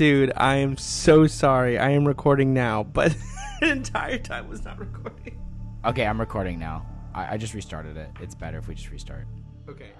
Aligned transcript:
dude, 0.00 0.32
I 0.34 0.56
am 0.56 0.78
so 0.78 1.26
sorry. 1.26 1.78
I 1.78 1.90
am 1.90 2.08
recording 2.08 2.54
now, 2.54 2.84
but 2.84 3.14
the 3.60 3.70
entire 3.70 4.16
time 4.16 4.48
was 4.48 4.64
not 4.64 4.78
recording. 4.78 5.38
Okay, 5.84 6.06
I'm 6.06 6.18
recording 6.18 6.58
now. 6.58 6.86
I, 7.14 7.34
I 7.34 7.36
just 7.36 7.52
restarted 7.52 7.98
it. 7.98 8.08
It's 8.18 8.34
better 8.34 8.56
if 8.56 8.66
we 8.66 8.74
just 8.74 8.90
restart. 8.90 9.26
Okay. 9.68 9.90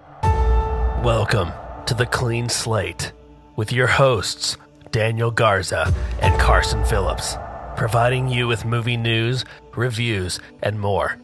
Welcome 1.05 1.53
to 1.85 1.93
the 1.93 2.07
Clean 2.07 2.49
Slate 2.49 3.13
with 3.57 3.73
your 3.73 3.89
hosts, 3.89 4.57
Daniel 4.91 5.31
Garza 5.31 5.93
and 6.23 6.41
Carson 6.41 6.83
Phillips, 6.87 7.37
providing 7.77 8.27
you 8.27 8.49
with 8.49 8.65
movie 8.65 8.97
news, 8.97 9.45
reviews, 9.77 10.41
and 10.63 10.81
more. 10.81 11.19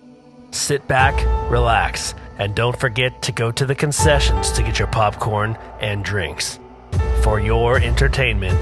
Sit 0.50 0.86
back, 0.86 1.14
relax, 1.50 2.12
and 2.36 2.54
don't 2.54 2.78
forget 2.78 3.22
to 3.22 3.32
go 3.32 3.50
to 3.52 3.64
the 3.64 3.74
concessions 3.74 4.52
to 4.52 4.62
get 4.62 4.78
your 4.78 4.88
popcorn 4.88 5.56
and 5.80 6.04
drinks. 6.04 6.58
For 7.26 7.40
your 7.40 7.80
entertainment, 7.80 8.60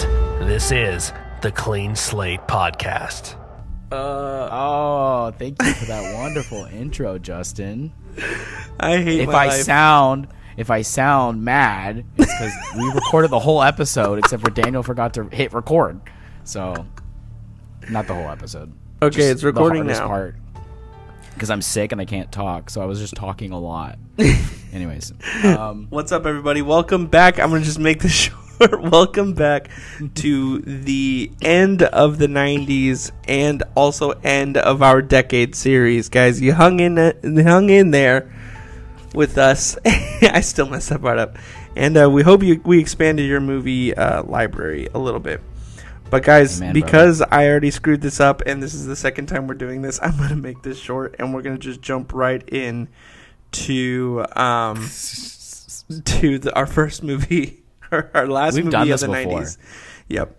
this 0.49 0.73
is 0.73 1.13
the 1.43 1.53
Clean 1.53 1.95
Slate 1.95 2.41
Podcast. 2.49 3.35
Uh, 3.93 4.49
Oh, 4.51 5.35
thank 5.39 5.63
you 5.63 5.75
for 5.75 5.85
that 5.85 6.15
wonderful 6.15 6.65
intro, 6.73 7.19
Justin. 7.19 7.93
I 8.81 8.97
hate 9.03 9.21
If 9.21 9.27
my 9.27 9.35
I 9.35 9.47
life. 9.49 9.63
sound 9.65 10.29
if 10.57 10.71
I 10.71 10.81
sound 10.81 11.45
mad, 11.45 12.07
it's 12.17 12.33
because 12.33 12.53
we 12.79 12.91
recorded 12.95 13.31
the 13.31 13.39
whole 13.39 13.63
episode 13.63 14.19
except 14.19 14.43
for 14.43 14.51
Daniel 14.51 14.83
forgot 14.83 15.13
to 15.15 15.25
hit 15.29 15.53
record. 15.53 16.01
So, 16.45 16.87
not 17.91 18.07
the 18.07 18.15
whole 18.15 18.31
episode. 18.31 18.73
Okay, 19.03 19.15
Just 19.19 19.31
it's 19.31 19.43
recording 19.43 19.87
the 19.87 19.93
now. 19.93 20.07
part. 20.07 20.37
Because 21.35 21.51
I'm 21.51 21.61
sick 21.61 21.93
and 21.93 22.01
I 22.01 22.07
can't 22.07 22.33
talk, 22.33 22.71
so 22.71 22.81
I 22.81 22.87
was 22.87 22.99
just 22.99 23.15
talking 23.15 23.51
a 23.53 23.61
lot. 23.61 23.99
Anyways, 24.73 25.13
um, 25.45 25.89
What's 25.91 26.13
up, 26.13 26.25
everybody? 26.25 26.63
Welcome 26.63 27.09
back. 27.09 27.39
I'm 27.39 27.51
gonna 27.51 27.63
just 27.63 27.79
make 27.79 28.01
this 28.01 28.13
short. 28.13 28.41
Welcome 28.61 29.35
back 29.35 29.69
to 30.17 30.61
the 30.61 31.33
end 31.43 31.83
of 31.83 32.19
the 32.19 32.27
'90s 32.27 33.11
and 33.27 33.63
also 33.75 34.11
end 34.11 34.57
of 34.57 34.83
our 34.83 35.03
decade 35.03 35.55
series, 35.55 36.09
guys. 36.09 36.41
You 36.41 36.53
hung 36.53 36.79
in, 36.79 36.97
hung 37.45 37.71
in 37.71 37.91
there 37.91 38.33
with 39.13 39.39
us. 39.39 39.77
I 39.85 40.41
still 40.43 40.69
messed 40.69 40.91
that 40.91 41.01
part 41.01 41.19
up, 41.19 41.37
and 41.75 41.97
uh, 41.97 42.09
we 42.09 42.23
hope 42.23 42.43
you 42.43 42.61
we 42.65 42.79
expanded 42.79 43.27
your 43.27 43.41
movie 43.41 43.95
uh, 43.95 44.23
library 44.23 44.89
a 44.95 44.99
little 44.99 45.21
bit. 45.21 45.41
But 46.11 46.23
guys, 46.23 46.61
Amen, 46.61 46.75
because 46.75 47.23
I 47.23 47.49
already 47.49 47.73
screwed 47.73 48.03
this 48.03 48.21
up, 48.21 48.43
and 48.47 48.63
this 48.63 48.75
is 48.75 48.87
the 48.87 48.97
second 48.97 49.27
time 49.27 49.49
we're 49.49 49.55
doing 49.55 49.83
this, 49.83 49.99
I'm 50.03 50.17
gonna 50.17 50.37
make 50.37 50.63
this 50.63 50.79
short, 50.79 51.17
and 51.19 51.35
we're 51.35 51.43
gonna 51.43 51.59
just 51.59 51.83
jump 51.83 52.13
right 52.13 52.47
in 52.49 52.89
to 53.51 54.25
um 54.37 54.89
to 56.05 56.39
the, 56.39 56.53
our 56.55 56.67
first 56.67 57.03
movie, 57.03 57.64
our, 57.95 58.11
our 58.15 58.27
last 58.27 58.55
We've 58.55 58.65
movie 58.65 58.91
of 58.91 59.01
the 59.01 59.07
before. 59.07 59.41
'90s. 59.41 59.59
Yep. 60.09 60.37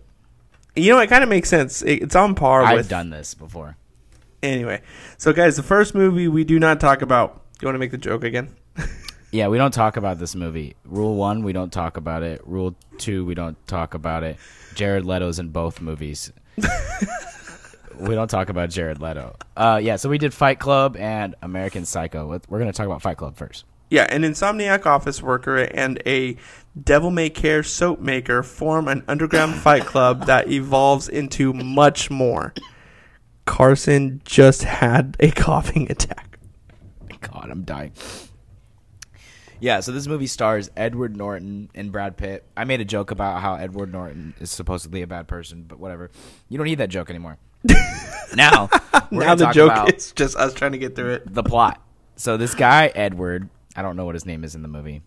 You 0.76 0.94
know, 0.94 1.00
it 1.00 1.08
kind 1.08 1.24
of 1.24 1.30
makes 1.30 1.50
sense. 1.50 1.82
It, 1.82 2.04
it's 2.04 2.16
on 2.16 2.36
par 2.36 2.62
with 2.62 2.72
I've 2.72 2.90
done 2.90 3.10
this 3.10 3.34
before. 3.34 3.78
Anyway, 4.44 4.82
so 5.18 5.34
guys, 5.34 5.56
the 5.56 5.64
first 5.64 5.96
movie 5.96 6.28
we 6.28 6.44
do 6.44 6.60
not 6.60 6.80
talk 6.80 7.02
about. 7.02 7.42
You 7.62 7.66
want 7.66 7.76
to 7.76 7.80
make 7.80 7.92
the 7.92 7.98
joke 7.98 8.24
again? 8.24 8.56
Yeah, 9.36 9.50
we 9.50 9.58
don't 9.58 9.74
talk 9.74 9.98
about 9.98 10.18
this 10.18 10.34
movie. 10.34 10.78
Rule 10.86 11.16
one, 11.16 11.44
we 11.44 11.52
don't 11.52 11.70
talk 11.74 11.98
about 11.98 12.24
it. 12.24 12.42
Rule 12.46 12.74
two, 12.98 13.26
we 13.26 13.36
don't 13.36 13.58
talk 13.68 13.94
about 13.94 14.24
it. 14.24 14.38
Jared 14.76 15.04
Leto's 15.04 15.40
in 15.40 15.50
both 15.50 15.82
movies. 15.82 16.32
we 18.00 18.16
don't 18.16 18.30
talk 18.30 18.48
about 18.48 18.70
Jared 18.70 19.02
Leto. 19.02 19.36
Uh, 19.58 19.82
yeah, 19.84 19.98
so 19.98 20.08
we 20.08 20.18
did 20.18 20.34
Fight 20.34 20.60
Club 20.60 20.96
and 20.96 21.36
American 21.42 21.84
Psycho. 21.84 22.28
We're 22.48 22.60
going 22.60 22.72
to 22.72 22.78
talk 22.78 22.86
about 22.86 23.02
Fight 23.02 23.18
Club 23.18 23.36
first. 23.36 23.66
Yeah, 23.90 24.08
an 24.10 24.24
insomniac 24.24 24.86
office 24.86 25.22
worker 25.22 25.58
and 25.58 26.02
a 26.06 26.38
devil 26.82 27.12
may 27.12 27.30
care 27.30 27.64
soap 27.64 28.00
maker 28.00 28.44
form 28.44 28.88
an 28.88 29.04
underground 29.08 29.56
fight 29.62 29.86
club 29.86 30.26
that 30.26 30.50
evolves 30.50 31.08
into 31.08 31.54
much 31.54 32.10
more. 32.10 32.54
Carson 33.46 34.22
just 34.26 34.64
had 34.64 35.16
a 35.20 35.32
coughing 35.36 35.92
attack. 35.92 36.40
God, 37.22 37.50
I'm 37.50 37.64
dying. 37.64 37.92
Yeah, 39.60 39.80
so 39.80 39.92
this 39.92 40.08
movie 40.08 40.28
stars 40.28 40.70
Edward 40.76 41.16
Norton 41.16 41.70
and 41.74 41.92
Brad 41.92 42.18
Pitt. 42.18 42.44
I 42.58 42.66
made 42.66 42.82
a 42.82 42.86
joke 42.86 43.12
about 43.12 43.42
how 43.42 43.56
Edward 43.56 43.92
Norton 43.92 44.34
is 44.40 44.52
supposedly 44.52 45.02
a 45.02 45.08
bad 45.08 45.28
person, 45.28 45.64
but 45.68 45.80
whatever. 45.80 46.12
You 46.50 46.58
don't 46.58 46.66
need 46.66 46.80
that 46.80 46.90
joke 46.90 47.10
anymore. 47.10 47.38
now, 48.36 48.70
we're 49.12 49.26
now 49.26 49.36
the 49.36 49.52
joke 49.52 49.94
is 49.94 50.12
just 50.12 50.36
us 50.36 50.54
trying 50.54 50.74
to 50.74 50.78
get 50.78 50.96
through 50.96 51.14
it. 51.14 51.34
the 51.34 51.44
plot. 51.44 51.82
So 52.16 52.38
this 52.38 52.54
guy 52.54 52.92
Edward, 52.94 53.50
I 53.76 53.82
don't 53.82 53.96
know 53.96 54.06
what 54.06 54.16
his 54.16 54.26
name 54.26 54.44
is 54.44 54.56
in 54.56 54.62
the 54.62 54.68
movie. 54.68 55.02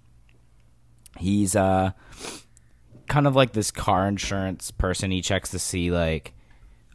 He's 1.19 1.57
uh 1.57 1.93
kind 3.09 3.27
of 3.27 3.35
like 3.35 3.53
this 3.53 3.71
car 3.71 4.07
insurance 4.07 4.71
person. 4.71 5.11
He 5.11 5.23
checks 5.23 5.51
to 5.51 5.59
see 5.59 5.91
like, 5.91 6.35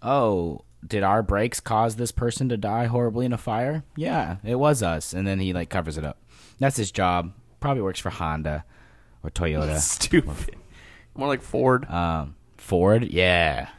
oh, 0.02 0.62
did 0.86 1.04
our 1.04 1.24
brakes 1.24 1.60
cause 1.60 1.96
this 1.96 2.12
person 2.12 2.50
to 2.50 2.58
die 2.58 2.86
horribly 2.86 3.26
in 3.26 3.34
a 3.34 3.38
fire? 3.38 3.84
Yeah, 3.96 4.38
it 4.44 4.56
was 4.56 4.84
us. 4.84 5.14
And 5.14 5.26
then 5.28 5.40
he 5.40 5.54
like 5.54 5.70
covers 5.70 5.98
it 5.98 6.06
up. 6.06 6.20
That's 6.60 6.78
his 6.78 6.92
job. 6.92 7.34
Probably 7.60 7.82
works 7.82 8.00
for 8.00 8.10
Honda 8.10 8.66
or 9.24 9.30
Toyota. 9.30 9.78
Stupid. 9.80 10.56
More 11.16 11.28
like 11.28 11.42
Ford. 11.42 11.90
Um, 11.90 12.36
Ford, 12.58 13.04
yeah. 13.06 13.70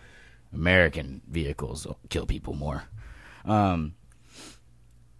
American 0.52 1.20
vehicles 1.28 1.86
kill 2.08 2.26
people 2.26 2.54
more. 2.54 2.84
Um, 3.44 3.94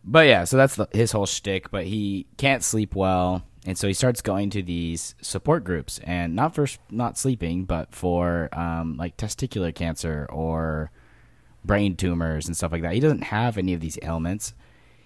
but 0.04 0.26
yeah, 0.26 0.44
so 0.44 0.56
that's 0.56 0.76
the, 0.76 0.88
his 0.92 1.12
whole 1.12 1.26
shtick. 1.26 1.70
But 1.70 1.86
he 1.86 2.26
can't 2.36 2.62
sleep 2.62 2.94
well, 2.94 3.42
and 3.66 3.76
so 3.78 3.88
he 3.88 3.94
starts 3.94 4.20
going 4.20 4.50
to 4.50 4.62
these 4.62 5.14
support 5.20 5.64
groups, 5.64 5.98
and 6.04 6.36
not 6.36 6.54
for 6.54 6.66
not 6.90 7.16
sleeping, 7.18 7.64
but 7.64 7.94
for 7.94 8.48
um, 8.52 8.96
like 8.96 9.16
testicular 9.16 9.74
cancer 9.74 10.26
or 10.30 10.90
brain 11.64 11.96
tumors 11.96 12.46
and 12.46 12.56
stuff 12.56 12.72
like 12.72 12.82
that. 12.82 12.92
He 12.92 13.00
doesn't 13.00 13.24
have 13.24 13.56
any 13.56 13.72
of 13.72 13.80
these 13.80 13.98
ailments. 14.02 14.52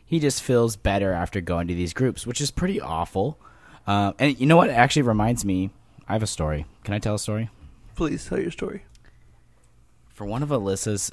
He 0.05 0.19
just 0.19 0.43
feels 0.43 0.75
better 0.75 1.13
after 1.13 1.41
going 1.41 1.69
to 1.69 1.75
these 1.75 1.93
groups, 1.93 2.27
which 2.27 2.41
is 2.41 2.51
pretty 2.51 2.81
awful. 2.81 3.39
Um, 3.87 4.15
and 4.19 4.39
you 4.41 4.47
know 4.47 4.57
what? 4.57 4.71
It 4.71 4.73
actually 4.73 5.03
reminds 5.03 5.45
me. 5.45 5.71
I 6.09 6.15
have 6.15 6.23
a 6.23 6.27
story. 6.27 6.65
Can 6.83 6.95
I 6.95 6.99
tell 6.99 7.15
a 7.15 7.19
story? 7.19 7.51
Please 7.95 8.27
tell 8.27 8.41
your 8.41 8.51
story. 8.51 8.85
for 10.15 10.25
one 10.25 10.43
of 10.43 10.49
Alyssa's 10.49 11.13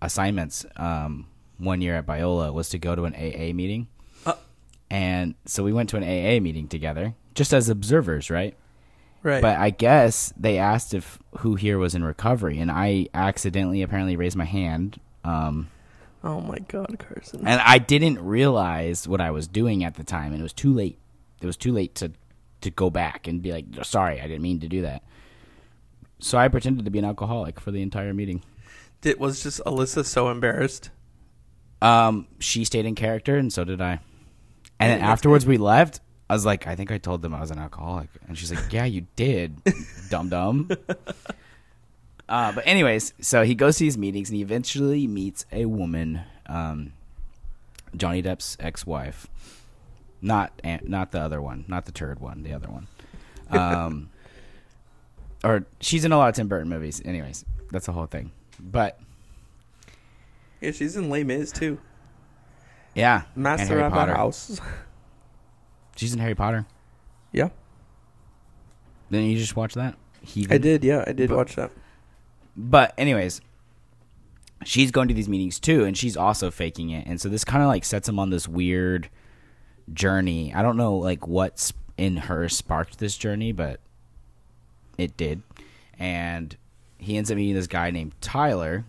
assignments 0.00 0.64
um, 0.76 1.26
one 1.58 1.80
year 1.80 1.96
at 1.96 2.06
Biola 2.06 2.52
was 2.52 2.68
to 2.70 2.78
go 2.78 2.94
to 2.94 3.04
an 3.04 3.14
AA 3.14 3.52
meeting. 3.52 3.88
Uh. 4.24 4.34
and 4.90 5.34
so 5.44 5.62
we 5.62 5.72
went 5.72 5.90
to 5.90 5.96
an 5.96 6.02
AA 6.02 6.40
meeting 6.40 6.68
together, 6.68 7.14
just 7.34 7.52
as 7.52 7.68
observers, 7.68 8.30
right? 8.30 8.56
Right. 9.22 9.42
But 9.42 9.58
I 9.58 9.70
guess 9.70 10.32
they 10.36 10.58
asked 10.58 10.94
if 10.94 11.18
who 11.38 11.56
here 11.56 11.78
was 11.78 11.94
in 11.94 12.04
recovery, 12.04 12.58
and 12.58 12.70
I 12.70 13.08
accidentally 13.12 13.82
apparently 13.82 14.16
raised 14.16 14.36
my 14.36 14.44
hand. 14.44 15.00
Um, 15.24 15.70
oh 16.22 16.40
my 16.40 16.58
God, 16.60 16.96
Carson. 16.98 17.46
and 17.46 17.60
I 17.60 17.78
didn't 17.78 18.24
realize 18.24 19.08
what 19.08 19.20
I 19.20 19.30
was 19.30 19.48
doing 19.48 19.82
at 19.82 19.94
the 19.94 20.04
time, 20.04 20.32
and 20.32 20.40
it 20.40 20.42
was 20.42 20.52
too 20.52 20.72
late. 20.72 20.98
It 21.40 21.46
was 21.46 21.56
too 21.56 21.72
late 21.72 21.94
to 21.96 22.12
to 22.60 22.70
go 22.70 22.90
back 22.90 23.26
and 23.26 23.42
be 23.42 23.52
like, 23.52 23.66
"Sorry, 23.82 24.20
I 24.20 24.28
didn't 24.28 24.42
mean 24.42 24.60
to 24.60 24.68
do 24.68 24.82
that." 24.82 25.02
So 26.20 26.38
I 26.38 26.48
pretended 26.48 26.84
to 26.84 26.90
be 26.90 26.98
an 26.98 27.04
alcoholic 27.04 27.60
for 27.60 27.70
the 27.70 27.82
entire 27.82 28.14
meeting. 28.14 28.42
Did, 29.00 29.20
was 29.20 29.42
just 29.42 29.60
Alyssa 29.64 30.04
so 30.04 30.30
embarrassed? 30.30 30.90
Um, 31.80 32.26
she 32.38 32.64
stayed 32.64 32.86
in 32.86 32.94
character, 32.94 33.36
and 33.36 33.52
so 33.52 33.64
did 33.64 33.80
I. 33.80 34.00
And 34.80 34.92
then 34.92 35.00
afterwards, 35.00 35.46
we 35.46 35.58
left. 35.58 36.00
I 36.30 36.34
was 36.34 36.44
like, 36.44 36.66
I 36.66 36.76
think 36.76 36.92
I 36.92 36.98
told 36.98 37.22
them 37.22 37.34
I 37.34 37.40
was 37.40 37.50
an 37.50 37.58
alcoholic, 37.58 38.10
and 38.26 38.36
she's 38.36 38.52
like, 38.52 38.72
Yeah, 38.72 38.84
you 38.84 39.06
did, 39.16 39.60
dum 40.10 40.28
dum. 40.28 40.70
Uh, 42.28 42.52
but 42.52 42.66
anyways, 42.66 43.14
so 43.20 43.42
he 43.42 43.54
goes 43.54 43.78
to 43.78 43.84
these 43.84 43.96
meetings, 43.96 44.28
and 44.28 44.36
he 44.36 44.42
eventually 44.42 45.06
meets 45.06 45.46
a 45.50 45.64
woman, 45.64 46.20
um, 46.46 46.92
Johnny 47.96 48.22
Depp's 48.22 48.56
ex-wife, 48.60 49.26
not 50.20 50.52
not 50.82 51.12
the 51.12 51.20
other 51.20 51.40
one, 51.40 51.64
not 51.68 51.86
the 51.86 51.92
turd 51.92 52.20
one, 52.20 52.42
the 52.42 52.52
other 52.52 52.68
one. 52.68 52.86
Um, 53.50 54.10
or 55.44 55.64
she's 55.80 56.04
in 56.04 56.12
a 56.12 56.18
lot 56.18 56.28
of 56.28 56.34
Tim 56.34 56.48
Burton 56.48 56.68
movies. 56.68 57.00
Anyways, 57.02 57.46
that's 57.70 57.86
the 57.86 57.92
whole 57.92 58.06
thing. 58.06 58.30
But 58.60 59.00
Yeah, 60.60 60.70
she's 60.72 60.96
in 60.96 61.08
Les 61.10 61.24
Mis 61.24 61.52
too. 61.52 61.78
yeah, 62.94 63.22
Master 63.36 63.80
of 63.80 63.92
the 63.92 64.14
House. 64.14 64.60
She's 65.96 66.12
in 66.14 66.20
Harry 66.20 66.36
Potter. 66.36 66.64
yeah, 67.32 67.48
Then 69.10 69.24
you 69.24 69.36
just 69.36 69.56
watch 69.56 69.74
that. 69.74 69.96
I 70.48 70.58
did. 70.58 70.84
Yeah, 70.84 71.02
I 71.06 71.12
did 71.12 71.28
But- 71.28 71.36
watch 71.36 71.56
that. 71.56 71.72
But 72.56 72.94
anyways, 72.98 73.40
she's 74.64 74.90
going 74.92 75.08
to 75.08 75.14
these 75.14 75.28
meetings 75.28 75.58
too, 75.58 75.84
and 75.84 75.96
she's 75.96 76.16
also 76.16 76.50
faking 76.52 76.90
it. 76.90 77.06
And 77.06 77.20
so 77.20 77.28
this 77.28 77.44
kind 77.44 77.62
of 77.62 77.68
like 77.68 77.84
sets 77.84 78.08
him 78.08 78.18
on 78.20 78.30
this 78.30 78.46
weird 78.48 79.08
journey. 79.92 80.52
I 80.54 80.62
don't 80.62 80.76
know 80.76 80.96
like 80.96 81.26
what's 81.26 81.72
in 81.96 82.16
her 82.16 82.48
sparked 82.48 82.98
this 83.00 83.16
journey, 83.16 83.50
but 83.52 83.80
it 84.96 85.16
did. 85.16 85.42
And 85.98 86.56
he 86.98 87.16
ends 87.16 87.30
up 87.30 87.36
meeting 87.36 87.54
this 87.56 87.66
guy 87.68 87.90
named 87.90 88.12
Tyler, 88.20 88.84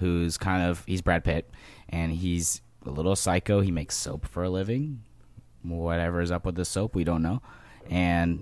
who's 0.00 0.36
kind 0.36 0.62
of 0.62 0.84
he's 0.86 1.02
Brad 1.02 1.22
Pitt, 1.24 1.48
and 1.88 2.12
he's 2.12 2.60
a 2.84 2.90
little 2.90 3.14
psycho. 3.14 3.60
He 3.60 3.70
makes 3.70 3.96
soap 3.96 4.26
for 4.26 4.42
a 4.42 4.50
living. 4.50 5.02
Whatever 5.62 6.20
is 6.20 6.32
up 6.32 6.44
with 6.44 6.56
the 6.56 6.64
soap, 6.64 6.94
we 6.94 7.04
don't 7.04 7.22
know. 7.22 7.42
And 7.88 8.40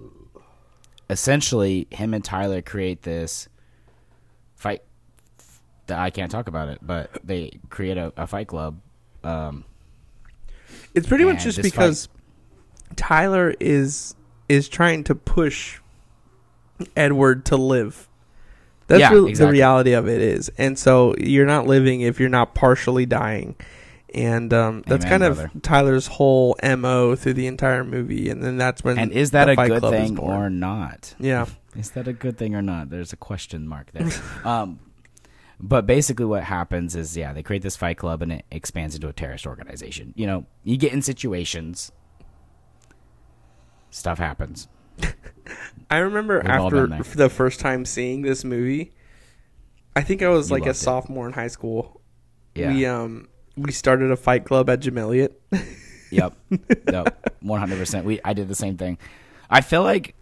essentially, 1.10 1.86
him 1.90 2.14
and 2.14 2.24
Tyler 2.24 2.62
create 2.62 3.02
this 3.02 3.48
fight. 4.56 4.82
That 5.86 5.98
I 5.98 6.10
can't 6.10 6.30
talk 6.30 6.48
about 6.48 6.68
it, 6.68 6.78
but 6.82 7.10
they 7.24 7.58
create 7.70 7.96
a, 7.96 8.12
a 8.16 8.26
fight 8.26 8.46
club. 8.46 8.80
Um, 9.24 9.64
It's 10.94 11.06
pretty 11.06 11.24
much 11.24 11.42
just 11.44 11.60
because 11.62 12.08
Tyler 12.96 13.54
is 13.58 14.14
is 14.48 14.68
trying 14.68 15.04
to 15.04 15.14
push 15.14 15.80
Edward 16.96 17.44
to 17.46 17.56
live. 17.56 18.07
That's 18.88 19.00
Yeah, 19.00 19.10
really 19.12 19.34
the 19.34 19.48
reality 19.48 19.92
of 19.92 20.08
it 20.08 20.20
is, 20.20 20.50
and 20.58 20.78
so 20.78 21.14
you're 21.18 21.46
not 21.46 21.66
living 21.66 22.00
if 22.00 22.18
you're 22.18 22.28
not 22.28 22.54
partially 22.54 23.06
dying, 23.06 23.54
and 24.14 24.52
um, 24.52 24.82
that's 24.86 25.04
Amen, 25.04 25.20
kind 25.20 25.22
of 25.30 25.36
brother. 25.36 25.50
Tyler's 25.62 26.06
whole 26.06 26.56
mo 26.62 27.14
through 27.14 27.34
the 27.34 27.46
entire 27.46 27.84
movie, 27.84 28.30
and 28.30 28.42
then 28.42 28.56
that's 28.56 28.82
when 28.82 28.98
and 28.98 29.12
is 29.12 29.30
that 29.32 29.48
a 29.48 29.54
good 29.54 29.80
Club 29.80 29.92
thing 29.92 30.18
or 30.18 30.50
not? 30.50 31.14
yeah, 31.20 31.46
Is 31.76 31.90
that 31.92 32.08
a 32.08 32.12
good 32.12 32.36
thing 32.36 32.54
or 32.54 32.62
not? 32.62 32.90
There's 32.90 33.12
a 33.12 33.16
question 33.16 33.68
mark 33.68 33.92
there. 33.92 34.08
um, 34.44 34.80
but 35.60 35.86
basically, 35.86 36.24
what 36.24 36.44
happens 36.44 36.96
is, 36.96 37.16
yeah, 37.16 37.32
they 37.32 37.42
create 37.42 37.62
this 37.62 37.76
fight 37.76 37.98
club 37.98 38.22
and 38.22 38.32
it 38.32 38.44
expands 38.50 38.94
into 38.94 39.08
a 39.08 39.12
terrorist 39.12 39.46
organization. 39.46 40.14
You 40.16 40.26
know, 40.26 40.46
you 40.64 40.76
get 40.76 40.92
in 40.92 41.02
situations, 41.02 41.92
stuff 43.90 44.18
happens. 44.18 44.66
I 45.90 45.98
remember 45.98 46.40
We've 46.40 46.50
after 46.50 46.82
been 46.82 46.90
there. 46.90 47.00
f- 47.00 47.14
the 47.14 47.28
first 47.30 47.60
time 47.60 47.84
seeing 47.84 48.22
this 48.22 48.44
movie, 48.44 48.92
I 49.96 50.02
think 50.02 50.22
I 50.22 50.28
was 50.28 50.50
You 50.50 50.54
like 50.56 50.62
a 50.64 50.66
loved 50.66 50.76
it. 50.76 50.80
sophomore 50.82 51.26
in 51.26 51.32
high 51.32 51.48
school. 51.48 52.00
Yeah. 52.54 52.72
We 52.72 52.86
um 52.86 53.28
we 53.56 53.72
started 53.72 54.10
a 54.10 54.16
fight 54.16 54.44
club 54.44 54.68
at 54.70 54.80
Jim 54.80 54.98
Elliot. 54.98 55.40
Yep. 56.10 56.32
Yep. 56.90 57.36
One 57.42 57.60
hundred 57.60 57.76
percent. 57.78 58.06
We 58.06 58.18
I 58.24 58.32
did 58.32 58.48
the 58.48 58.54
same 58.54 58.78
thing. 58.78 58.96
I 59.50 59.60
feel 59.60 59.82
like 59.82 60.14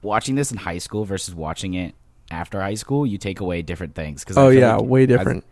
watching 0.00 0.36
this 0.36 0.50
in 0.50 0.56
high 0.56 0.78
school 0.78 1.04
versus 1.04 1.34
watching 1.34 1.74
it 1.74 1.94
after 2.30 2.62
high 2.62 2.76
school, 2.76 3.04
you 3.04 3.18
take 3.18 3.40
away 3.40 3.60
different 3.60 3.94
things. 3.94 4.24
Cause 4.24 4.38
oh 4.38 4.48
yeah, 4.48 4.76
like 4.76 4.86
way 4.86 5.02
as- 5.02 5.08
different. 5.08 5.44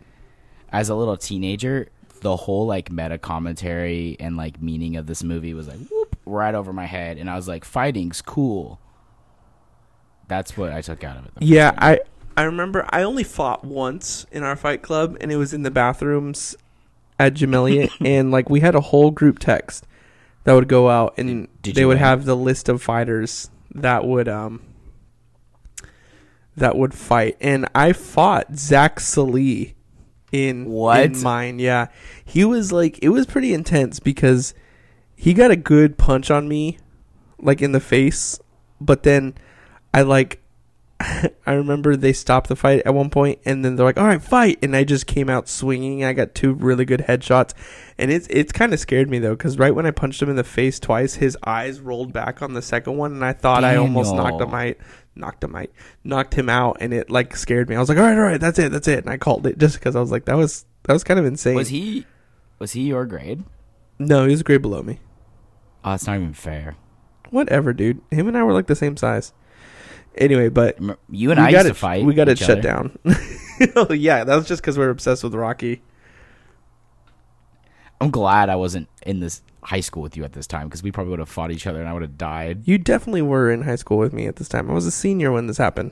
as 0.71 0.89
a 0.89 0.95
little 0.95 1.15
teenager, 1.15 1.89
the 2.21 2.35
whole 2.35 2.65
like 2.65 2.91
meta 2.91 3.19
commentary 3.19 4.17
and 4.19 4.35
like 4.35 4.59
meaning 4.59 4.95
of 4.95 5.05
this 5.05 5.23
movie 5.23 5.53
was 5.53 5.67
like 5.67 5.77
whoop, 5.91 6.15
right 6.25 6.55
over 6.55 6.73
my 6.73 6.87
head, 6.87 7.19
and 7.19 7.29
I 7.29 7.35
was 7.35 7.47
like, 7.47 7.63
"Fighting's 7.63 8.19
cool." 8.23 8.79
That's 10.27 10.57
what 10.57 10.71
I 10.71 10.81
took 10.81 11.03
out 11.03 11.17
of 11.17 11.25
it. 11.25 11.31
Yeah. 11.39 11.73
I 11.77 11.99
I 12.35 12.43
remember 12.43 12.85
I 12.89 13.03
only 13.03 13.23
fought 13.23 13.63
once 13.63 14.25
in 14.31 14.43
our 14.43 14.55
fight 14.55 14.81
club, 14.81 15.17
and 15.21 15.31
it 15.31 15.35
was 15.37 15.53
in 15.53 15.63
the 15.63 15.71
bathrooms 15.71 16.55
at 17.19 17.35
Jim 17.35 17.53
Elliot, 17.53 17.91
and 18.03 18.31
like 18.31 18.49
we 18.49 18.59
had 18.61 18.73
a 18.75 18.81
whole 18.81 19.11
group 19.11 19.39
text 19.39 19.85
that 20.45 20.53
would 20.53 20.67
go 20.67 20.89
out, 20.89 21.13
and 21.17 21.47
Did 21.61 21.75
they 21.75 21.85
would 21.85 21.95
win? 21.95 22.03
have 22.03 22.25
the 22.25 22.35
list 22.35 22.69
of 22.69 22.81
fighters 22.81 23.49
that 23.75 24.05
would 24.05 24.27
um 24.27 24.61
that 26.55 26.75
would 26.77 26.93
fight, 26.93 27.37
and 27.41 27.67
I 27.73 27.93
fought 27.93 28.55
Zach 28.55 28.99
Salee 28.99 29.75
in 30.31 30.65
What? 30.69 31.01
in 31.01 31.21
mine. 31.21 31.59
Yeah, 31.59 31.87
he 32.23 32.45
was 32.45 32.71
like 32.71 32.99
it 33.01 33.09
was 33.09 33.25
pretty 33.25 33.53
intense 33.53 33.99
because 33.99 34.53
he 35.15 35.33
got 35.33 35.51
a 35.51 35.55
good 35.55 35.97
punch 35.97 36.29
on 36.29 36.47
me, 36.47 36.77
like 37.39 37.61
in 37.61 37.71
the 37.71 37.79
face, 37.79 38.39
but 38.81 39.03
then 39.03 39.33
I 39.93 40.01
like 40.01 40.43
I 41.45 41.53
remember 41.53 41.95
they 41.95 42.13
stopped 42.13 42.49
the 42.49 42.55
fight 42.55 42.83
at 42.85 42.93
one 42.93 43.09
point, 43.09 43.39
and 43.45 43.63
then 43.63 43.75
they're 43.75 43.85
like, 43.85 43.97
"All 43.97 44.05
right, 44.05 44.21
fight!" 44.21 44.59
And 44.61 44.75
I 44.75 44.83
just 44.83 45.07
came 45.07 45.29
out 45.29 45.49
swinging. 45.49 46.03
I 46.03 46.13
got 46.13 46.35
two 46.35 46.53
really 46.53 46.85
good 46.85 47.01
headshots, 47.01 47.53
and 47.97 48.11
it's 48.11 48.27
it's 48.29 48.51
kind 48.51 48.73
of 48.73 48.79
scared 48.79 49.09
me 49.09 49.19
though, 49.19 49.35
because 49.35 49.57
right 49.57 49.73
when 49.73 49.85
I 49.85 49.91
punched 49.91 50.21
him 50.21 50.29
in 50.29 50.35
the 50.35 50.43
face 50.43 50.79
twice, 50.79 51.15
his 51.15 51.37
eyes 51.45 51.79
rolled 51.79 52.13
back 52.13 52.41
on 52.41 52.53
the 52.53 52.61
second 52.61 52.97
one, 52.97 53.11
and 53.13 53.25
I 53.25 53.33
thought 53.33 53.63
I 53.63 53.75
almost 53.75 54.13
knocked 54.13 54.41
him 54.41 54.51
Daniel. 54.51 54.69
out, 54.69 54.77
knocked 55.15 55.43
him 55.43 55.55
out, 55.55 55.67
knocked 56.03 56.33
him 56.35 56.49
out, 56.49 56.77
and 56.79 56.93
it 56.93 57.09
like 57.09 57.35
scared 57.35 57.69
me. 57.69 57.75
I 57.75 57.79
was 57.79 57.89
like, 57.89 57.97
"All 57.97 58.03
right, 58.03 58.17
all 58.17 58.23
right, 58.23 58.39
that's 58.41 58.59
it, 58.59 58.71
that's 58.71 58.87
it," 58.87 58.99
and 58.99 59.09
I 59.09 59.17
called 59.17 59.45
it 59.47 59.57
just 59.57 59.79
because 59.79 59.95
I 59.95 59.99
was 59.99 60.11
like, 60.11 60.25
"That 60.25 60.37
was 60.37 60.65
that 60.83 60.93
was 60.93 61.03
kind 61.03 61.19
of 61.19 61.25
insane." 61.25 61.55
was 61.55 61.69
he 61.69 62.05
was 62.59 62.73
he 62.73 62.83
your 62.83 63.05
grade? 63.05 63.43
No, 63.99 64.25
he 64.25 64.31
was 64.31 64.41
a 64.41 64.43
grade 64.43 64.61
below 64.61 64.81
me. 64.83 64.99
Oh, 65.83 65.91
that's 65.91 66.07
not 66.07 66.15
even 66.15 66.33
fair. 66.33 66.77
Whatever, 67.29 67.73
dude. 67.73 68.01
Him 68.11 68.27
and 68.27 68.37
I 68.37 68.43
were 68.43 68.53
like 68.53 68.67
the 68.67 68.75
same 68.75 68.95
size. 68.95 69.33
Anyway, 70.15 70.49
but 70.49 70.77
You 71.09 71.31
and 71.31 71.39
I 71.39 71.51
got 71.51 71.59
used 71.59 71.65
it, 71.65 71.69
to 71.69 71.75
fight. 71.75 72.05
We 72.05 72.13
got 72.13 72.29
it 72.29 72.37
shut 72.37 72.51
other. 72.51 72.61
down. 72.61 72.97
oh 73.75 73.93
yeah, 73.93 74.23
that 74.23 74.35
was 74.35 74.47
just 74.47 74.61
because 74.61 74.77
we 74.77 74.83
are 74.83 74.89
obsessed 74.89 75.23
with 75.23 75.33
Rocky. 75.33 75.81
I'm 77.99 78.11
glad 78.11 78.49
I 78.49 78.55
wasn't 78.55 78.89
in 79.05 79.21
this 79.21 79.41
high 79.63 79.79
school 79.79 80.03
with 80.03 80.17
you 80.17 80.23
at 80.23 80.33
this 80.33 80.45
time 80.45 80.67
because 80.67 80.83
we 80.83 80.91
probably 80.91 81.11
would 81.11 81.19
have 81.19 81.29
fought 81.29 81.51
each 81.51 81.65
other 81.65 81.79
and 81.79 81.87
I 81.87 81.93
would 81.93 82.01
have 82.01 82.17
died. 82.17 82.67
You 82.67 82.77
definitely 82.77 83.21
were 83.21 83.49
in 83.49 83.61
high 83.61 83.77
school 83.77 83.97
with 83.97 84.13
me 84.13 84.27
at 84.27 84.35
this 84.35 84.49
time. 84.49 84.69
I 84.69 84.73
was 84.73 84.85
a 84.85 84.91
senior 84.91 85.31
when 85.31 85.47
this 85.47 85.57
happened. 85.57 85.91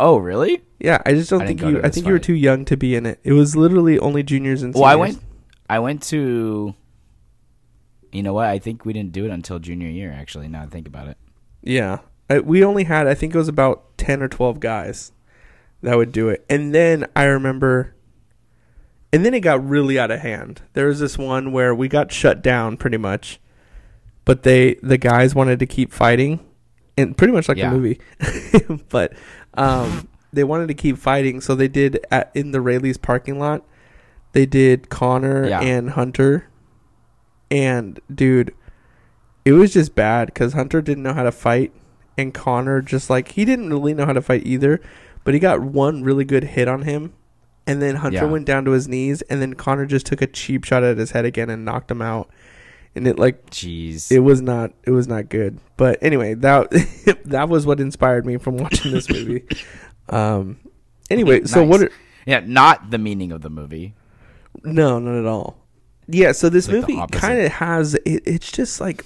Oh, 0.00 0.16
really? 0.16 0.62
Yeah, 0.80 1.00
I 1.06 1.12
just 1.12 1.30
don't 1.30 1.42
I 1.42 1.46
think 1.46 1.62
you. 1.62 1.80
I 1.82 1.88
think 1.88 2.06
you 2.06 2.12
were 2.12 2.18
too 2.18 2.34
young 2.34 2.64
to 2.66 2.76
be 2.76 2.96
in 2.96 3.06
it. 3.06 3.20
It 3.22 3.32
was 3.32 3.54
literally 3.54 3.98
only 3.98 4.22
juniors 4.22 4.62
and. 4.62 4.74
Seniors. 4.74 4.82
Well, 4.82 4.90
I 4.90 4.96
went. 4.96 5.22
I 5.70 5.78
went 5.78 6.02
to. 6.04 6.74
You 8.10 8.22
know 8.22 8.32
what? 8.32 8.46
I 8.46 8.58
think 8.58 8.84
we 8.84 8.92
didn't 8.92 9.12
do 9.12 9.24
it 9.24 9.30
until 9.30 9.58
junior 9.58 9.88
year. 9.88 10.12
Actually, 10.12 10.48
now 10.48 10.62
I 10.62 10.66
think 10.66 10.88
about 10.88 11.08
it. 11.08 11.16
Yeah, 11.62 11.98
we 12.44 12.64
only 12.64 12.84
had. 12.84 13.06
I 13.06 13.14
think 13.14 13.34
it 13.34 13.38
was 13.38 13.48
about 13.48 13.96
ten 13.98 14.22
or 14.22 14.28
twelve 14.28 14.60
guys 14.60 15.12
that 15.82 15.96
would 15.96 16.12
do 16.12 16.28
it, 16.28 16.44
and 16.48 16.74
then 16.74 17.06
I 17.14 17.24
remember. 17.24 17.94
And 19.12 19.24
then 19.24 19.32
it 19.32 19.40
got 19.40 19.64
really 19.64 19.96
out 19.96 20.10
of 20.10 20.18
hand. 20.20 20.62
There 20.72 20.86
was 20.88 20.98
this 20.98 21.16
one 21.16 21.52
where 21.52 21.72
we 21.72 21.86
got 21.86 22.10
shut 22.10 22.42
down 22.42 22.76
pretty 22.76 22.96
much, 22.96 23.38
but 24.24 24.42
they 24.42 24.74
the 24.82 24.98
guys 24.98 25.36
wanted 25.36 25.60
to 25.60 25.66
keep 25.66 25.92
fighting, 25.92 26.40
and 26.96 27.16
pretty 27.16 27.32
much 27.32 27.48
like 27.48 27.56
Yeah. 27.58 27.70
the 27.70 27.76
movie, 27.78 28.00
but 28.88 29.12
um, 29.54 30.08
they 30.32 30.42
wanted 30.42 30.66
to 30.66 30.74
keep 30.74 30.98
fighting, 30.98 31.40
so 31.40 31.54
they 31.54 31.68
did 31.68 32.04
at, 32.10 32.32
in 32.34 32.50
the 32.50 32.60
Raley's 32.60 32.96
parking 32.98 33.38
lot. 33.38 33.62
They 34.32 34.46
did 34.46 34.88
Connor 34.88 35.46
Yeah. 35.46 35.60
and 35.60 35.90
Hunter, 35.90 36.48
and 37.52 38.00
dude, 38.12 38.52
it 39.44 39.52
was 39.52 39.72
just 39.74 39.94
bad 39.94 40.26
because 40.26 40.54
Hunter 40.54 40.82
didn't 40.82 41.04
know 41.04 41.14
how 41.14 41.22
to 41.22 41.30
fight, 41.30 41.72
and 42.16 42.32
Connor 42.34 42.80
just 42.82 43.10
like 43.10 43.32
he 43.32 43.44
didn't 43.44 43.70
really 43.70 43.94
know 43.94 44.06
how 44.06 44.12
to 44.12 44.22
fight 44.22 44.42
either, 44.46 44.80
but 45.24 45.34
he 45.34 45.40
got 45.40 45.60
one 45.60 46.02
really 46.02 46.24
good 46.24 46.44
hit 46.44 46.68
on 46.68 46.82
him, 46.82 47.12
and 47.66 47.80
then 47.82 47.96
Hunter 47.96 48.18
Yeah. 48.18 48.24
went 48.24 48.46
down 48.46 48.64
to 48.66 48.72
his 48.72 48.86
knees, 48.88 49.22
and 49.22 49.40
then 49.42 49.54
Connor 49.54 49.86
just 49.86 50.06
took 50.06 50.22
a 50.22 50.26
cheap 50.26 50.64
shot 50.64 50.82
at 50.84 50.96
his 50.98 51.10
head 51.12 51.24
again 51.24 51.50
and 51.50 51.64
knocked 51.64 51.90
him 51.90 52.02
out, 52.02 52.28
and 52.94 53.06
it 53.06 53.18
like 53.18 53.50
Jeez. 53.50 54.10
it 54.12 54.20
was 54.20 54.40
not 54.42 54.72
it 54.84 54.90
was 54.90 55.08
not 55.08 55.28
good. 55.28 55.58
But 55.76 55.98
anyway, 56.02 56.34
that 56.34 56.70
that 57.24 57.48
was 57.48 57.66
what 57.66 57.80
inspired 57.80 58.24
me 58.26 58.36
from 58.38 58.56
watching 58.58 58.92
this 58.92 59.08
movie. 59.10 59.44
Um. 60.10 60.58
Anyway, 61.10 61.44
so 61.44 61.60
Nice. 61.64 61.68
what? 61.70 61.82
Are, 61.82 61.90
yeah, 62.26 62.40
not 62.44 62.90
the 62.90 62.98
meaning 62.98 63.32
of 63.32 63.40
the 63.40 63.48
movie. 63.48 63.94
no, 64.62 64.98
not 64.98 65.18
at 65.18 65.24
all. 65.24 65.56
Yeah. 66.06 66.32
So 66.32 66.50
this 66.50 66.68
like 66.68 66.76
movie 66.86 67.00
kind 67.10 67.40
of 67.40 67.52
has 67.52 67.94
it. 67.94 68.22
It's 68.26 68.52
just 68.52 68.82
like 68.82 69.02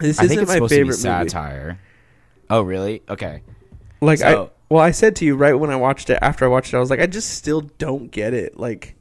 this 0.00 0.20
I 0.20 0.24
isn't 0.24 0.28
think 0.28 0.42
it's 0.42 0.50
my 0.50 0.60
favorite 0.68 1.02
be 1.02 1.08
movie. 1.10 1.30
satire. 1.30 1.80
Oh, 2.50 2.62
really? 2.62 3.02
Okay. 3.08 3.42
Like 4.00 4.22
I 4.22 4.48
well, 4.70 4.82
I 4.82 4.90
said 4.92 5.16
to 5.16 5.24
you 5.24 5.34
right 5.36 5.54
when 5.54 5.70
I 5.70 5.76
watched 5.76 6.10
it. 6.10 6.18
After 6.22 6.44
I 6.44 6.48
watched 6.48 6.72
it, 6.72 6.76
I 6.76 6.80
was 6.80 6.90
like, 6.90 7.00
I 7.00 7.06
just 7.06 7.30
still 7.30 7.62
don't 7.62 8.10
get 8.10 8.34
it. 8.34 8.58
Like 8.58 8.94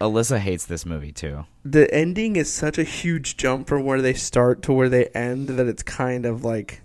Alyssa 0.00 0.38
hates 0.38 0.66
this 0.66 0.84
movie 0.86 1.12
too. 1.12 1.44
the 1.64 1.92
ending 1.94 2.36
is 2.36 2.52
such 2.52 2.78
a 2.78 2.82
huge 2.84 3.36
jump 3.36 3.68
from 3.68 3.84
where 3.84 4.00
they 4.02 4.14
start 4.14 4.62
to 4.62 4.72
where 4.72 4.88
they 4.88 5.06
end 5.08 5.48
that 5.48 5.66
it's 5.68 5.82
kind 5.82 6.26
of 6.26 6.44
like, 6.44 6.82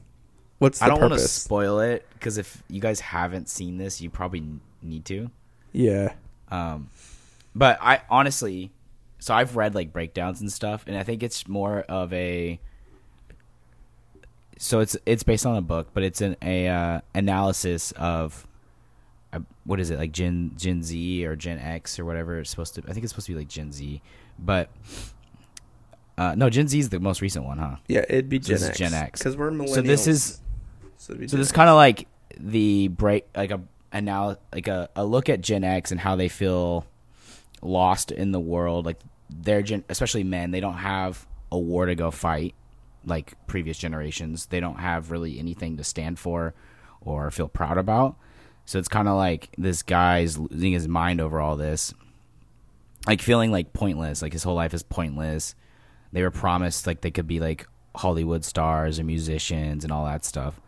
what's 0.59 0.79
the 0.79 0.85
I 0.85 0.89
don't 0.89 1.01
want 1.01 1.13
to 1.13 1.19
spoil 1.19 1.79
it 1.79 2.05
because 2.13 2.37
if 2.37 2.63
you 2.69 2.81
guys 2.81 2.99
haven't 2.99 3.49
seen 3.49 3.77
this, 3.77 4.01
you 4.01 4.09
probably 4.09 4.43
need 4.81 5.05
to. 5.05 5.31
yeah. 5.71 6.13
Um, 6.49 6.89
but 7.55 7.77
I 7.81 8.01
honestly, 8.09 8.71
so 9.19 9.33
I've 9.33 9.55
read 9.55 9.73
like 9.75 9.91
breakdowns 9.91 10.39
and 10.41 10.51
stuff, 10.51 10.83
and 10.87 10.95
I 10.97 11.03
think 11.03 11.23
it's 11.23 11.47
more 11.47 11.79
of 11.81 12.13
a. 12.13 12.59
So 14.59 14.79
it's 14.79 14.97
it's 15.05 15.23
based 15.23 15.45
on 15.45 15.55
a 15.55 15.61
book, 15.61 15.89
but 15.93 16.03
it's 16.03 16.21
an 16.21 16.35
a 16.41 16.67
uh, 16.67 17.01
analysis 17.13 17.91
of, 17.93 18.47
uh, 19.33 19.39
what 19.65 19.79
is 19.79 19.89
it 19.91 19.99
like 19.99 20.11
Gen 20.11 20.53
Gen 20.57 20.83
Z 20.83 21.25
or 21.25 21.35
Gen 21.35 21.59
X 21.59 21.99
or 21.99 22.05
whatever 22.05 22.39
it's 22.39 22.49
supposed 22.49 22.75
to. 22.75 22.81
I 22.87 22.93
think 22.93 23.03
it's 23.03 23.11
supposed 23.11 23.27
to 23.27 23.33
be 23.33 23.39
like 23.39 23.47
Gen 23.47 23.71
Z, 23.71 24.01
but 24.39 24.69
uh, 26.17 26.33
no, 26.35 26.49
Gen 26.49 26.67
Z 26.67 26.77
is 26.77 26.89
the 26.89 26.99
most 26.99 27.21
recent 27.21 27.45
one, 27.45 27.59
huh? 27.59 27.75
Yeah, 27.87 28.05
it'd 28.09 28.29
be 28.29 28.41
So 28.41 28.55
Gen 28.55 28.69
X. 28.69 28.77
Gen 28.77 28.93
X. 28.93 29.19
because 29.19 29.37
we're 29.37 29.51
millennials. 29.51 29.75
So 29.75 29.81
this 29.81 30.07
is 30.07 30.41
so, 30.97 31.11
it'd 31.13 31.21
be 31.21 31.27
so 31.27 31.37
this 31.37 31.47
is 31.47 31.51
kind 31.51 31.69
of 31.69 31.75
like 31.75 32.07
the 32.39 32.87
break, 32.87 33.25
like 33.35 33.51
a 33.51 33.61
anal, 33.93 34.37
like 34.51 34.67
a, 34.67 34.89
a 34.95 35.05
look 35.05 35.29
at 35.29 35.41
Gen 35.41 35.63
X 35.63 35.91
and 35.91 35.99
how 35.99 36.15
they 36.15 36.29
feel 36.29 36.85
lost 37.61 38.11
in 38.11 38.31
the 38.31 38.39
world. 38.39 38.85
Like 38.85 38.99
their 39.29 39.61
gen, 39.61 39.83
especially 39.89 40.23
men, 40.23 40.51
they 40.51 40.59
don't 40.59 40.77
have 40.77 41.27
a 41.51 41.59
war 41.59 41.85
to 41.85 41.95
go 41.95 42.11
fight 42.11 42.55
like 43.07 43.35
previous 43.47 43.77
generations. 43.79 44.47
They 44.47 44.59
don't 44.59 44.79
have 44.79 45.11
really 45.11 45.39
anything 45.39 45.77
to 45.77 45.83
stand 45.83 46.19
for 46.19 46.53
or 47.01 47.31
feel 47.31 47.47
proud 47.49 47.77
about. 47.79 48.17
So 48.65 48.79
it's 48.79 48.89
kind 48.89 49.07
of 49.07 49.15
like 49.17 49.49
this 49.57 49.83
guy's 49.83 50.37
losing 50.37 50.73
his 50.73 50.87
mind 50.87 51.21
over 51.21 51.39
all 51.41 51.57
this, 51.57 51.93
like 53.07 53.21
feeling 53.21 53.51
like 53.51 53.73
pointless. 53.73 54.21
Like 54.21 54.33
his 54.33 54.43
whole 54.43 54.55
life 54.55 54.73
is 54.73 54.83
pointless. 54.83 55.55
They 56.13 56.21
were 56.23 56.31
promised 56.31 56.87
like 56.87 57.01
they 57.01 57.11
could 57.11 57.27
be 57.27 57.39
like 57.39 57.67
Hollywood 57.95 58.45
stars 58.45 58.99
and 58.99 59.07
musicians 59.07 59.83
and 59.83 59.91
all 59.93 60.05
that 60.05 60.25
stuff 60.25 60.59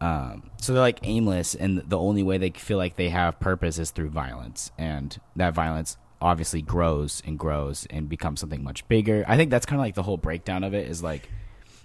Um, 0.00 0.50
so 0.60 0.72
they're 0.72 0.82
like 0.82 1.00
aimless, 1.04 1.54
and 1.54 1.78
the 1.78 1.98
only 1.98 2.22
way 2.22 2.36
they 2.38 2.50
feel 2.50 2.76
like 2.78 2.96
they 2.96 3.08
have 3.08 3.40
purpose 3.40 3.78
is 3.78 3.90
through 3.90 4.10
violence, 4.10 4.70
and 4.76 5.18
that 5.36 5.54
violence 5.54 5.96
obviously 6.26 6.60
grows 6.60 7.22
and 7.24 7.38
grows 7.38 7.86
and 7.90 8.08
becomes 8.08 8.40
something 8.40 8.62
much 8.64 8.86
bigger. 8.88 9.24
I 9.28 9.36
think 9.36 9.50
that's 9.50 9.64
kind 9.64 9.80
of 9.80 9.84
like 9.86 9.94
the 9.94 10.02
whole 10.02 10.16
breakdown 10.16 10.64
of 10.64 10.74
it 10.74 10.88
is 10.88 11.02
like 11.02 11.28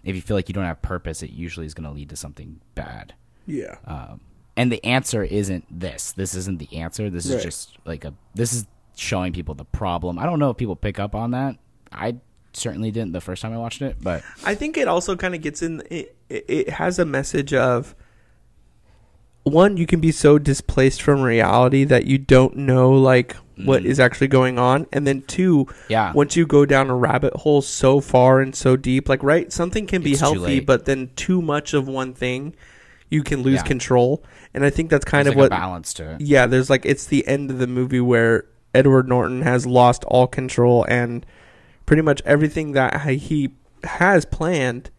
if 0.04 0.16
you 0.16 0.22
feel 0.22 0.36
like 0.36 0.50
you 0.50 0.54
don't 0.54 0.66
have 0.66 0.82
purpose, 0.82 1.22
it 1.22 1.30
usually 1.30 1.66
is 1.68 1.74
going 1.76 1.88
to 1.88 1.94
lead 1.96 2.10
to 2.10 2.16
something 2.16 2.60
bad. 2.74 3.14
Yeah. 3.46 3.76
Um, 3.86 4.22
and 4.58 4.72
the 4.72 4.84
answer 4.84 5.24
isn't 5.24 5.66
this. 5.70 6.12
This 6.14 6.34
isn't 6.34 6.58
the 6.58 6.76
answer. 6.78 7.10
This 7.10 7.28
Right. 7.30 7.38
is 7.38 7.44
just 7.44 7.78
like 7.86 8.04
a. 8.04 8.14
This 8.34 8.52
is 8.54 8.66
showing 8.96 9.32
people 9.32 9.54
the 9.56 9.66
problem. 9.66 10.18
I 10.20 10.26
don't 10.26 10.40
know 10.40 10.50
if 10.50 10.58
people 10.58 10.76
pick 10.76 11.00
up 11.00 11.14
on 11.16 11.32
that. 11.32 11.58
I 11.92 12.18
certainly 12.54 12.92
didn't 12.92 13.14
the 13.14 13.22
first 13.22 13.42
time 13.42 13.54
I 13.54 13.58
watched 13.58 13.82
it, 13.82 13.98
but 14.02 14.24
I 14.44 14.56
think 14.56 14.76
it 14.78 14.88
also 14.88 15.16
kind 15.16 15.36
of 15.36 15.42
gets 15.42 15.62
in. 15.62 15.84
It 15.90 16.16
it 16.30 16.70
has 16.70 16.98
a 17.00 17.06
message 17.06 17.54
of 17.54 17.96
one, 19.44 19.78
you 19.78 19.86
can 19.88 20.00
be 20.00 20.12
so 20.12 20.38
displaced 20.38 21.02
from 21.02 21.22
reality 21.22 21.84
that 21.86 22.06
you 22.06 22.18
don't 22.18 22.56
know 22.58 22.92
like 22.92 23.36
what 23.64 23.84
Mhm. 23.84 23.86
is 23.86 24.00
actually 24.00 24.28
going 24.28 24.58
on, 24.58 24.88
and 24.92 25.06
then 25.06 25.22
two, 25.28 25.68
yeah, 25.88 26.12
once 26.14 26.36
you 26.36 26.46
go 26.48 26.66
down 26.66 26.90
a 26.90 26.96
rabbit 26.96 27.34
hole 27.38 27.62
so 27.62 28.00
far 28.00 28.40
and 28.40 28.56
so 28.56 28.76
deep, 28.76 29.08
like 29.10 29.22
right, 29.24 29.52
something 29.54 29.86
can 29.86 30.02
be 30.02 30.12
It's 30.12 30.20
healthy, 30.20 30.60
but 30.60 30.86
then 30.86 31.10
too 31.16 31.42
much 31.42 31.74
of 31.74 31.88
one 31.88 32.14
thing, 32.14 32.54
you 33.10 33.22
can 33.24 33.44
lose 33.44 33.56
Yeah. 33.58 33.64
control, 33.64 34.24
and 34.54 34.64
I 34.66 34.70
think 34.72 34.90
that's 34.90 35.06
kind 35.06 35.26
There's 35.26 35.34
of 35.34 35.38
like 35.38 35.52
what 35.52 35.58
a 35.58 35.62
balance 35.62 35.94
to 35.96 36.12
it. 36.14 36.22
yeah, 36.22 36.48
there's 36.48 36.70
like 36.70 36.86
it's 36.86 37.06
the 37.06 37.28
end 37.28 37.52
of 37.52 37.60
the 37.60 37.68
movie 37.68 38.00
where 38.00 38.46
Edward 38.74 39.08
Norton 39.08 39.42
has 39.44 39.66
lost 39.68 40.04
all 40.06 40.28
control 40.28 40.86
and 40.90 41.26
pretty 41.86 42.02
much 42.02 42.22
everything 42.26 42.72
that 42.72 43.02
he 43.02 43.50
has 43.84 44.26
planned 44.26 44.90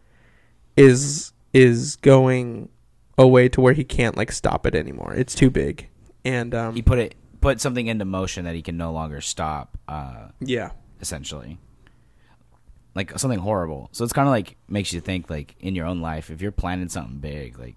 is 0.77 1.31
is 1.53 1.95
going 1.97 2.69
away 3.17 3.49
to 3.49 3.61
where 3.61 3.73
he 3.73 3.83
can't 3.83 4.17
like 4.17 4.31
stop 4.31 4.65
it 4.65 4.75
anymore. 4.75 5.13
It's 5.13 5.35
too 5.35 5.49
big. 5.49 5.87
And 6.25 6.53
um 6.55 6.75
He 6.75 6.81
put 6.81 6.99
it 6.99 7.15
put 7.41 7.59
something 7.61 7.87
into 7.87 8.05
motion 8.05 8.45
that 8.45 8.55
he 8.55 8.61
can 8.61 8.77
no 8.77 8.91
longer 8.93 9.19
stop. 9.21 9.77
Uh, 9.87 10.29
yeah. 10.39 10.71
essentially 11.01 11.57
like 12.95 13.17
something 13.19 13.39
horrible 13.39 13.89
so 13.91 14.03
it's 14.03 14.13
kind 14.13 14.27
of 14.27 14.31
like 14.31 14.55
makes 14.69 14.93
you 14.93 15.01
think 15.01 15.29
like 15.29 15.55
in 15.59 15.73
your 15.75 15.85
own 15.85 15.99
life 15.99 16.29
if 16.29 16.41
you're 16.41 16.51
planning 16.51 16.87
something 16.89 17.17
big 17.17 17.57
like 17.59 17.75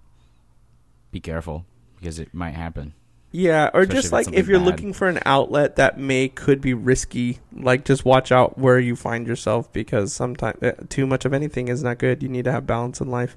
be 1.11 1.19
careful 1.19 1.65
because 1.99 2.19
it 2.19 2.33
might 2.33 2.51
happen 2.53 2.93
Yeah, 3.31 3.69
or 3.73 3.81
Especially 3.81 3.95
just 3.95 4.05
it's 4.05 4.13
like 4.13 4.31
if 4.33 4.47
you're 4.47 4.59
bad. 4.59 4.65
looking 4.67 4.93
for 4.93 5.07
an 5.07 5.19
outlet 5.25 5.75
that 5.75 5.97
may 5.99 6.29
could 6.29 6.61
be 6.61 6.73
risky, 6.73 7.39
like 7.51 7.83
just 7.83 8.05
watch 8.05 8.31
out 8.31 8.57
where 8.57 8.79
you 8.79 8.95
find 8.95 9.27
yourself 9.27 9.71
because 9.73 10.13
sometimes 10.13 10.61
uh, 10.63 10.71
too 10.87 11.05
much 11.05 11.25
of 11.25 11.33
anything 11.33 11.67
is 11.67 11.83
not 11.83 11.97
good. 11.97 12.23
You 12.23 12.29
need 12.29 12.45
to 12.45 12.51
have 12.53 12.65
balance 12.65 13.01
in 13.01 13.09
life. 13.11 13.35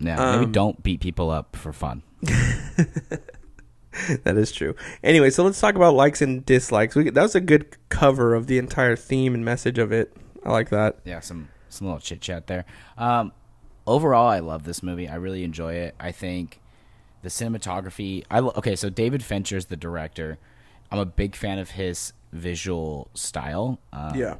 Yeah 0.00 0.16
maybe 0.32 0.44
Um, 0.46 0.52
don't 0.52 0.82
beat 0.82 1.00
people 1.00 1.30
up 1.30 1.56
for 1.56 1.72
fun 1.72 2.02
That 4.24 4.36
is 4.36 4.50
true. 4.50 4.74
Anyway, 5.04 5.30
so 5.30 5.44
let's 5.44 5.60
talk 5.60 5.76
about 5.76 5.94
likes 5.94 6.20
and 6.20 6.44
dislikes. 6.44 6.96
We, 6.96 7.10
that 7.10 7.22
was 7.22 7.36
a 7.36 7.40
good 7.40 7.76
cover 7.90 8.34
of 8.34 8.48
the 8.48 8.58
entire 8.58 8.96
theme 8.96 9.34
and 9.34 9.44
message 9.44 9.78
of 9.78 9.92
it. 9.92 10.12
I 10.44 10.50
like 10.50 10.70
that. 10.70 10.98
yeah 11.04 11.20
some 11.20 11.48
some 11.68 11.86
little 11.86 12.00
chit 12.00 12.20
chat 12.20 12.46
there 12.46 12.64
um 12.98 13.32
overall 13.86 14.28
i 14.28 14.38
love 14.38 14.62
this 14.64 14.80
movie 14.82 15.08
i 15.08 15.14
really 15.16 15.42
enjoy 15.42 15.74
it 15.74 15.94
i 15.98 16.12
think 16.12 16.60
the 17.22 17.28
cinematography 17.28 18.24
i 18.30 18.38
okay 18.38 18.76
so 18.76 18.88
david 18.90 19.22
Fincher 19.24 19.56
is 19.56 19.66
the 19.66 19.76
director 19.76 20.38
i'm 20.92 20.98
a 21.00 21.04
big 21.06 21.34
fan 21.34 21.58
of 21.58 21.70
his 21.70 22.12
visual 22.32 23.08
style 23.14 23.80
um, 23.92 24.14
yeah. 24.14 24.36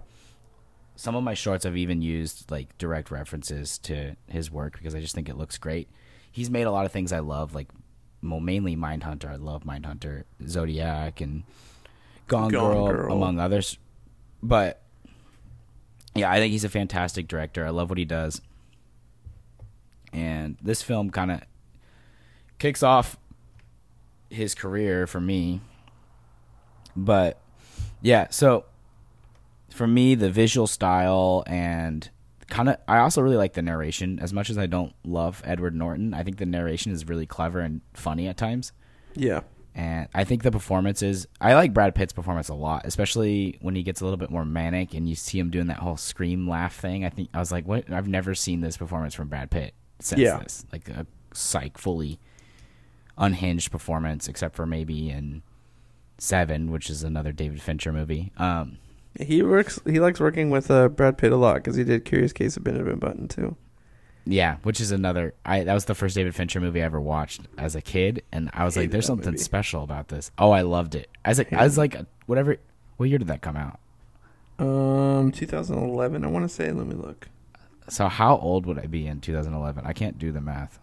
Some 0.97 1.17
of 1.17 1.25
my 1.25 1.35
shorts 1.35 1.67
I've 1.67 1.77
even 1.77 2.03
used 2.03 2.51
like 2.51 2.77
direct 2.79 3.11
references 3.11 3.79
to 3.79 4.17
his 4.29 4.51
work 4.51 4.79
because 4.79 4.95
I 4.95 5.01
just 5.01 5.15
think 5.15 5.29
it 5.29 5.37
looks 5.37 5.59
great. 5.59 5.89
He's 6.31 6.51
made 6.51 6.65
a 6.65 6.71
lot 6.71 6.87
of 6.87 6.93
things 6.93 7.13
I 7.13 7.21
love, 7.21 7.55
like 7.55 7.69
well, 8.23 8.41
mainly 8.41 8.77
Mindhunter. 8.77 9.31
I 9.31 9.37
love 9.37 9.65
Mindhunter, 9.65 10.25
Zodiac, 10.47 11.21
and 11.21 11.45
Gone, 12.27 12.51
Gone 12.51 12.73
Girl, 12.75 12.87
Girl. 12.89 13.13
among 13.13 13.39
others. 13.39 13.79
But 14.43 14.81
yeah, 16.15 16.31
I 16.31 16.39
think 16.39 16.53
he's 16.53 16.65
a 16.65 16.69
fantastic 16.69 17.29
director. 17.29 17.67
I 17.67 17.71
love 17.71 17.89
what 17.91 17.99
he 17.99 18.05
does, 18.05 18.41
and 20.13 20.57
this 20.63 20.83
film 20.83 21.11
kind 21.11 21.31
of 21.31 21.41
kicks 22.59 22.83
off 22.83 23.17
his 24.31 24.55
career 24.55 25.07
for 25.07 25.21
me. 25.21 25.61
But 26.97 27.41
yeah, 28.01 28.29
so 28.31 28.65
for 29.75 29.87
me, 29.87 30.15
the 30.15 30.31
visual 30.31 30.67
style 30.67 31.43
and 31.47 32.09
kind 32.49 32.69
of, 32.69 32.77
I 32.87 32.99
also 32.99 33.21
really 33.21 33.37
like 33.37 33.55
the 33.55 33.63
narration. 33.63 34.21
As 34.21 34.33
much 34.33 34.49
as 34.51 34.57
I 34.57 34.67
don't 34.67 34.95
love 35.05 35.43
Edward 35.45 35.75
Norton, 35.75 36.15
I 36.15 36.23
think 36.23 36.37
the 36.37 36.47
narration 36.47 36.93
is 36.93 37.09
really 37.09 37.27
clever 37.27 37.59
and 37.61 37.81
funny 37.93 38.29
at 38.29 38.37
times. 38.37 38.73
Yeah. 39.15 39.41
And 39.75 40.07
I 40.15 40.23
think 40.23 40.45
the 40.45 40.53
performances, 40.53 41.27
I 41.41 41.55
like 41.55 41.73
Brad 41.75 41.97
Pitt's 41.97 42.13
performance 42.13 42.49
a 42.49 42.55
lot, 42.55 42.83
especially 42.85 43.59
when 43.61 43.75
he 43.75 43.83
gets 43.83 44.01
a 44.01 44.05
little 44.05 44.17
bit 44.17 44.31
more 44.31 44.45
manic 44.45 44.95
and 44.95 45.09
you 45.09 45.17
see 45.17 45.41
him 45.41 45.51
doing 45.51 45.67
that 45.67 45.79
whole 45.79 45.97
scream 45.97 46.49
laugh 46.49 46.77
thing. 46.77 47.05
I 47.05 47.09
think 47.11 47.31
I 47.35 47.41
was 47.41 47.51
like, 47.51 47.67
what? 47.67 47.91
I've 47.93 48.07
never 48.07 48.37
seen 48.37 48.61
this 48.61 48.77
performance 48.77 49.15
from 49.15 49.27
Brad 49.29 49.51
Pitt 49.51 49.75
since 49.99 50.21
Yeah. 50.21 50.39
this. 50.39 50.65
Like 50.73 50.89
a 50.89 51.07
psych, 51.33 51.79
fully 51.79 52.21
unhinged 53.19 53.73
performance, 53.73 54.29
except 54.29 54.55
for 54.55 54.67
maybe 54.67 55.11
in 55.11 55.43
Seven, 56.19 56.71
which 56.71 56.89
is 56.89 57.03
another 57.03 57.33
David 57.33 57.61
Fincher 57.61 57.93
movie. 57.93 58.31
Um, 58.37 58.79
He 59.21 59.43
works. 59.43 59.81
He 59.87 60.01
likes 60.01 60.21
working 60.21 60.51
with 60.51 60.71
uh, 60.71 60.89
Brad 60.89 61.19
Pitt 61.19 61.33
a 61.33 61.37
lot 61.37 61.57
because 61.57 61.77
he 61.77 61.85
did 61.85 62.05
Curious 62.05 62.33
Case 62.33 62.57
of 62.57 62.65
Benjamin 62.65 62.99
Button 62.99 63.29
too. 63.29 63.57
Yeah, 64.27 64.57
which 64.63 64.81
is 64.81 64.91
another. 64.91 65.35
I 65.45 65.65
that 65.65 65.75
was 65.75 65.85
the 65.85 65.95
first 65.95 66.15
David 66.15 66.35
Fincher 66.35 66.61
movie 66.61 66.83
I 66.83 66.87
ever 66.87 67.01
watched 67.01 67.43
as 67.59 67.77
a 67.77 67.83
kid, 67.83 68.23
and 68.33 68.51
I 68.55 68.65
was 68.65 68.77
like, 68.77 68.91
"There's 68.91 69.07
something 69.07 69.33
movie. 69.33 69.43
special 69.43 69.85
about 69.85 70.09
this." 70.09 70.31
Oh, 70.39 70.51
I 70.51 70.63
loved 70.63 70.95
it. 70.95 71.09
As 71.25 71.39
a, 71.39 71.55
I 71.55 71.65
was 71.65 71.79
like, 71.79 71.97
whatever. 72.27 72.57
What 72.97 73.09
year 73.09 73.19
did 73.19 73.29
that 73.29 73.43
come 73.43 73.57
out? 73.57 73.79
Um, 74.59 75.31
2011. 75.33 76.25
I 76.25 76.29
want 76.29 76.49
to 76.49 76.55
say. 76.55 76.71
Let 76.73 76.87
me 76.87 76.95
look. 76.95 77.29
So 77.89 78.09
how 78.09 78.39
old 78.39 78.67
would 78.67 78.79
I 78.79 78.87
be 78.87 79.07
in 79.07 79.21
2011? 79.21 79.85
I 79.85 79.93
can't 79.93 80.19
do 80.19 80.33
the 80.33 80.41
math. 80.41 80.79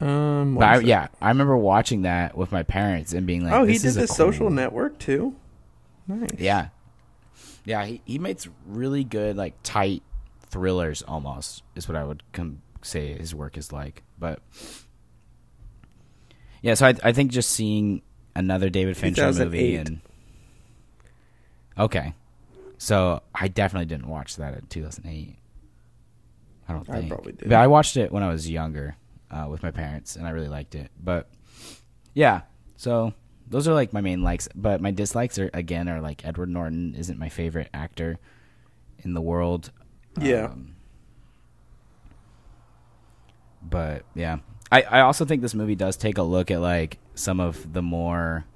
Um, 0.00 0.58
I, 0.62 0.78
yeah, 0.78 1.08
I 1.20 1.28
remember 1.28 1.56
watching 1.56 2.02
that 2.02 2.36
with 2.36 2.52
my 2.52 2.62
parents 2.62 3.12
and 3.12 3.26
being 3.26 3.44
like, 3.44 3.52
oh, 3.52 3.64
he 3.64 3.74
this 3.76 3.94
did 3.94 4.02
the 4.02 4.08
Social 4.08 4.48
Network 4.48 4.98
too. 4.98 5.34
Nice. 6.08 6.30
Yeah, 6.38 6.68
yeah. 7.66 7.84
He 7.84 8.00
he 8.06 8.18
makes 8.18 8.48
really 8.66 9.04
good 9.04 9.36
like 9.36 9.54
tight 9.62 10.02
thrillers. 10.46 11.02
Almost 11.02 11.62
is 11.76 11.86
what 11.86 11.96
I 11.96 12.04
would 12.04 12.22
com- 12.32 12.62
say 12.80 13.12
his 13.12 13.34
work 13.34 13.58
is 13.58 13.72
like. 13.72 14.02
But 14.18 14.40
yeah, 16.62 16.74
so 16.74 16.86
I 16.86 16.94
I 17.04 17.12
think 17.12 17.30
just 17.30 17.50
seeing 17.50 18.00
another 18.34 18.70
David 18.70 18.96
Fincher 18.96 19.30
movie 19.32 19.76
and 19.76 20.00
okay, 21.76 22.14
so 22.78 23.22
I 23.34 23.48
definitely 23.48 23.86
didn't 23.86 24.08
watch 24.08 24.36
that 24.36 24.54
in 24.54 24.66
2008. 24.66 25.36
I 26.68 26.72
don't 26.72 26.86
think. 26.86 27.04
I 27.04 27.08
probably 27.08 27.32
did. 27.32 27.50
But 27.50 27.58
I 27.58 27.66
watched 27.66 27.98
it 27.98 28.10
when 28.10 28.22
I 28.22 28.28
was 28.28 28.50
younger 28.50 28.96
uh, 29.30 29.46
with 29.48 29.62
my 29.62 29.70
parents, 29.70 30.16
and 30.16 30.26
I 30.26 30.30
really 30.30 30.48
liked 30.48 30.74
it. 30.74 30.90
But 31.02 31.28
yeah, 32.14 32.42
so 32.76 33.14
those 33.48 33.66
are 33.68 33.74
like 33.74 33.92
my 33.92 34.00
main 34.00 34.22
likes. 34.22 34.48
But 34.54 34.80
my 34.80 34.90
dislikes 34.90 35.38
are 35.38 35.50
again 35.52 35.88
are 35.88 36.00
like 36.00 36.24
Edward 36.24 36.48
Norton 36.48 36.94
isn't 36.94 37.18
my 37.18 37.28
favorite 37.28 37.68
actor 37.74 38.18
in 38.98 39.14
the 39.14 39.20
world. 39.20 39.72
Yeah. 40.20 40.46
Um, 40.46 40.76
but 43.62 44.04
yeah, 44.14 44.38
I 44.70 44.82
I 44.82 45.00
also 45.00 45.24
think 45.24 45.42
this 45.42 45.54
movie 45.54 45.74
does 45.74 45.96
take 45.96 46.18
a 46.18 46.22
look 46.22 46.50
at 46.50 46.60
like 46.60 46.98
some 47.14 47.40
of 47.40 47.72
the 47.72 47.82
more 47.82 48.46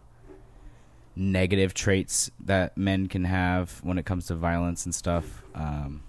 negative 1.16 1.74
traits 1.74 2.30
that 2.40 2.76
men 2.76 3.06
can 3.06 3.24
have 3.24 3.80
when 3.82 3.98
it 3.98 4.06
comes 4.06 4.26
to 4.26 4.34
violence 4.34 4.84
and 4.84 4.94
stuff. 4.94 5.42
Um, 5.54 6.02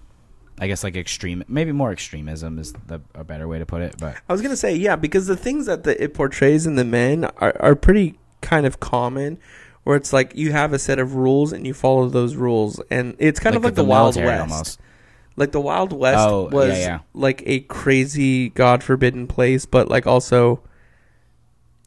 I 0.58 0.66
guess 0.68 0.82
like 0.84 0.96
extreme, 0.96 1.44
maybe 1.48 1.72
more 1.72 1.92
extremism 1.92 2.58
is 2.58 2.72
the 2.86 3.00
a 3.14 3.24
better 3.24 3.46
way 3.46 3.58
to 3.58 3.66
put 3.66 3.82
it. 3.82 3.96
But 3.98 4.16
I 4.28 4.32
was 4.32 4.40
gonna 4.42 4.56
say 4.56 4.74
yeah, 4.74 4.96
because 4.96 5.26
the 5.26 5.36
things 5.36 5.66
that 5.66 5.84
the, 5.84 6.02
it 6.02 6.14
portrays 6.14 6.66
in 6.66 6.76
the 6.76 6.84
men 6.84 7.24
are, 7.24 7.54
are 7.60 7.74
pretty 7.74 8.18
kind 8.40 8.64
of 8.66 8.80
common, 8.80 9.38
where 9.84 9.96
it's 9.96 10.12
like 10.12 10.34
you 10.34 10.52
have 10.52 10.72
a 10.72 10.78
set 10.78 10.98
of 10.98 11.14
rules 11.14 11.52
and 11.52 11.66
you 11.66 11.74
follow 11.74 12.08
those 12.08 12.36
rules, 12.36 12.80
and 12.90 13.14
it's 13.18 13.38
kind 13.40 13.54
of 13.56 13.64
like 13.64 13.74
the, 13.74 13.84
Wild 13.84 14.16
West. 14.16 14.40
almost. 14.52 14.80
Like 15.38 15.52
the 15.52 15.60
Wild 15.60 15.92
West 15.92 16.18
Oh, 16.26 16.48
was 16.50 16.70
yeah, 16.78 16.78
yeah. 16.86 16.98
like 17.12 17.42
a 17.44 17.60
crazy, 17.60 18.48
God 18.48 18.82
forbidden 18.82 19.26
place, 19.26 19.66
but 19.66 19.88
like 19.90 20.06
also, 20.06 20.62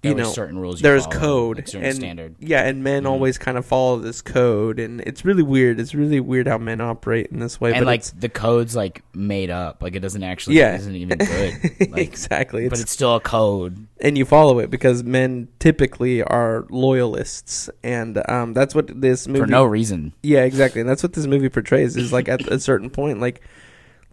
you 0.02 0.16
know, 0.16 0.32
certain 0.32 0.58
rules. 0.58 0.80
you 0.80 0.84
there's 0.84 1.04
follow, 1.06 1.20
code 1.20 1.58
like 1.58 1.84
and 1.84 1.96
standard. 1.96 2.36
yeah, 2.40 2.64
and 2.64 2.84
men 2.84 3.04
Mhm. 3.04 3.10
always 3.10 3.38
kind 3.38 3.58
of 3.58 3.66
follow 3.66 4.00
this 4.00 4.22
code, 4.22 4.80
and 4.80 5.02
it's 5.02 5.26
really 5.26 5.44
weird. 5.44 5.78
It's 5.80 5.94
really 5.94 6.22
weird 6.22 6.48
how 6.48 6.58
men 6.58 6.80
operate 6.80 7.28
in 7.28 7.40
this 7.40 7.60
way. 7.60 7.72
and 7.74 7.82
but 7.82 7.88
like 7.88 8.04
the 8.18 8.30
code's 8.30 8.76
like 8.78 9.04
made 9.14 9.50
up. 9.50 9.84
Like 9.84 9.96
it 9.96 10.00
doesn't 10.00 10.24
actually. 10.24 10.56
Yeah. 10.58 10.76
isn't 10.78 10.96
even 10.96 11.18
good. 11.18 11.90
Like, 11.92 12.02
exactly, 12.08 12.64
but 12.70 12.74
it's, 12.74 12.84
it's 12.84 12.92
still 12.94 13.16
a 13.16 13.20
code. 13.20 13.88
and 14.00 14.18
you 14.18 14.24
follow 14.26 14.60
it 14.60 14.70
because 14.70 15.04
men 15.04 15.48
typically 15.60 16.24
are 16.24 16.66
loyalists, 16.70 17.70
and 17.84 18.22
um, 18.30 18.54
that's 18.54 18.74
what 18.76 19.02
this 19.02 19.28
movie 19.28 19.40
for 19.42 19.48
no 19.48 19.66
reason. 19.66 20.14
Yeah, 20.24 20.44
exactly. 20.44 20.80
And 20.82 20.90
that's 20.90 21.04
what 21.04 21.14
this 21.14 21.26
movie 21.28 21.50
portrays 21.50 21.98
is 21.98 22.14
like 22.14 22.30
at 22.30 22.48
a 22.48 22.60
certain 22.60 22.90
point, 22.90 23.20
like 23.20 23.42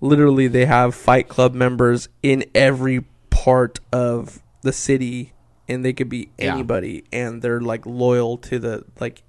literally 0.00 0.48
they 0.48 0.66
have 0.66 0.94
Fight 0.94 1.28
Club 1.28 1.54
members 1.54 2.08
in 2.22 2.44
every 2.54 3.04
part 3.30 3.78
of 3.92 4.42
the 4.62 4.72
city, 4.72 5.32
and 5.68 5.84
they 5.84 5.92
could 5.92 6.08
be 6.08 6.28
Yeah. 6.38 6.54
anybody, 6.54 7.04
and 7.12 7.42
they're 7.42 7.60
like 7.60 7.84
loyal 7.86 8.36
to 8.38 8.58
the 8.58 8.84
like 9.00 9.22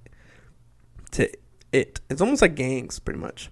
to 1.12 1.28
it. 1.72 2.00
It's 2.10 2.20
almost 2.20 2.42
like 2.42 2.54
gangs, 2.54 2.98
pretty 2.98 3.20
much. 3.20 3.50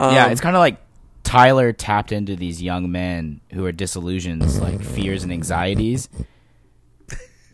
yeah, 0.00 0.26
Um, 0.26 0.32
it's 0.32 0.40
kind 0.40 0.56
of 0.56 0.60
like 0.60 0.78
Tyler 1.22 1.72
tapped 1.72 2.12
into 2.12 2.36
these 2.36 2.62
young 2.62 2.90
men 2.92 3.40
who 3.52 3.64
are 3.64 3.72
disillusions, 3.72 4.60
like 4.60 4.80
fears 4.82 5.22
and 5.22 5.32
anxieties. 5.32 6.08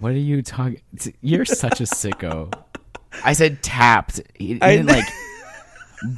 What 0.00 0.12
are 0.12 0.16
you 0.16 0.40
talking? 0.42 0.80
You're 1.21 1.45
such 1.45 1.80
a 1.80 1.85
sicko. 1.85 2.52
I 3.25 3.35
said 3.35 3.62
tapped. 3.62 4.21
He, 4.35 4.54
he 4.54 4.62
I- 4.62 4.76
didn't 4.76 4.88
like 4.88 5.04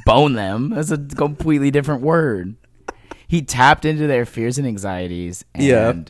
bone 0.05 0.33
them. 0.33 0.69
That's 0.69 0.91
a 0.91 0.97
completely 0.97 1.69
different 1.71 2.01
word. 2.01 2.55
He 3.27 3.41
tapped 3.41 3.83
into 3.83 4.07
their 4.07 4.25
fears 4.25 4.57
and 4.57 4.65
anxieties 4.67 5.43
and 5.53 5.63
Yeah. 5.65 6.03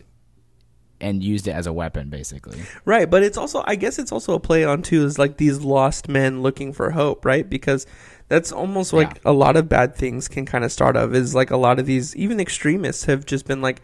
And 1.04 1.24
used 1.24 1.48
it 1.48 1.52
as 1.52 1.68
a 1.68 1.74
weapon, 1.74 2.10
basically. 2.10 2.60
Right, 2.86 3.10
but 3.10 3.22
it's 3.24 3.38
also 3.38 3.64
I 3.68 3.76
guess 3.76 4.00
it's 4.00 4.12
also 4.12 4.34
a 4.34 4.40
play 4.40 4.64
on 4.64 4.82
too 4.82 5.04
is 5.06 5.20
like 5.20 5.38
these 5.38 5.60
lost 5.62 6.08
men 6.10 6.42
looking 6.42 6.74
for 6.74 6.92
hope, 6.92 7.26
right? 7.26 7.48
Because 7.50 7.86
that's 8.30 8.52
almost 8.52 8.94
like 8.94 9.20
a 9.26 9.34
lot 9.34 9.56
of 9.58 9.70
bad 9.70 9.96
things 9.96 10.28
can 10.28 10.46
kind 10.46 10.64
of 10.64 10.72
start 10.72 10.96
of 10.98 11.14
is 11.14 11.36
like 11.36 11.52
a 11.52 11.58
lot 11.58 11.78
of 11.80 11.86
these 11.86 12.16
even 12.16 12.40
extremists 12.40 13.06
have 13.06 13.26
just 13.26 13.46
been 13.46 13.62
like 13.62 13.82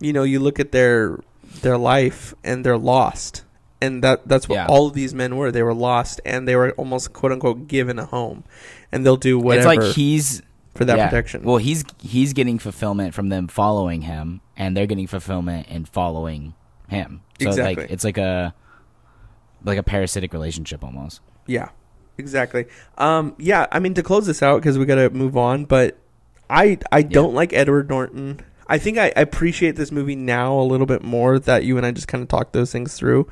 you 0.00 0.12
know, 0.12 0.24
you 0.24 0.40
look 0.40 0.58
at 0.60 0.72
their 0.72 1.18
their 1.62 1.78
life 1.78 2.34
and 2.44 2.64
they're 2.64 2.76
lost. 2.78 3.44
And 3.80 4.02
that 4.02 4.26
that's 4.26 4.48
what 4.48 4.56
Yeah. 4.56 4.66
all 4.66 4.88
of 4.88 4.94
these 4.94 5.14
men 5.14 5.36
were. 5.36 5.52
They 5.52 5.62
were 5.62 5.74
lost 5.74 6.20
and 6.24 6.48
they 6.48 6.56
were 6.56 6.72
almost 6.72 7.12
quote 7.12 7.32
unquote 7.32 7.68
given 7.68 7.98
a 7.98 8.06
home. 8.06 8.44
And 8.92 9.04
they'll 9.04 9.16
do 9.16 9.38
whatever 9.38 9.72
It's 9.72 9.86
like 9.86 9.94
he's 9.96 10.42
for 10.76 10.84
that 10.84 10.96
yeah. 10.98 11.08
protection. 11.08 11.42
Well, 11.42 11.56
he's 11.58 11.84
he's 12.00 12.32
getting 12.32 12.58
fulfillment 12.58 13.14
from 13.14 13.28
them 13.28 13.48
following 13.48 14.02
him, 14.02 14.40
and 14.56 14.76
they're 14.76 14.86
getting 14.86 15.06
fulfillment 15.06 15.68
in 15.68 15.84
following 15.84 16.54
him. 16.88 17.22
So 17.40 17.48
Exactly. 17.48 17.82
like 17.84 17.90
it's 17.90 18.04
like 18.04 18.18
a 18.18 18.54
like 19.64 19.78
a 19.78 19.82
parasitic 19.82 20.32
relationship 20.32 20.84
almost. 20.84 21.20
Yeah, 21.46 21.70
exactly. 22.18 22.66
Um, 22.98 23.34
yeah, 23.38 23.66
I 23.72 23.78
mean 23.80 23.94
to 23.94 24.02
close 24.02 24.26
this 24.26 24.42
out 24.42 24.60
because 24.60 24.78
we 24.78 24.84
got 24.86 24.96
to 24.96 25.10
move 25.10 25.36
on, 25.36 25.64
but 25.64 25.98
I 26.48 26.78
I 26.92 27.02
don't 27.02 27.34
like 27.34 27.52
Edward 27.52 27.88
Norton. 27.88 28.40
I 28.68 28.78
think 28.78 28.98
I, 28.98 29.12
I 29.16 29.20
appreciate 29.20 29.76
this 29.76 29.92
movie 29.92 30.16
now 30.16 30.58
a 30.58 30.62
little 30.64 30.86
bit 30.86 31.02
more 31.02 31.38
that 31.38 31.64
you 31.64 31.76
and 31.76 31.86
I 31.86 31.92
just 31.92 32.08
kind 32.08 32.22
of 32.22 32.28
talked 32.28 32.52
those 32.52 32.72
things 32.72 32.94
through. 32.94 33.28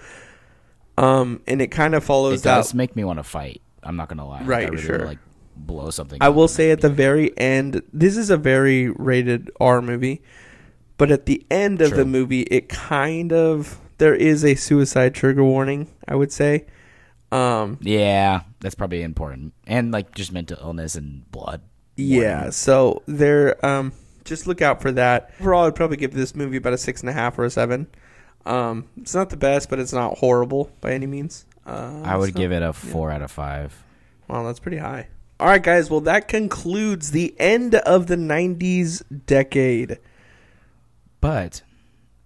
Um, 0.97 1.41
and 1.49 1.61
it 1.61 1.69
kind 1.69 1.95
of 1.97 2.05
follows 2.05 2.41
It 2.41 2.45
does 2.45 2.71
that. 2.71 2.77
make 2.77 2.95
me 2.95 3.03
want 3.03 3.19
to 3.19 3.25
fight. 3.25 3.61
I'm 3.83 3.97
not 3.97 4.09
gonna 4.09 4.27
lie. 4.27 4.39
Like, 4.41 4.49
Right, 4.49 4.67
I 4.67 4.69
really 4.71 4.83
sure. 4.83 5.07
like 5.07 5.19
blow 5.57 5.91
something. 5.91 6.19
I 6.21 6.29
will 6.29 6.49
say 6.49 6.71
at 6.71 6.81
the 6.81 6.89
very 6.91 7.37
end, 7.39 7.83
this 7.93 8.17
is 8.17 8.31
a 8.31 8.37
very 8.37 8.91
rated 8.91 9.51
R 9.61 9.81
movie, 9.83 10.23
but 10.99 11.11
at 11.11 11.27
the 11.27 11.45
end 11.51 11.81
of 11.81 11.93
the 11.93 12.05
movie, 12.05 12.43
it 12.43 12.69
kind 12.69 13.33
of 13.33 13.79
there 13.99 14.15
is 14.15 14.45
a 14.45 14.55
suicide 14.55 15.15
trigger 15.15 15.45
warning. 15.45 15.89
I 16.09 16.15
would 16.15 16.33
say. 16.33 16.67
Um, 17.33 17.79
Yeah, 17.81 18.43
that's 18.61 18.75
probably 18.77 19.03
important, 19.03 19.55
and 19.67 19.91
like 19.91 20.15
just 20.15 20.33
mental 20.33 20.59
illness 20.61 20.95
and 20.95 21.29
blood. 21.33 21.63
Yeah, 21.97 22.51
so 22.51 23.03
there. 23.07 23.65
Um, 23.65 23.93
just 24.25 24.47
look 24.47 24.63
out 24.63 24.81
for 24.81 24.93
that. 24.93 25.33
Overall, 25.41 25.67
I'd 25.67 25.75
probably 25.75 25.97
give 25.97 26.13
this 26.15 26.35
movie 26.35 26.57
about 26.57 26.73
a 26.73 26.79
six 26.79 27.01
and 27.01 27.11
a 27.11 27.13
half 27.13 27.39
or 27.39 27.45
a 27.45 27.51
seven. 27.51 27.89
Um, 28.47 28.89
it's 28.97 29.15
not 29.15 29.31
the 29.31 29.37
best, 29.37 29.69
but 29.71 29.79
it's 29.79 29.93
not 29.93 30.19
horrible 30.19 30.71
by 30.81 30.93
any 30.93 31.07
means. 31.07 31.45
Uh, 31.67 32.03
I 32.05 32.17
would 32.17 32.35
so- 32.35 32.39
give 32.39 32.53
it 32.53 32.63
a 32.63 32.73
four 32.73 33.11
out 33.11 33.23
of 33.23 33.31
five. 33.31 33.83
Wow, 34.29 34.45
that's 34.45 34.61
pretty 34.61 34.79
high. 34.79 35.09
All 35.41 35.49
right, 35.49 35.63
guys. 35.63 35.91
Well, 35.91 36.01
that 36.03 36.29
concludes 36.29 37.11
the 37.11 37.35
end 37.41 37.75
of 37.75 38.07
the 38.07 38.17
'90s 38.17 39.03
decade. 39.27 39.99
But 41.21 41.63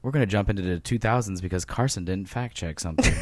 we're 0.02 0.10
gonna 0.10 0.26
jump 0.26 0.50
into 0.50 0.62
the 0.62 0.78
2000s 0.78 1.40
because 1.40 1.64
Carson 1.64 2.04
didn't 2.04 2.28
fact 2.28 2.54
check 2.54 2.78
something. 2.78 3.14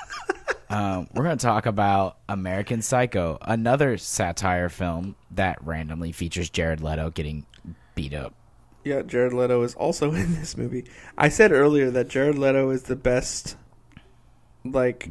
um, 0.68 1.08
we're 1.14 1.24
gonna 1.24 1.36
talk 1.36 1.64
about 1.64 2.18
American 2.28 2.82
Psycho, 2.82 3.38
another 3.40 3.96
satire 3.96 4.68
film 4.68 5.16
that 5.30 5.64
randomly 5.64 6.12
features 6.12 6.50
Jared 6.50 6.82
Leto 6.82 7.10
getting 7.10 7.46
beat 7.94 8.12
up. 8.12 8.34
Yeah, 8.84 9.02
Jared 9.02 9.32
Leto 9.32 9.62
is 9.62 9.74
also 9.74 10.12
in 10.14 10.34
this 10.34 10.56
movie. 10.56 10.84
I 11.16 11.30
said 11.30 11.52
earlier 11.52 11.90
that 11.90 12.08
Jared 12.08 12.36
Leto 12.36 12.70
is 12.70 12.84
the 12.84 12.96
best. 12.96 13.56
Like, 14.64 15.08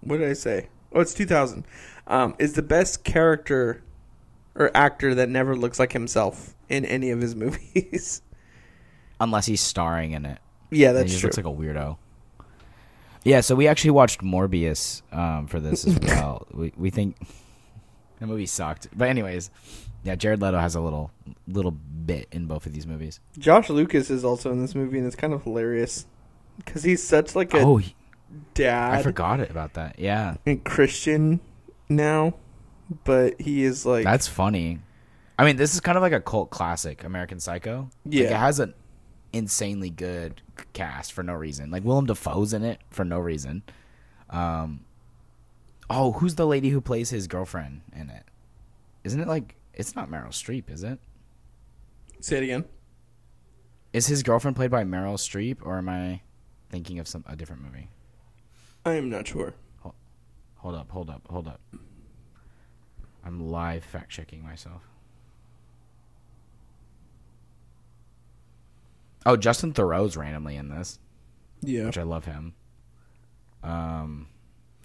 what 0.00 0.18
did 0.18 0.28
I 0.28 0.32
say? 0.32 0.68
Oh, 0.92 1.00
it's 1.00 1.14
2000. 1.14 1.64
Um, 2.08 2.34
is 2.38 2.52
the 2.54 2.62
best 2.62 3.02
character 3.04 3.82
or 4.54 4.70
actor 4.74 5.14
that 5.16 5.28
never 5.28 5.56
looks 5.56 5.78
like 5.78 5.92
himself 5.92 6.54
in 6.68 6.84
any 6.84 7.10
of 7.10 7.20
his 7.20 7.34
movies. 7.36 8.22
Unless 9.20 9.46
he's 9.46 9.60
starring 9.60 10.12
in 10.12 10.24
it. 10.26 10.38
yeah, 10.70 10.88
And 10.88 10.98
that's 10.98 11.04
he 11.06 11.18
just 11.18 11.20
true. 11.20 11.28
looks 11.28 11.36
like 11.38 11.46
a 11.46 11.48
weirdo. 11.48 11.96
Yeah, 13.24 13.40
so 13.40 13.56
we 13.56 13.66
actually 13.66 13.90
watched 13.90 14.20
Morbius 14.20 15.02
um, 15.12 15.48
for 15.48 15.58
this 15.58 15.84
as 15.86 15.98
well. 16.02 16.46
we 16.52 16.72
we 16.76 16.90
think 16.90 17.16
the 18.20 18.26
movie 18.26 18.46
sucked, 18.46 18.86
but 18.96 19.08
anyways, 19.08 19.50
yeah, 20.04 20.14
Jared 20.14 20.40
Leto 20.40 20.58
has 20.60 20.76
a 20.76 20.80
little 20.80 21.10
little 21.48 21.72
bit 21.72 22.28
in 22.30 22.46
both 22.46 22.66
of 22.66 22.72
these 22.72 22.86
movies. 22.86 23.18
Josh 23.36 23.68
Lucas 23.68 24.10
is 24.10 24.24
also 24.24 24.52
in 24.52 24.60
this 24.62 24.76
movie, 24.76 24.98
and 24.98 25.06
it's 25.08 25.16
kind 25.16 25.32
of 25.32 25.42
hilarious 25.42 26.06
because 26.58 26.84
he's 26.84 27.02
such 27.02 27.34
like 27.34 27.52
a 27.52 27.58
oh, 27.58 27.78
he- 27.78 27.96
dad 28.54 28.94
I 28.94 29.02
forgot 29.02 29.40
it 29.40 29.50
about 29.50 29.74
that. 29.74 29.98
Yeah, 29.98 30.36
and 30.46 30.62
Christian 30.62 31.40
now, 31.88 32.34
but 33.04 33.40
he 33.40 33.64
is 33.64 33.84
like 33.86 34.04
that's 34.04 34.26
funny. 34.28 34.80
I 35.38 35.44
mean, 35.44 35.56
this 35.56 35.74
is 35.74 35.80
kind 35.80 35.96
of 35.98 36.02
like 36.02 36.12
a 36.12 36.20
cult 36.20 36.50
classic, 36.50 37.04
American 37.04 37.40
Psycho. 37.40 37.90
Like, 38.04 38.14
Yeah. 38.14 38.24
it 38.24 38.36
has 38.36 38.58
an 38.58 38.72
insanely 39.32 39.90
good 39.90 40.40
cast 40.72 41.12
for 41.12 41.22
no 41.22 41.34
reason. 41.34 41.70
Like 41.70 41.84
Willem 41.84 42.06
Dafoe's 42.06 42.52
in 42.54 42.62
it 42.64 42.80
for 42.90 43.04
no 43.04 43.18
reason. 43.18 43.62
Um, 44.30 44.80
oh, 45.90 46.12
who's 46.12 46.36
the 46.36 46.46
lady 46.46 46.70
who 46.70 46.80
plays 46.80 47.10
his 47.10 47.26
girlfriend 47.26 47.82
in 47.94 48.08
it? 48.08 48.24
Isn't 49.04 49.20
it 49.20 49.28
like 49.28 49.56
it's 49.74 49.94
not 49.94 50.08
Meryl 50.10 50.28
Streep, 50.28 50.70
is 50.70 50.82
it? 50.82 50.98
say 52.20 52.38
it 52.38 52.42
again. 52.44 52.64
Is 53.92 54.06
his 54.06 54.22
girlfriend 54.22 54.56
played 54.56 54.70
by 54.70 54.84
Meryl 54.84 55.14
Streep, 55.16 55.58
or 55.62 55.78
am 55.78 55.88
I 55.88 56.22
thinking 56.70 56.98
of 56.98 57.06
some 57.06 57.24
a 57.28 57.36
different 57.36 57.62
movie? 57.62 57.88
I 58.84 58.94
am 58.94 59.08
not 59.10 59.28
sure. 59.28 59.54
Hold 60.66 60.78
up, 60.78 60.90
hold 60.90 61.10
up, 61.10 61.22
hold 61.30 61.46
up. 61.46 61.60
I'm 63.24 63.52
live 63.52 63.84
fact 63.84 64.10
checking 64.10 64.42
myself. 64.42 64.82
Oh, 69.24 69.36
Justin 69.36 69.72
Theroux's 69.72 70.16
randomly 70.16 70.56
in 70.56 70.68
this, 70.68 70.98
Yeah, 71.62 71.86
which 71.86 71.96
I 71.98 72.02
love 72.02 72.24
him. 72.24 72.54
Um, 73.62 74.26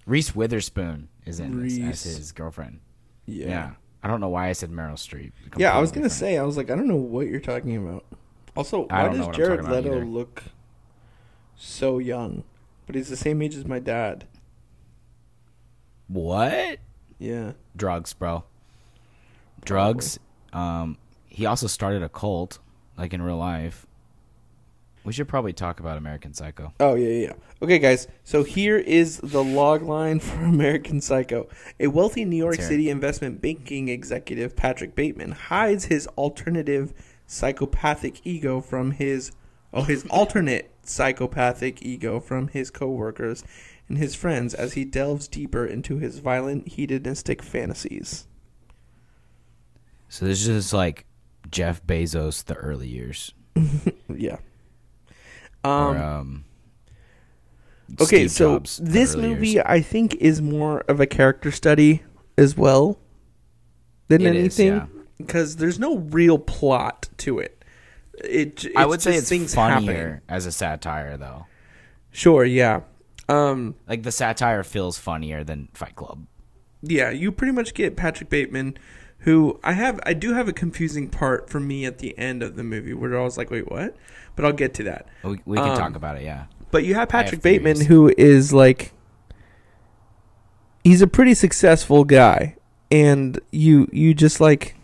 Reese 0.06 0.36
Witherspoon 0.36 1.10
is 1.26 1.40
in 1.40 1.60
this 1.64 1.80
Reese. 1.80 2.06
as 2.06 2.16
his 2.16 2.32
girlfriend. 2.32 2.80
yeah, 3.26 3.48
Yeah. 3.48 3.72
I 4.04 4.08
don't 4.08 4.22
know 4.22 4.30
why 4.30 4.50
I 4.50 4.52
said 4.52 4.70
Meryl 4.70 4.94
Streep. 4.94 5.32
Yeah, 5.58 5.76
I 5.76 5.80
was 5.82 5.90
gonna 5.90 6.04
different. 6.10 6.20
say, 6.20 6.38
I 6.38 6.44
was 6.44 6.58
like, 6.58 6.70
I 6.70 6.76
don't 6.76 6.88
know 6.88 6.96
what 6.96 7.26
you're 7.26 7.40
talking 7.40 7.76
about. 7.76 8.06
Also, 8.56 8.86
why 8.86 9.08
does 9.10 9.36
Jared 9.36 9.64
Leto 9.64 9.96
either. 9.96 10.06
look 10.06 10.44
so 11.56 11.98
young? 11.98 12.44
But 12.86 12.94
he's 12.94 13.10
the 13.10 13.18
same 13.18 13.42
age 13.42 13.56
as 13.56 13.66
my 13.66 13.80
dad. 13.80 14.26
What? 16.12 16.80
Yeah. 17.20 17.54
Drugs, 17.76 18.14
bro. 18.14 18.44
Drugs. 19.64 20.20
Um, 20.52 20.98
he 21.28 21.46
also 21.46 21.68
started 21.68 22.04
a 22.04 22.10
cult, 22.10 22.60
like 22.98 23.14
in 23.14 23.22
real 23.22 23.38
life. 23.38 23.86
We 25.04 25.14
should 25.14 25.28
probably 25.28 25.54
talk 25.54 25.80
about 25.80 25.98
American 25.98 26.34
Psycho. 26.34 26.74
Oh 26.80 26.96
yeah, 26.96 27.08
yeah. 27.08 27.28
yeah. 27.28 27.34
Okay, 27.62 27.80
guys. 27.80 28.08
So 28.24 28.44
here 28.44 28.78
is 28.78 29.18
the 29.18 29.44
log 29.44 29.82
line 29.82 30.20
for 30.20 30.44
American 30.44 31.02
Psycho. 31.02 31.48
A 31.80 31.88
wealthy 31.88 32.26
New 32.26 32.38
York 32.38 32.62
City 32.62 32.90
investment 32.90 33.42
banking 33.42 33.88
executive, 33.88 34.56
Patrick 34.56 34.94
Bateman, 34.94 35.32
hides 35.32 35.86
his 35.86 36.08
alternative 36.18 36.94
psychopathic 37.26 38.26
ego 38.26 38.60
from 38.60 38.92
his 38.92 39.32
oh 39.74 39.84
his 39.84 40.06
alternate 40.10 40.70
psychopathic 40.84 41.82
ego 41.84 42.20
from 42.20 42.50
his 42.50 42.70
coworkers 42.70 43.44
and 43.92 43.98
his 43.98 44.16
friends 44.16 44.54
as 44.54 44.74
he 44.74 44.86
delves 44.86 45.28
deeper 45.28 45.66
into 45.66 45.98
his 45.98 46.20
violent 46.20 46.66
hedonistic 46.70 47.42
fantasies. 47.44 48.26
So 50.08 50.26
this 50.26 50.40
is 50.42 50.46
just 50.46 50.74
like 50.74 51.06
Jeff 51.50 51.86
Bezos, 51.86 52.44
the 52.46 52.56
early 52.56 52.88
years. 52.88 53.34
Yeah. 54.14 54.38
Or, 55.64 55.72
Um, 55.72 55.98
um, 56.02 56.46
okay, 58.02 58.28
Steve 58.28 58.32
so 58.32 58.54
Jobs, 58.56 58.80
this 58.84 59.16
movie 59.16 59.50
years. 59.52 59.66
I 59.68 59.82
think 59.82 60.16
is 60.16 60.42
more 60.42 60.82
of 60.88 61.00
a 61.00 61.06
character 61.08 61.52
study 61.52 62.04
as 62.38 62.56
well 62.58 62.98
than 64.08 64.22
It 64.22 64.36
anything 64.36 64.68
yeah. 64.68 64.86
because 65.18 65.58
there's 65.58 65.80
no 65.80 65.98
real 65.98 66.38
plot 66.38 67.10
to 67.18 67.40
it. 67.40 67.64
It 68.24 68.66
I 68.76 68.86
would 68.86 69.02
say 69.02 69.16
it's 69.16 69.28
things 69.30 69.54
funnier 69.56 69.94
happening. 69.94 70.22
as 70.30 70.46
a 70.46 70.52
satire, 70.52 71.18
though. 71.18 71.46
Sure, 72.12 72.44
yeah. 72.46 72.82
Um, 73.32 73.76
Like 73.88 74.04
the 74.04 74.12
satire 74.12 74.64
feels 74.64 74.98
funnier 74.98 75.44
than 75.44 75.70
Fight 75.74 75.96
Club. 75.96 76.26
yeah, 76.82 77.10
you 77.12 77.32
pretty 77.32 77.54
much 77.54 77.74
get 77.74 77.96
Patrick 77.96 78.30
Bateman, 78.30 78.78
who 79.20 79.60
I 79.64 79.74
have 79.74 80.00
I 80.04 80.14
do 80.14 80.34
have 80.34 80.48
a 80.48 80.54
confusing 80.54 81.08
part 81.10 81.50
for 81.50 81.60
me 81.60 81.86
at 81.86 82.00
the 82.00 82.18
end 82.18 82.42
of 82.44 82.56
the 82.56 82.64
movie 82.64 82.94
where 82.94 83.18
I 83.20 83.24
was 83.24 83.38
like, 83.38 83.52
wait, 83.52 83.70
what? 83.70 83.96
But 84.36 84.46
I'll 84.46 84.54
get 84.54 84.74
to 84.76 84.84
that. 84.84 85.08
We, 85.24 85.40
we 85.46 85.58
can 85.58 85.70
Um, 85.72 85.78
talk 85.78 85.96
about 85.96 86.18
it. 86.18 86.24
Yeah. 86.24 86.46
But 86.72 86.84
you 86.86 86.94
have 86.96 87.10
I 87.14 87.18
have 87.18 87.26
Patrick 87.26 87.42
Bateman, 87.42 87.76
theories. 87.76 87.88
who 87.88 88.14
is 88.18 88.52
like, 88.54 88.94
he's 90.84 91.02
a 91.02 91.08
pretty 91.08 91.34
successful 91.34 92.04
guy, 92.04 92.56
and 92.90 93.40
you 93.52 93.88
you 93.92 94.14
just 94.14 94.40
like, 94.42 94.76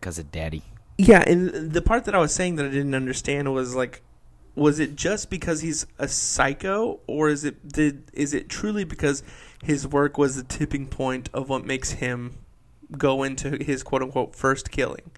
Because 0.00 0.18
of 0.18 0.30
daddy. 0.32 0.62
yeah. 0.98 1.22
And 1.26 1.72
the 1.72 1.82
part 1.82 2.04
that 2.06 2.14
I 2.14 2.18
was 2.18 2.34
saying 2.34 2.56
that 2.56 2.66
I 2.66 2.70
didn't 2.70 2.94
understand 2.94 3.52
was 3.52 3.74
like, 3.74 4.02
was 4.56 4.78
it 4.78 4.94
just 4.96 5.30
because 5.30 5.60
he's 5.62 5.86
a 5.98 6.06
psycho, 6.08 7.00
or 7.06 7.28
is 7.28 7.44
it 7.44 7.68
did 7.68 8.04
is 8.12 8.34
it 8.34 8.48
truly 8.48 8.84
because 8.84 9.22
his 9.62 9.86
work 9.86 10.16
was 10.18 10.36
the 10.36 10.44
tipping 10.44 10.86
point 10.86 11.28
of 11.34 11.48
what 11.48 11.64
makes 11.64 11.92
him 11.92 12.36
go 12.96 13.22
into 13.22 13.56
his 13.64 13.82
quote 13.82 14.02
unquote 14.02 14.34
first 14.36 14.70
killing? 14.70 15.10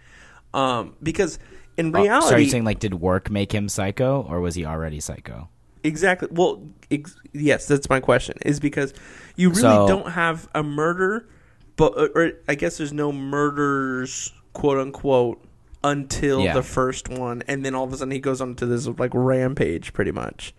Um, 0.55 0.97
because 1.03 1.39
in 1.77 1.95
Oh, 1.95 2.01
reality, 2.03 2.29
so 2.29 2.35
are 2.37 2.39
you 2.39 2.49
saying 2.49 2.65
like 2.65 2.79
did 2.79 2.95
work 2.95 3.31
make 3.31 3.53
him 3.53 3.69
psycho 3.69 4.23
or 4.29 4.41
was 4.41 4.55
he 4.55 4.65
already 4.65 5.01
psycho? 5.01 5.49
Exactly. 5.85 6.29
Well, 6.33 6.63
ex- 6.91 7.17
yes, 7.33 7.67
that's 7.69 7.89
my 7.91 8.01
question. 8.01 8.39
Is 8.43 8.59
because 8.59 8.95
you 9.37 9.51
really 9.51 9.61
So- 9.61 9.87
don't 9.87 10.11
have 10.13 10.49
a 10.55 10.63
murder, 10.63 11.29
but 11.77 11.93
or, 11.97 12.09
or 12.15 12.33
I 12.49 12.55
guess 12.55 12.79
there's 12.79 12.93
no 12.95 13.13
murders, 13.13 14.33
quote 14.55 14.79
unquote, 14.79 15.45
until 15.87 16.43
Yeah. 16.43 16.55
the 16.55 16.63
first 16.63 17.09
one, 17.09 17.43
and 17.49 17.65
then 17.65 17.75
all 17.75 17.85
of 17.85 17.93
a 17.93 17.97
sudden 17.97 18.11
he 18.13 18.19
goes 18.21 18.41
on 18.41 18.55
to 18.57 18.67
this 18.67 18.87
like 18.87 19.13
rampage, 19.15 19.93
pretty 19.93 20.13
much. 20.13 20.55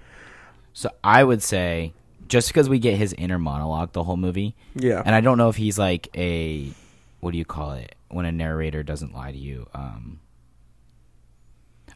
So 0.73 0.89
I 1.03 1.23
would 1.23 1.41
say 1.43 1.93
just 2.27 2.49
because 2.49 2.67
we 2.69 2.79
get 2.79 2.97
his 2.97 3.13
inner 3.17 3.39
monologue 3.39 3.93
the 3.93 4.03
whole 4.03 4.17
movie, 4.17 4.55
Yeah. 4.75 5.01
and 5.05 5.13
I 5.15 5.21
don't 5.21 5.37
know 5.37 5.49
if 5.49 5.55
he's 5.55 5.77
like 5.79 6.09
a 6.15 6.71
what 7.19 7.31
do 7.31 7.37
you 7.37 7.45
call 7.45 7.73
it 7.73 7.95
when 8.09 8.25
a 8.25 8.31
narrator 8.31 8.83
doesn't 8.83 9.13
lie 9.13 9.31
to 9.31 9.37
you. 9.37 9.67
Um, 9.73 10.19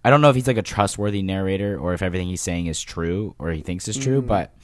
I 0.04 0.10
don't 0.10 0.22
know 0.22 0.30
if 0.30 0.36
he's 0.36 0.48
like 0.48 0.58
a 0.58 0.64
trustworthy 0.64 1.22
narrator 1.22 1.78
or 1.80 1.94
if 1.94 2.02
everything 2.02 2.28
he's 2.28 2.42
saying 2.42 2.66
is 2.66 2.82
true 2.82 3.36
or 3.38 3.52
he 3.52 3.62
thinks 3.62 3.88
is 3.88 3.98
true, 3.98 4.22
Mm. 4.22 4.28
but 4.28 4.56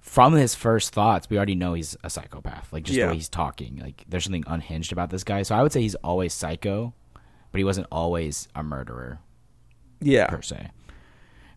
from 0.00 0.32
his 0.32 0.54
first 0.54 0.94
thoughts, 0.94 1.28
we 1.28 1.36
already 1.36 1.54
know 1.54 1.74
he's 1.74 1.94
a 2.02 2.08
psychopath. 2.08 2.72
Like 2.72 2.84
just 2.84 2.96
Yeah. 2.98 3.04
the 3.06 3.10
way 3.10 3.16
he's 3.16 3.28
talking, 3.28 3.78
like 3.82 4.04
there's 4.08 4.24
something 4.24 4.44
unhinged 4.46 4.92
about 4.92 5.10
this 5.10 5.24
guy. 5.24 5.42
So 5.42 5.54
I 5.54 5.62
would 5.62 5.72
say 5.72 5.82
he's 5.82 5.94
always 5.96 6.32
psycho, 6.32 6.94
but 7.52 7.58
he 7.58 7.64
wasn't 7.64 7.86
always 7.90 8.48
a 8.54 8.62
murderer 8.62 9.18
yeah. 10.00 10.26
per 10.26 10.42
se. 10.42 10.70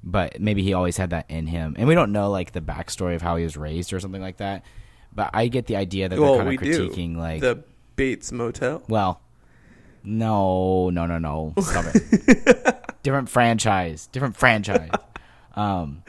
But 0.04 0.40
maybe 0.42 0.64
he 0.64 0.74
always 0.74 0.98
had 0.98 1.12
that 1.12 1.26
in 1.30 1.46
him, 1.48 1.76
and 1.78 1.88
we 1.88 1.94
don't 1.94 2.12
know 2.12 2.32
like 2.32 2.54
the 2.54 2.62
backstory 2.62 3.16
of 3.16 3.22
how 3.22 3.36
he 3.36 3.44
was 3.44 3.56
raised 3.56 3.94
or 3.94 4.00
something 4.00 4.22
like 4.22 4.38
that. 4.38 4.64
But 5.14 5.30
I 5.34 5.48
get 5.48 5.68
the 5.68 5.76
idea 5.76 6.10
that 6.10 6.18
Well, 6.20 6.36
they're 6.36 6.46
kind 6.46 6.58
of 6.58 6.64
do. 6.64 6.90
critiquing 6.90 7.18
like, 7.18 7.42
the 7.42 7.64
Bates 7.96 8.32
Motel. 8.32 8.82
well, 8.88 9.22
no, 10.04 10.90
no, 10.90 11.06
no, 11.06 11.20
no, 11.20 11.54
stop 11.62 11.86
it. 11.94 12.84
different 13.04 13.30
franchise, 13.30 14.08
different 14.12 14.36
franchise. 14.36 14.90
Um, 15.54 16.04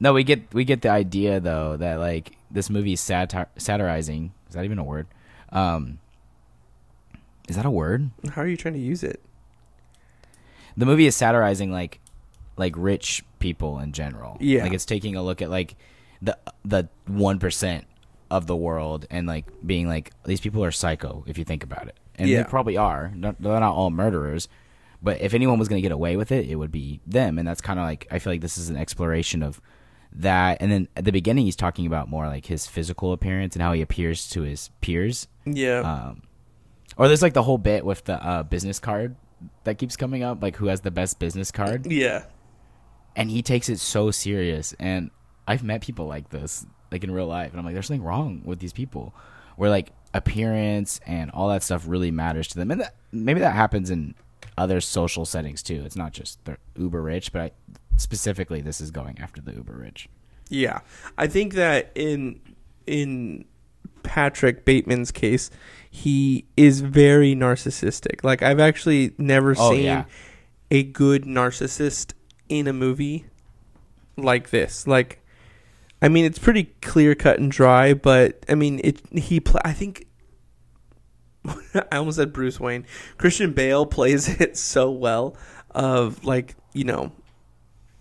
no, 0.00 0.12
we 0.12 0.24
get 0.24 0.52
we 0.52 0.64
get 0.64 0.82
the 0.82 0.88
idea 0.88 1.38
though 1.38 1.76
that 1.76 2.00
like 2.00 2.32
this 2.50 2.68
movie 2.68 2.94
is 2.94 3.00
satir- 3.00 3.46
satirizing. 3.56 4.32
Is 4.48 4.56
that 4.56 4.64
even 4.64 4.80
a 4.80 4.84
word? 4.84 5.06
Um, 5.52 6.00
is 7.50 7.56
that 7.56 7.66
a 7.66 7.70
word? 7.70 8.10
How 8.32 8.40
are 8.42 8.46
you 8.46 8.56
trying 8.56 8.74
to 8.74 8.80
use 8.80 9.02
it? 9.02 9.20
the 10.76 10.86
movie 10.86 11.06
is 11.06 11.16
satirizing 11.16 11.70
like 11.72 12.00
like 12.56 12.72
rich 12.76 13.22
people 13.38 13.78
in 13.80 13.92
general. 13.92 14.36
Yeah. 14.40 14.62
Like 14.62 14.72
it's 14.72 14.84
taking 14.86 15.16
a 15.16 15.22
look 15.22 15.42
at 15.42 15.50
like 15.50 15.74
the 16.22 16.38
the 16.64 16.88
one 17.06 17.38
percent 17.38 17.84
of 18.30 18.46
the 18.46 18.56
world 18.56 19.04
and 19.10 19.26
like 19.26 19.46
being 19.66 19.88
like 19.88 20.12
these 20.24 20.40
people 20.40 20.64
are 20.64 20.70
psycho 20.70 21.24
if 21.26 21.36
you 21.36 21.44
think 21.44 21.62
about 21.64 21.88
it. 21.88 21.98
And 22.14 22.28
Yeah. 22.28 22.42
they 22.44 22.48
probably 22.48 22.76
are. 22.76 23.12
They're 23.14 23.34
not 23.40 23.62
all 23.74 23.90
murderers. 23.90 24.48
But 25.02 25.20
if 25.20 25.32
anyone 25.34 25.58
was 25.58 25.68
going 25.68 25.78
to 25.78 25.82
get 25.82 25.92
away 25.92 26.16
with 26.16 26.30
it, 26.30 26.46
it 26.48 26.54
would 26.56 26.70
be 26.70 27.00
them. 27.06 27.38
And 27.38 27.48
that's 27.48 27.60
kind 27.62 27.78
of 27.80 27.84
like 27.84 28.06
I 28.10 28.18
feel 28.18 28.32
like 28.32 28.40
this 28.42 28.56
is 28.58 28.68
an 28.70 28.76
exploration 28.76 29.42
of 29.42 29.60
that. 30.12 30.58
And 30.60 30.70
then 30.70 30.88
at 30.96 31.04
the 31.04 31.12
beginning, 31.12 31.46
he's 31.46 31.56
talking 31.56 31.86
about 31.86 32.08
more 32.08 32.26
like 32.28 32.46
his 32.46 32.66
physical 32.66 33.12
appearance 33.12 33.54
and 33.56 33.62
how 33.62 33.72
he 33.72 33.80
appears 33.82 34.28
to 34.30 34.42
his 34.42 34.70
peers. 34.80 35.26
Yeah. 35.44 35.80
Um, 35.80 36.22
or 37.00 37.08
there's 37.08 37.22
like 37.22 37.32
the 37.32 37.42
whole 37.42 37.56
bit 37.56 37.82
with 37.82 38.04
the 38.04 38.22
uh, 38.22 38.42
business 38.42 38.78
card 38.78 39.16
that 39.64 39.78
keeps 39.78 39.96
coming 39.96 40.22
up, 40.22 40.42
like 40.42 40.56
who 40.56 40.66
has 40.66 40.82
the 40.82 40.90
best 40.90 41.18
business 41.18 41.50
card, 41.50 41.90
yeah. 41.90 42.24
and 43.16 43.30
he 43.30 43.40
takes 43.40 43.70
it 43.70 43.80
so 43.80 44.10
serious. 44.10 44.74
And 44.78 45.10
I've 45.48 45.64
met 45.64 45.80
people 45.80 46.06
like 46.06 46.28
this, 46.28 46.66
like 46.92 47.02
in 47.02 47.10
real 47.10 47.26
life, 47.26 47.52
and 47.52 47.58
I'm 47.58 47.64
like, 47.64 47.72
there's 47.72 47.86
something 47.86 48.04
wrong 48.04 48.42
with 48.44 48.58
these 48.58 48.74
people, 48.74 49.14
where 49.56 49.70
like 49.70 49.92
appearance 50.12 51.00
and 51.06 51.30
all 51.30 51.48
that 51.48 51.62
stuff 51.62 51.84
really 51.88 52.10
matters 52.10 52.48
to 52.48 52.58
them, 52.58 52.70
and 52.70 52.82
that, 52.82 52.94
maybe 53.12 53.40
that 53.40 53.54
happens 53.54 53.88
in 53.88 54.14
other 54.58 54.78
social 54.82 55.24
settings 55.24 55.62
too. 55.62 55.82
It's 55.86 55.96
not 55.96 56.12
just 56.12 56.44
they're 56.44 56.58
uber 56.76 57.00
rich, 57.00 57.32
but 57.32 57.40
I, 57.40 57.50
specifically, 57.96 58.60
this 58.60 58.78
is 58.78 58.90
going 58.90 59.18
after 59.20 59.40
the 59.40 59.54
uber 59.54 59.72
rich. 59.72 60.06
Yeah, 60.50 60.80
I 61.16 61.28
think 61.28 61.54
that 61.54 61.92
in 61.94 62.42
in 62.86 63.46
Patrick 64.02 64.64
Bateman's 64.64 65.10
case, 65.10 65.50
he 65.90 66.46
is 66.56 66.80
very 66.80 67.34
narcissistic. 67.34 68.22
Like 68.24 68.42
I've 68.42 68.60
actually 68.60 69.12
never 69.18 69.54
Oh, 69.58 69.72
seen 69.72 69.84
yeah. 69.84 70.04
a 70.70 70.82
good 70.82 71.24
narcissist 71.24 72.12
in 72.48 72.66
a 72.66 72.72
movie 72.72 73.26
like 74.16 74.50
this. 74.50 74.86
Like, 74.86 75.20
I 76.02 76.08
mean, 76.08 76.24
it's 76.24 76.38
pretty 76.38 76.64
clear 76.82 77.14
cut 77.14 77.38
and 77.38 77.50
dry, 77.50 77.94
but 77.94 78.44
I 78.48 78.54
mean, 78.54 78.80
it. 78.84 79.00
He, 79.12 79.40
pl- 79.40 79.60
I 79.64 79.72
think. 79.72 80.06
I 81.90 81.96
almost 81.96 82.16
said 82.18 82.32
Bruce 82.32 82.60
Wayne. 82.60 82.84
Christian 83.18 83.52
Bale 83.52 83.86
plays 83.86 84.28
it 84.40 84.56
so 84.56 84.90
well. 84.90 85.36
Of 85.72 86.24
like, 86.24 86.56
you 86.74 86.84
know, 86.84 87.12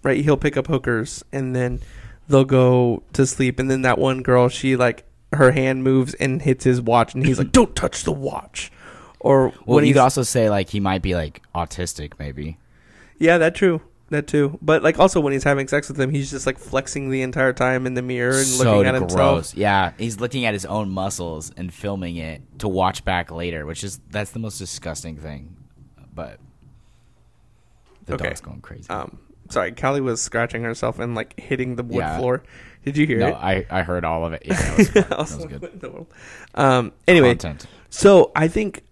right? 0.04 0.24
He'll 0.24 0.38
pick 0.38 0.58
up 0.58 0.66
hookers 0.68 1.24
and 1.32 1.56
then 1.56 1.82
they'll 2.28 2.44
go 2.46 3.04
to 3.14 3.28
sleep. 3.28 3.60
And 3.60 3.70
then 3.70 3.84
that 3.84 4.00
one 4.00 4.22
girl, 4.24 4.50
she 4.50 4.76
like 4.76 5.06
her 5.34 5.52
hand 5.52 5.84
moves 5.84 6.14
and 6.16 6.42
hits 6.42 6.64
his 6.64 6.82
watch, 6.82 7.14
and 7.14 7.26
he's 7.26 7.38
like, 7.38 7.52
"Don't 7.52 7.76
touch 7.76 8.04
the 8.04 8.12
watch." 8.12 8.72
Or 9.20 9.50
Well, 9.66 9.76
when 9.76 9.86
you 9.86 9.94
could 9.94 10.00
also 10.02 10.24
say 10.24 10.50
like 10.50 10.70
he 10.70 10.80
might 10.80 11.02
be 11.02 11.14
like 11.16 11.42
autistic, 11.54 12.14
maybe. 12.20 12.58
yeah, 13.18 13.38
that 13.38 13.54
true, 13.54 13.82
that 14.10 14.28
too. 14.28 14.58
But 14.62 14.82
like 14.82 14.98
also 14.98 15.20
when 15.20 15.34
he's 15.34 15.44
having 15.44 15.68
sex 15.68 15.88
with 15.90 15.98
them, 15.98 16.10
he's 16.12 16.32
just 16.32 16.46
like 16.48 16.58
flexing 16.58 17.10
the 17.10 17.22
entire 17.22 17.52
time 17.54 17.86
in 17.86 17.96
the 17.96 18.02
mirror 18.02 18.38
and 18.38 18.46
so 18.48 18.64
looking 18.78 18.88
at 18.88 18.98
gross. 18.98 19.12
himself. 19.12 19.58
Yeah, 19.58 19.92
he's 19.98 20.20
looking 20.22 20.46
at 20.46 20.54
his 20.54 20.66
own 20.66 20.90
muscles 20.90 21.52
and 21.58 21.74
filming 21.74 22.16
it 22.16 22.42
to 22.60 22.68
watch 22.70 23.04
back 23.04 23.30
later, 23.30 23.66
which 23.66 23.84
is 23.84 24.00
that's 24.10 24.32
the 24.32 24.40
most 24.40 24.58
disgusting 24.58 25.18
thing. 25.18 25.58
But 26.16 26.40
the 28.06 28.14
Okay. 28.16 28.24
dog's 28.30 28.42
going 28.42 28.62
crazy. 28.62 28.90
Um, 28.90 29.20
sorry, 29.50 29.72
Callie 29.74 30.02
was 30.02 30.22
scratching 30.22 30.64
herself 30.64 31.00
and 31.00 31.16
like 31.16 31.40
hitting 31.40 31.76
the 31.76 31.84
wood 31.84 31.98
Yeah. 31.98 32.18
floor. 32.18 32.44
Did 32.86 32.96
you 32.98 33.06
hear 33.06 33.20
no, 33.20 33.28
it? 33.30 33.34
I, 33.36 33.66
I 33.70 33.82
heard 33.84 34.06
all 34.06 34.26
of 34.26 34.34
it. 34.34 34.44
Yeah, 34.46 34.56
that 34.56 35.10
was, 35.20 35.36
was 35.36 35.46
good. 35.46 35.80
the 35.82 35.90
world? 35.90 36.08
Um, 36.56 36.94
anyway, 37.08 37.32
Content. 37.36 37.66
So 37.90 38.32
I 38.36 38.48
think 38.48 38.84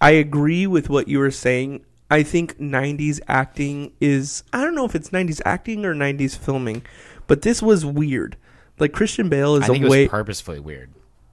I 0.00 0.12
agree 0.12 0.66
with 0.66 0.88
what 0.88 1.08
you 1.08 1.18
were 1.18 1.30
saying. 1.30 1.84
I 2.10 2.22
think 2.22 2.58
90s 2.58 3.18
acting 3.26 3.92
is 4.00 4.44
I 4.52 4.60
don't 4.62 4.74
know 4.74 4.84
if 4.84 4.94
it's 4.94 5.10
90s 5.10 5.40
acting 5.44 5.84
or 5.84 5.94
90s 5.94 6.36
filming, 6.38 6.82
but 7.26 7.42
this 7.42 7.60
was 7.62 7.84
weird. 7.84 8.36
Like 8.78 8.92
Christian 8.92 9.28
Bale 9.28 9.56
is 9.56 9.64
I 9.64 9.66
think 9.68 9.78
a 9.82 9.86
it 9.86 9.88
was 9.88 9.90
way 9.90 10.08
purposefully 10.08 10.60
weird. 10.60 10.90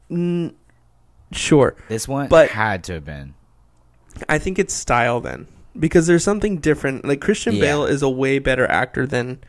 mm, 0.09 0.53
sure. 1.31 1.75
This 1.89 2.07
one 2.07 2.27
But- 2.29 2.49
had 2.49 2.83
to 2.85 2.93
have 2.93 3.05
been. 3.05 3.35
I 4.27 4.39
think 4.39 4.59
it's 4.59 4.73
style 4.73 5.21
then 5.21 5.47
because 5.79 6.07
there's 6.07 6.23
something 6.23 6.57
different. 6.57 7.05
Like 7.05 7.21
Christian 7.21 7.55
Yeah. 7.55 7.61
Bale 7.61 7.85
is 7.85 8.01
a 8.01 8.09
way 8.09 8.39
better 8.39 8.65
actor 8.69 9.05
than 9.05 9.39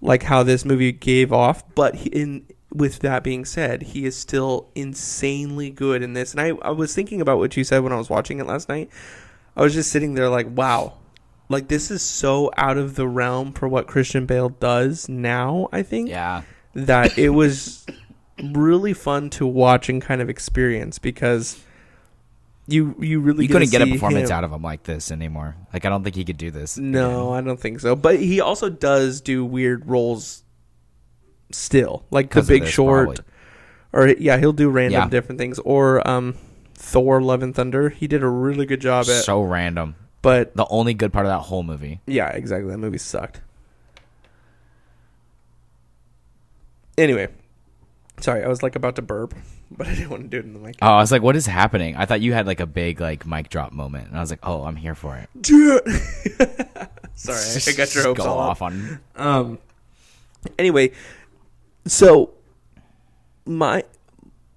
like 0.00 0.24
how 0.24 0.42
this 0.42 0.64
movie 0.64 0.92
gave 0.92 1.32
off, 1.32 1.62
but 1.74 1.94
he, 1.96 2.08
in 2.10 2.46
with 2.72 3.00
that 3.00 3.22
being 3.22 3.44
said, 3.44 3.82
he 3.82 4.06
is 4.06 4.16
still 4.16 4.70
insanely 4.74 5.68
good 5.70 6.02
in 6.02 6.14
this. 6.14 6.32
And 6.32 6.40
I 6.40 6.48
I 6.62 6.70
was 6.70 6.94
thinking 6.94 7.20
about 7.20 7.38
what 7.38 7.56
you 7.56 7.64
said 7.64 7.80
when 7.82 7.92
I 7.92 7.96
was 7.96 8.08
watching 8.10 8.38
it 8.40 8.46
last 8.46 8.68
night. 8.68 8.90
I 9.56 9.62
was 9.62 9.74
just 9.74 9.90
sitting 9.90 10.14
there 10.14 10.28
like, 10.30 10.46
wow. 10.50 10.94
Like 11.48 11.68
this 11.68 11.90
is 11.90 12.00
so 12.02 12.50
out 12.56 12.78
of 12.78 12.94
the 12.94 13.06
realm 13.06 13.52
for 13.52 13.68
what 13.68 13.86
Christian 13.86 14.24
Bale 14.24 14.48
does 14.48 15.08
now, 15.08 15.68
I 15.70 15.82
think 15.82 16.08
Yeah, 16.08 16.42
that 16.74 17.18
it 17.18 17.30
was 17.30 17.84
really 18.42 18.94
fun 18.94 19.28
to 19.30 19.46
watch 19.46 19.90
and 19.90 20.00
kind 20.00 20.22
of 20.22 20.30
experience 20.30 20.98
because 20.98 21.62
you 22.66 22.94
you 23.00 23.20
really 23.20 23.44
you 23.46 23.48
couldn't 23.52 23.70
get 23.70 23.82
a 23.82 23.86
performance 23.86 24.30
him. 24.30 24.36
out 24.36 24.44
of 24.44 24.52
him 24.52 24.62
like 24.62 24.84
this 24.84 25.10
anymore. 25.10 25.56
Like 25.72 25.84
I 25.84 25.88
don't 25.88 26.04
think 26.04 26.14
he 26.16 26.24
could 26.24 26.36
do 26.38 26.50
this. 26.50 26.78
No, 26.78 27.32
I 27.32 27.40
don't 27.40 27.58
think 27.60 27.80
so. 27.80 27.96
But 27.96 28.20
he 28.20 28.40
also 28.40 28.68
does 28.70 29.20
do 29.20 29.44
weird 29.44 29.86
roles 29.88 30.44
still, 31.50 32.04
like 32.10 32.30
The 32.30 32.42
Big 32.42 32.62
this, 32.62 32.70
Short, 32.70 33.16
probably. 33.16 33.24
or 33.92 34.08
yeah, 34.18 34.38
he'll 34.38 34.52
do 34.52 34.68
random 34.70 35.00
Yeah. 35.02 35.08
different 35.08 35.38
things. 35.38 35.58
Or 35.60 36.06
um, 36.08 36.36
Thor: 36.74 37.20
Love 37.20 37.42
and 37.42 37.54
Thunder. 37.54 37.88
He 37.90 38.06
did 38.06 38.22
a 38.22 38.28
really 38.28 38.64
good 38.66 38.80
job 38.80 39.06
at. 39.08 39.24
so 39.24 39.42
random. 39.42 39.96
but 40.22 40.54
The 40.56 40.66
only 40.70 40.94
good 40.94 41.12
part 41.12 41.26
of 41.26 41.30
that 41.32 41.40
whole 41.46 41.62
movie. 41.64 42.00
yeah, 42.06 42.28
exactly. 42.30 42.70
That 42.70 42.78
movie 42.78 42.98
sucked. 42.98 43.40
Anyway, 46.98 47.28
sorry, 48.20 48.44
I 48.44 48.48
was 48.48 48.62
like 48.62 48.76
about 48.76 48.96
to 48.96 49.02
burp, 49.02 49.34
but 49.78 49.86
I 49.86 49.94
didn't 49.94 50.10
want 50.10 50.22
to 50.24 50.28
do 50.28 50.38
it 50.38 50.44
in 50.44 50.52
the 50.52 50.58
mic. 50.58 50.76
Oh, 50.82 50.86
I 50.86 50.96
was 50.96 51.12
like, 51.12 51.22
what 51.22 51.36
is 51.36 51.46
happening? 51.46 51.96
I 51.96 52.06
thought 52.06 52.20
you 52.20 52.32
had 52.32 52.46
like 52.46 52.60
a 52.60 52.66
big 52.66 53.00
like 53.00 53.26
mic 53.26 53.48
drop 53.48 53.72
moment, 53.72 54.08
and 54.08 54.16
I 54.16 54.20
was 54.20 54.30
like, 54.30 54.40
oh, 54.42 54.64
I'm 54.64 54.76
here 54.76 54.94
for 54.94 55.16
it. 55.16 55.28
Dude, 55.40 55.82
Sorry, 57.14 57.38
I 57.66 57.72
got 57.72 57.94
your 57.94 58.04
hopes 58.04 58.18
go 58.20 58.26
all 58.26 58.38
off 58.38 58.62
on. 58.62 59.00
Um. 59.16 59.58
Anyway, 60.58 60.92
so 61.86 62.34
my 63.46 63.84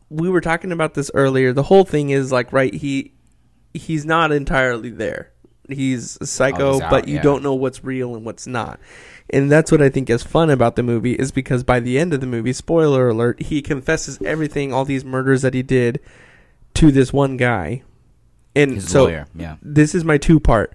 we 0.09 0.29
were 0.29 0.41
talking 0.41 0.71
about 0.71 0.93
this 0.93 1.11
earlier. 1.13 1.53
The 1.53 1.63
whole 1.63 1.83
thing 1.83 2.09
is 2.09 2.31
like 2.31 2.51
right. 2.51 2.73
He 2.73 3.13
he's 3.73 4.05
not 4.05 4.31
entirely 4.31 4.89
there. 4.89 5.31
He's 5.69 6.17
a 6.21 6.25
psycho, 6.25 6.69
Oh, 6.69 6.73
he's 6.73 6.81
out, 6.81 6.89
but 6.91 7.07
you 7.07 7.15
yeah. 7.15 7.21
don't 7.21 7.43
know 7.43 7.53
what's 7.53 7.83
real 7.83 8.15
and 8.15 8.25
what's 8.25 8.45
not. 8.47 8.79
And 9.29 9.51
that's 9.51 9.71
what 9.71 9.81
I 9.81 9.89
think 9.89 10.09
is 10.09 10.23
fun 10.23 10.49
about 10.49 10.75
the 10.75 10.83
movie 10.83 11.13
is 11.13 11.31
because 11.31 11.63
by 11.63 11.79
the 11.79 11.97
end 11.97 12.13
of 12.13 12.21
the 12.21 12.27
movie, 12.27 12.53
spoiler 12.53 13.09
alert, 13.09 13.41
he 13.41 13.61
confesses 13.61 14.19
everything, 14.23 14.71
all 14.71 14.85
these 14.85 15.03
murders 15.03 15.41
that 15.41 15.53
he 15.53 15.63
did, 15.63 15.99
to 16.75 16.91
this 16.91 17.11
one 17.11 17.35
guy. 17.37 17.81
And 18.55 18.75
His 18.75 18.89
so 18.89 19.05
lawyer, 19.05 19.27
yeah. 19.35 19.57
this 19.61 19.95
is 19.95 20.05
my 20.05 20.17
two 20.17 20.39
part. 20.39 20.71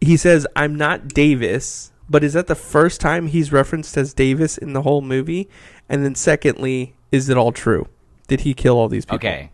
He 0.00 0.16
says, 0.16 0.46
I'm 0.56 0.74
not 0.74 1.08
Davis, 1.08 1.92
but 2.08 2.24
is 2.24 2.32
that 2.32 2.48
the 2.48 2.54
first 2.54 3.00
time 3.00 3.28
he's 3.28 3.52
referenced 3.52 3.96
as 3.96 4.12
Davis 4.12 4.58
in 4.58 4.72
the 4.72 4.82
whole 4.82 5.00
movie? 5.00 5.48
And 5.88 6.04
then, 6.04 6.14
secondly, 6.14 6.94
is 7.12 7.28
it 7.28 7.36
all 7.36 7.52
true? 7.52 7.86
Did 8.28 8.40
he 8.40 8.54
kill 8.54 8.76
all 8.76 8.88
these 8.88 9.04
people? 9.04 9.16
Okay, 9.16 9.50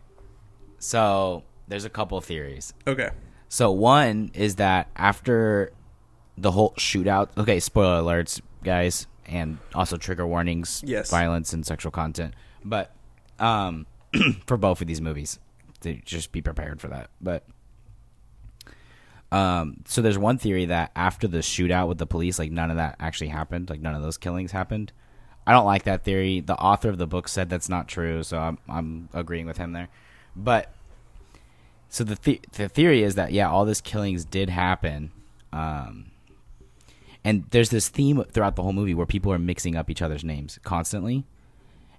so 0.79 1.43
there's 1.67 1.85
a 1.85 1.89
couple 1.89 2.19
theories. 2.21 2.73
Okay. 2.85 3.09
So 3.49 3.71
one 3.71 4.31
is 4.33 4.55
that 4.55 4.89
after 4.95 5.71
the 6.37 6.51
whole 6.51 6.71
shootout, 6.73 7.29
okay, 7.37 7.59
spoiler 7.59 8.01
alerts, 8.01 8.41
guys, 8.63 9.07
and 9.25 9.57
also 9.73 9.97
trigger 9.97 10.25
warnings, 10.27 10.83
Yes. 10.85 11.09
violence 11.09 11.53
and 11.53 11.65
sexual 11.65 11.91
content, 11.91 12.33
but 12.63 12.93
um, 13.39 13.85
for 14.45 14.57
both 14.57 14.81
of 14.81 14.87
these 14.87 15.01
movies, 15.01 15.39
to 15.81 15.95
just 16.05 16.31
be 16.31 16.41
prepared 16.41 16.81
for 16.81 16.87
that. 16.89 17.09
But 17.21 17.43
um, 19.31 19.83
so 19.85 20.01
there's 20.01 20.17
one 20.17 20.37
theory 20.37 20.65
that 20.65 20.91
after 20.95 21.27
the 21.27 21.39
shootout 21.39 21.87
with 21.87 21.97
the 21.97 22.05
police, 22.05 22.39
like 22.39 22.51
none 22.51 22.71
of 22.71 22.77
that 22.77 22.95
actually 22.99 23.27
happened, 23.27 23.69
like 23.69 23.81
none 23.81 23.95
of 23.95 24.01
those 24.01 24.17
killings 24.17 24.51
happened. 24.51 24.91
I 25.45 25.51
don't 25.51 25.65
like 25.65 25.83
that 25.83 26.03
theory. 26.03 26.39
The 26.41 26.55
author 26.55 26.89
of 26.89 26.97
the 26.97 27.07
book 27.07 27.27
said 27.27 27.49
that's 27.49 27.69
not 27.69 27.87
true, 27.87 28.23
so 28.23 28.37
I'm 28.37 28.57
I'm 28.69 29.09
agreeing 29.13 29.45
with 29.45 29.57
him 29.57 29.73
there. 29.73 29.89
But 30.35 30.73
so 31.89 32.03
the 32.03 32.17
the, 32.23 32.41
the 32.53 32.69
theory 32.69 33.03
is 33.03 33.15
that 33.15 33.31
yeah, 33.31 33.49
all 33.49 33.65
these 33.65 33.81
killings 33.81 34.25
did 34.25 34.49
happen, 34.49 35.11
um, 35.53 36.11
and 37.23 37.45
there's 37.51 37.69
this 37.69 37.89
theme 37.89 38.23
throughout 38.31 38.55
the 38.55 38.63
whole 38.63 38.73
movie 38.73 38.93
where 38.93 39.05
people 39.05 39.31
are 39.31 39.39
mixing 39.39 39.75
up 39.75 39.89
each 39.89 40.01
other's 40.01 40.23
names 40.23 40.59
constantly, 40.63 41.25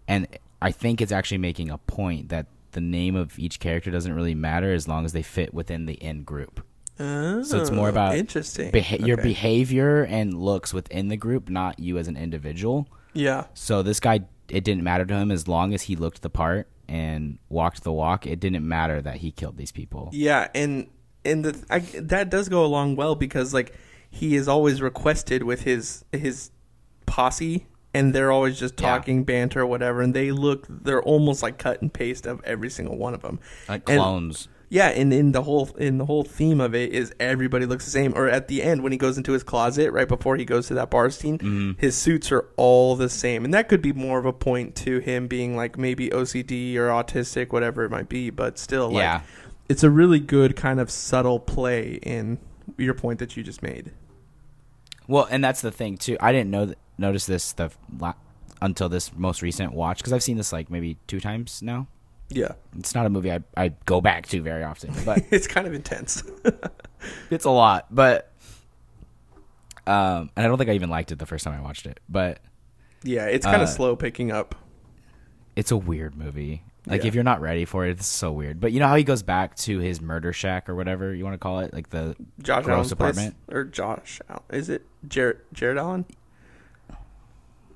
and 0.06 0.26
I 0.62 0.70
think 0.72 1.00
it's 1.00 1.12
actually 1.12 1.38
making 1.38 1.70
a 1.70 1.78
point 1.78 2.28
that 2.30 2.46
the 2.72 2.80
name 2.80 3.16
of 3.16 3.38
each 3.38 3.60
character 3.60 3.90
doesn't 3.90 4.12
really 4.12 4.34
matter 4.34 4.72
as 4.72 4.86
long 4.88 5.04
as 5.04 5.12
they 5.12 5.22
fit 5.22 5.52
within 5.54 5.86
the 5.86 5.94
in 5.94 6.22
group. 6.22 6.64
Oh, 7.00 7.42
So 7.42 7.60
it's 7.60 7.70
more 7.70 7.88
about 7.88 8.16
interesting. 8.16 8.70
Beha- 8.72 8.98
Your 9.06 9.18
Okay. 9.18 9.28
behavior 9.28 10.02
and 10.04 10.34
looks 10.34 10.74
within 10.74 11.08
the 11.08 11.16
group, 11.16 11.48
not 11.48 11.78
you 11.78 11.96
as 11.96 12.08
an 12.08 12.16
individual. 12.16 12.88
Yeah. 13.14 13.44
So 13.54 13.82
this 13.82 14.00
guy, 14.00 14.20
it 14.48 14.64
didn't 14.64 14.82
matter 14.82 15.04
to 15.06 15.14
him 15.14 15.30
as 15.30 15.46
long 15.48 15.72
as 15.74 15.82
he 15.82 15.94
looked 15.96 16.22
the 16.22 16.28
part 16.30 16.66
and 16.88 17.38
walked 17.48 17.84
the 17.84 17.92
walk. 17.92 18.26
It 18.26 18.40
didn't 18.40 18.66
matter 18.66 19.00
that 19.02 19.16
he 19.16 19.30
killed 19.30 19.56
these 19.56 19.72
people. 19.72 20.08
Yeah, 20.12 20.48
and 20.54 20.88
and 21.24 21.44
the 21.44 21.64
I, 21.70 21.80
that 21.80 22.30
does 22.30 22.48
go 22.48 22.64
along 22.64 22.96
well 22.96 23.14
because 23.14 23.52
like 23.52 23.74
he 24.10 24.36
is 24.36 24.48
always 24.48 24.80
requested 24.80 25.42
with 25.42 25.62
his 25.62 26.04
his 26.12 26.50
posse, 27.06 27.66
and 27.94 28.14
they're 28.14 28.32
always 28.32 28.58
just 28.58 28.80
Yeah. 28.80 28.88
talking 28.88 29.24
banter 29.24 29.60
or 29.60 29.66
whatever, 29.66 30.00
and 30.00 30.14
they 30.14 30.30
look 30.32 30.66
they're 30.68 31.02
almost 31.02 31.42
like 31.42 31.58
cut 31.58 31.82
and 31.82 31.92
paste 31.92 32.26
of 32.26 32.40
every 32.44 32.70
single 32.70 32.96
one 32.96 33.14
of 33.14 33.22
them. 33.22 33.38
Like 33.68 33.88
And- 33.88 33.98
clones. 33.98 34.48
Yeah, 34.70 34.88
and 34.88 35.12
in 35.14 35.32
the 35.32 35.42
whole 35.42 35.70
in 35.78 35.96
the 35.96 36.04
whole 36.04 36.24
theme 36.24 36.60
of 36.60 36.74
it 36.74 36.92
is 36.92 37.14
everybody 37.18 37.64
looks 37.64 37.86
the 37.86 37.90
same. 37.90 38.12
Or 38.14 38.28
at 38.28 38.48
the 38.48 38.62
end 38.62 38.82
when 38.82 38.92
he 38.92 38.98
goes 38.98 39.16
into 39.16 39.32
his 39.32 39.42
closet 39.42 39.90
right 39.92 40.06
before 40.06 40.36
he 40.36 40.44
goes 40.44 40.66
to 40.68 40.74
that 40.74 40.90
bar 40.90 41.08
scene, 41.08 41.38
Mm-hmm. 41.38 41.72
his 41.78 41.96
suits 41.96 42.30
are 42.32 42.46
all 42.58 42.94
the 42.94 43.08
same, 43.08 43.44
and 43.46 43.54
that 43.54 43.68
could 43.70 43.80
be 43.80 43.92
more 43.94 44.18
of 44.18 44.26
a 44.26 44.32
point 44.32 44.74
to 44.76 44.98
him 44.98 45.26
being 45.26 45.56
like 45.56 45.78
maybe 45.78 46.10
OCD 46.10 46.76
or 46.76 46.88
autistic, 46.88 47.50
whatever 47.50 47.82
it 47.84 47.90
might 47.90 48.10
be. 48.10 48.28
But 48.28 48.58
still, 48.58 48.88
like, 48.90 49.00
Yeah. 49.02 49.20
it's 49.70 49.82
a 49.82 49.90
really 49.90 50.20
good 50.20 50.54
kind 50.54 50.80
of 50.80 50.90
subtle 50.90 51.40
play 51.40 51.94
in 52.02 52.38
your 52.76 52.92
point 52.94 53.20
that 53.20 53.36
you 53.38 53.42
just 53.42 53.62
made. 53.62 53.92
Well, 55.06 55.26
and 55.30 55.42
that's 55.42 55.62
the 55.62 55.70
thing 55.72 55.96
too. 55.96 56.18
I 56.20 56.32
didn't 56.32 56.50
know 56.50 56.66
th- 56.66 56.78
notice 56.98 57.24
this 57.24 57.42
stuff 57.42 57.78
la- 57.98 58.12
until 58.60 58.90
this 58.90 59.12
most 59.16 59.40
recent 59.40 59.72
watch 59.72 59.98
because 59.98 60.12
I've 60.12 60.22
seen 60.22 60.36
this 60.36 60.52
like 60.52 60.70
maybe 60.70 60.98
two 61.06 61.20
times 61.20 61.62
now. 61.62 61.86
Yeah, 62.30 62.52
It's 62.78 62.94
not 62.94 63.06
a 63.06 63.10
movie 63.10 63.32
I 63.32 63.40
I 63.56 63.68
go 63.86 64.00
back 64.02 64.26
to 64.28 64.42
very 64.42 64.62
often, 64.62 64.92
but 65.06 65.22
it's 65.30 65.46
kind 65.46 65.66
of 65.66 65.72
intense. 65.74 66.22
it's 67.30 67.46
a 67.46 67.50
lot. 67.50 67.86
But 67.90 68.30
um, 69.86 70.30
and 70.36 70.44
I 70.44 70.48
don't 70.48 70.58
think 70.58 70.68
I 70.70 70.74
even 70.74 70.90
liked 70.90 71.12
it 71.12 71.18
the 71.18 71.26
first 71.26 71.44
time 71.44 71.58
I 71.58 71.62
watched 71.62 71.86
it. 71.86 72.00
But 72.08 72.40
yeah, 73.02 73.26
it's 73.26 73.46
kind 73.46 73.60
Uh, 73.60 73.64
of 73.64 73.68
slow 73.70 73.96
picking 73.96 74.30
up. 74.30 74.54
it's 75.56 75.70
a 75.70 75.76
weird 75.76 76.16
movie. 76.16 76.62
Like 76.86 77.02
Yeah. 77.02 77.08
if 77.08 77.14
you're 77.14 77.24
not 77.24 77.40
ready 77.40 77.64
for 77.64 77.86
it, 77.86 77.90
it's 77.92 78.06
so 78.06 78.30
weird. 78.32 78.60
But 78.60 78.72
you 78.72 78.80
know 78.80 78.88
how 78.88 78.96
he 78.96 79.04
goes 79.04 79.22
back 79.22 79.56
to 79.56 79.78
his 79.78 80.00
murder 80.00 80.32
shack 80.32 80.68
or 80.68 80.74
whatever 80.74 81.14
you 81.14 81.24
want 81.24 81.34
to 81.34 81.38
call 81.38 81.60
it, 81.60 81.72
like 81.72 81.90
the 81.90 82.14
Josh 82.42 82.64
gross 82.64 82.74
Allen's 82.76 82.92
apartment. 82.92 83.36
place, 83.46 83.56
or 83.56 83.64
Josh? 83.64 84.20
Is 84.50 84.68
it 84.68 84.84
Jared? 85.06 85.38
Jared 85.52 85.78
Allen? 85.78 86.04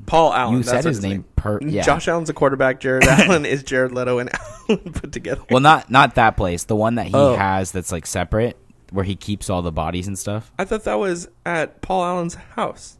Paul 0.06 0.32
Allen. 0.32 0.54
You 0.58 0.62
that's 0.62 0.70
said 0.82 0.84
his 0.84 1.02
name 1.02 1.24
per- 1.36 1.60
yeah. 1.62 1.82
Josh 1.82 2.08
Allen's 2.08 2.28
a 2.30 2.34
quarterback. 2.34 2.80
Jared 2.80 3.04
Allen 3.08 3.44
is 3.46 3.62
Jared 3.62 3.92
Leto 3.92 4.18
and 4.18 4.30
Allen 4.68 4.92
put 4.92 5.12
together. 5.12 5.42
Well, 5.50 5.60
not 5.60 5.90
not 5.90 6.14
that 6.16 6.36
place. 6.36 6.64
The 6.64 6.76
one 6.76 6.96
that 6.96 7.06
he 7.06 7.14
Oh. 7.14 7.36
has 7.36 7.72
that's 7.72 7.92
like 7.92 8.06
separate, 8.06 8.56
where 8.90 9.04
he 9.04 9.14
keeps 9.16 9.48
all 9.48 9.62
the 9.62 9.72
bodies 9.72 10.06
and 10.08 10.18
stuff. 10.18 10.52
I 10.58 10.64
thought 10.64 10.84
that 10.84 10.98
was 10.98 11.28
at 11.46 11.80
Paul 11.82 12.04
Allen's 12.04 12.34
house. 12.34 12.98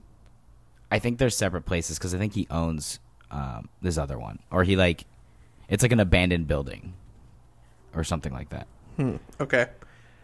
I 0.91 0.99
think 0.99 1.19
they're 1.19 1.31
separate 1.31 1.62
places 1.67 1.99
because 1.99 2.15
I 2.15 2.19
think 2.19 2.35
he 2.35 2.47
owns 2.51 2.99
um, 3.31 3.69
this 3.81 3.97
other 3.99 4.19
one, 4.19 4.38
or 4.51 4.62
he 4.65 4.77
like 4.77 5.05
it's 5.69 5.83
like 5.83 5.93
an 5.93 6.01
abandoned 6.01 6.47
building 6.47 6.93
or 7.95 8.05
something 8.05 8.33
like 8.33 8.51
that. 8.51 8.67
Okay. 9.41 9.67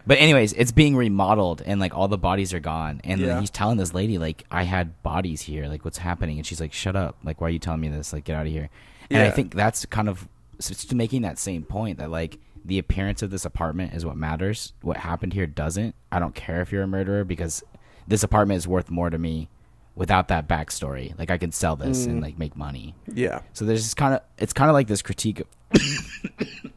But 0.09 0.19
anyways, 0.19 0.55
it's 0.55 0.73
being 0.73 0.97
remodeled 0.97 1.63
and 1.65 1.79
like 1.79 1.95
all 1.95 2.09
the 2.09 2.19
bodies 2.19 2.53
are 2.55 2.59
gone, 2.61 3.01
and 3.05 3.21
Yeah. 3.21 3.39
he's 3.41 3.51
telling 3.51 3.77
this 3.77 3.93
lady 3.95 4.19
like, 4.19 4.45
"I 4.51 4.65
had 4.65 5.01
bodies 5.05 5.43
here. 5.43 5.69
Like, 5.69 5.85
what's 5.85 5.99
happening?" 5.99 6.39
And 6.39 6.47
she's 6.47 6.61
like, 6.61 6.73
"Shut 6.73 6.97
up! 6.97 7.17
Like, 7.23 7.41
why 7.41 7.47
are 7.49 7.51
you 7.51 7.59
telling 7.61 7.83
me 7.83 7.89
this? 7.89 8.13
Like, 8.15 8.25
get 8.25 8.35
out 8.35 8.47
of 8.47 8.53
here." 8.53 8.71
And 9.11 9.23
I 9.23 9.31
think 9.31 9.55
that's 9.55 9.85
kind 9.87 10.09
of 10.09 10.27
so 10.59 10.75
making 10.97 11.23
that 11.23 11.39
same 11.39 11.63
point 11.63 11.99
that 11.99 12.11
like 12.11 12.39
the 12.65 12.79
appearance 12.79 13.23
of 13.23 13.31
this 13.31 13.45
apartment 13.45 13.93
is 13.95 14.05
what 14.05 14.17
matters. 14.17 14.73
What 14.83 14.97
happened 14.97 15.35
here 15.35 15.47
doesn't. 15.47 15.95
I 16.11 16.19
don't 16.19 16.35
care 16.35 16.61
if 16.63 16.73
you're 16.73 16.83
a 16.83 16.89
murderer 16.89 17.23
because 17.25 17.63
this 18.09 18.23
apartment 18.23 18.57
is 18.59 18.67
worth 18.67 18.91
more 18.91 19.11
to 19.11 19.19
me 19.19 19.49
without 19.95 20.29
that 20.29 20.49
backstory. 20.49 21.17
Like, 21.19 21.31
I 21.31 21.37
can 21.39 21.53
sell 21.53 21.77
this 21.77 22.07
Mm. 22.07 22.11
and 22.11 22.21
like 22.23 22.39
make 22.39 22.57
money. 22.57 22.95
Yeah. 23.15 23.41
So 23.53 23.65
there's 23.67 23.85
this 23.85 23.95
kind 23.95 24.15
of 24.15 24.21
it's 24.39 24.53
kind 24.55 24.71
of 24.71 24.75
like 24.75 24.87
this 24.89 25.03
critique 25.03 25.41
of 25.41 25.47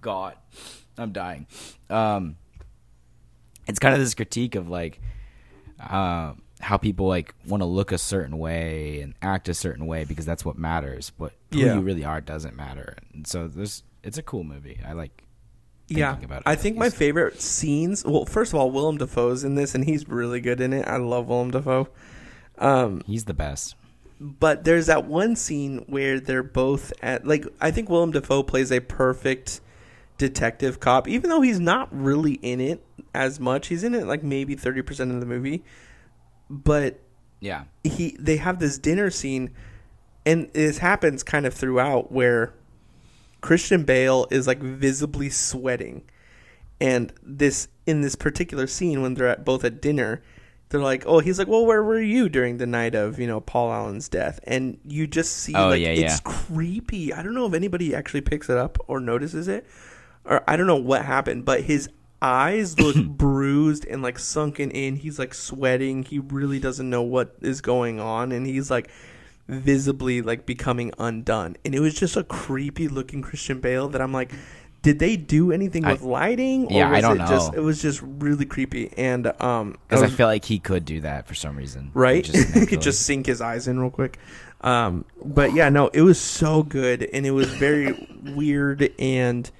God, 0.00 0.34
I'm 0.98 1.12
dying. 1.12 1.46
Um, 1.90 2.36
it's 3.66 3.78
kind 3.78 3.94
of 3.94 4.00
this 4.00 4.14
critique 4.14 4.54
of 4.54 4.68
like 4.68 5.00
uh, 5.80 6.32
how 6.60 6.76
people 6.76 7.06
like 7.08 7.34
want 7.46 7.60
to 7.62 7.66
look 7.66 7.92
a 7.92 7.98
certain 7.98 8.38
way 8.38 9.00
and 9.00 9.14
act 9.22 9.48
a 9.48 9.54
certain 9.54 9.86
way 9.86 10.04
because 10.04 10.24
that's 10.24 10.44
what 10.44 10.56
matters. 10.56 11.10
But 11.18 11.32
who 11.52 11.58
Yeah. 11.60 11.74
you 11.74 11.80
really 11.80 12.04
are 12.04 12.20
doesn't 12.20 12.56
matter. 12.56 12.96
And 13.12 13.26
so 13.26 13.48
there's 13.48 13.82
it's 14.02 14.18
a 14.18 14.22
cool 14.22 14.44
movie. 14.44 14.80
I 14.86 14.92
like. 14.92 15.22
Yeah, 15.88 16.16
about 16.20 16.38
it. 16.38 16.42
I 16.46 16.56
think 16.56 16.76
my 16.76 16.90
favorite 16.90 17.40
scenes. 17.40 18.04
Well, 18.04 18.24
first 18.24 18.52
of 18.52 18.58
all, 18.58 18.72
Willem 18.72 18.98
Dafoe's 18.98 19.44
in 19.44 19.54
this, 19.54 19.72
and 19.72 19.84
he's 19.84 20.08
really 20.08 20.40
good 20.40 20.60
in 20.60 20.72
it. 20.72 20.84
I 20.88 20.96
love 20.96 21.28
Willem 21.28 21.52
Dafoe. 21.52 21.86
Um, 22.58 23.02
He's 23.06 23.26
the 23.26 23.34
best. 23.34 23.76
but 24.18 24.64
there's 24.64 24.86
that 24.86 25.04
one 25.04 25.36
scene 25.36 25.84
where 25.86 26.18
they're 26.18 26.42
both 26.42 26.92
at 27.02 27.24
like 27.26 27.46
I 27.60 27.70
think 27.70 27.88
Willem 27.88 28.10
Dafoe 28.12 28.42
plays 28.42 28.72
a 28.72 28.80
perfect 28.80 29.60
detective 30.18 30.80
cop, 30.80 31.06
even 31.08 31.30
though 31.30 31.40
he's 31.42 31.60
not 31.60 31.88
really 31.92 32.34
in 32.34 32.60
it 32.60 32.84
as 33.14 33.38
much. 33.40 33.68
He's 33.68 33.84
in 33.84 33.94
it 33.94 34.06
like 34.06 34.22
maybe 34.22 34.54
thirty 34.54 34.82
percent 34.82 35.12
of 35.12 35.20
the 35.20 35.26
movie, 35.26 35.64
but 36.50 37.00
Yeah. 37.40 37.64
he 37.84 38.16
they 38.18 38.36
have 38.38 38.58
this 38.58 38.78
dinner 38.78 39.10
scene, 39.10 39.50
and 40.24 40.50
this 40.52 40.78
happens 40.78 41.22
kind 41.22 41.46
of 41.46 41.54
throughout 41.54 42.10
where 42.12 42.54
Christian 43.40 43.84
Bale 43.84 44.26
is 44.30 44.46
like 44.46 44.58
visibly 44.60 45.30
sweating, 45.30 46.02
and 46.80 47.12
this 47.22 47.68
in 47.86 48.00
this 48.00 48.14
particular 48.16 48.66
scene 48.66 49.02
when 49.02 49.14
they're 49.14 49.28
at 49.28 49.44
both 49.44 49.64
at 49.64 49.80
dinner, 49.80 50.22
they're 50.70 50.80
like, 50.80 51.04
oh, 51.06 51.20
he's 51.20 51.38
like, 51.38 51.46
well, 51.46 51.64
where 51.64 51.84
were 51.84 52.00
you 52.00 52.28
during 52.28 52.56
the 52.58 52.66
night 52.66 52.94
of 52.94 53.18
you 53.20 53.26
know 53.26 53.40
Paul 53.40 53.72
Allen's 53.72 54.08
death? 54.08 54.40
And 54.44 54.78
you 54.84 55.06
just 55.06 55.32
see 55.36 55.54
Oh, 55.54 55.68
like 55.68 55.80
yeah, 55.82 55.88
it's 55.90 56.14
yeah. 56.14 56.18
creepy. 56.24 57.12
I 57.12 57.22
don't 57.22 57.34
know 57.34 57.46
if 57.46 57.54
anybody 57.54 57.94
actually 57.94 58.22
picks 58.22 58.48
it 58.48 58.56
up 58.56 58.78
or 58.88 58.98
notices 58.98 59.46
it, 59.46 59.66
or 60.26 60.42
I 60.48 60.56
don't 60.56 60.66
know 60.66 60.76
what 60.76 61.04
happened, 61.04 61.44
but 61.44 61.62
his 61.62 61.88
eyes 62.20 62.78
look 62.78 62.96
bruised 63.06 63.84
and 63.86 64.02
like 64.02 64.18
sunken 64.18 64.70
in. 64.70 64.96
He's 64.96 65.18
like 65.18 65.34
sweating. 65.34 66.02
He 66.02 66.18
really 66.18 66.58
doesn't 66.58 66.88
know 66.88 67.02
what 67.02 67.34
is 67.40 67.60
going 67.60 68.00
on, 68.00 68.32
and 68.32 68.46
he's 68.46 68.70
like 68.70 68.90
visibly 69.48 70.22
like 70.22 70.44
becoming 70.46 70.92
undone, 70.98 71.56
and 71.64 71.74
it 71.74 71.80
was 71.80 71.94
just 71.94 72.16
a 72.16 72.24
creepy 72.24 72.88
looking 72.88 73.22
Christian 73.22 73.60
Bale 73.60 73.88
that 73.88 74.00
I'm 74.00 74.12
like. 74.12 74.32
Did 74.82 75.00
they 75.00 75.16
do 75.16 75.50
anything 75.50 75.84
I- 75.84 75.92
with 75.94 76.02
lighting? 76.02 76.66
Or 76.66 76.72
Yeah, 76.72 76.92
I 76.92 77.00
don't 77.00 77.16
it 77.20 77.26
Just, 77.26 77.52
know. 77.52 77.58
it 77.58 77.62
was 77.64 77.82
just 77.82 78.00
really 78.02 78.44
creepy, 78.44 78.92
and 78.96 79.26
um, 79.42 79.76
Because 79.88 80.00
I 80.02 80.06
was- 80.06 80.14
feel 80.14 80.28
like 80.28 80.44
he 80.44 80.60
could 80.60 80.84
do 80.84 81.00
that 81.00 81.26
for 81.26 81.34
some 81.34 81.56
reason. 81.56 81.90
right? 81.92 82.22
Just 82.22 82.36
He 82.54 82.60
naturally. 82.60 82.76
just 82.84 83.02
sink 83.02 83.26
his 83.26 83.40
eyes 83.40 83.66
in 83.66 83.80
real 83.80 83.90
quick. 83.90 84.20
Um, 84.60 85.04
but 85.24 85.54
yeah, 85.54 85.70
no, 85.70 85.88
it 85.88 86.02
was 86.02 86.20
so 86.20 86.62
good, 86.62 87.02
and 87.12 87.26
it 87.26 87.32
was 87.32 87.48
very 87.48 88.06
weird. 88.36 88.92
And 89.00 89.50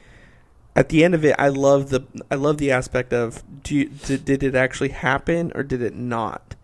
at 0.77 0.91
the 0.91 1.03
end 1.03 1.15
of 1.15 1.25
it, 1.25 1.35
I 1.39 1.49
love 1.49 1.89
the 1.89 2.07
I 2.31 2.35
love 2.35 2.59
the 2.59 2.71
aspect 2.71 3.13
of 3.13 3.43
do 3.63 3.75
you, 3.75 3.89
did, 3.89 4.27
did 4.27 4.43
it 4.43 4.55
actually 4.55 4.91
happen 4.91 5.51
or 5.55 5.63
did 5.63 5.83
it 5.83 5.95
not? 5.95 6.55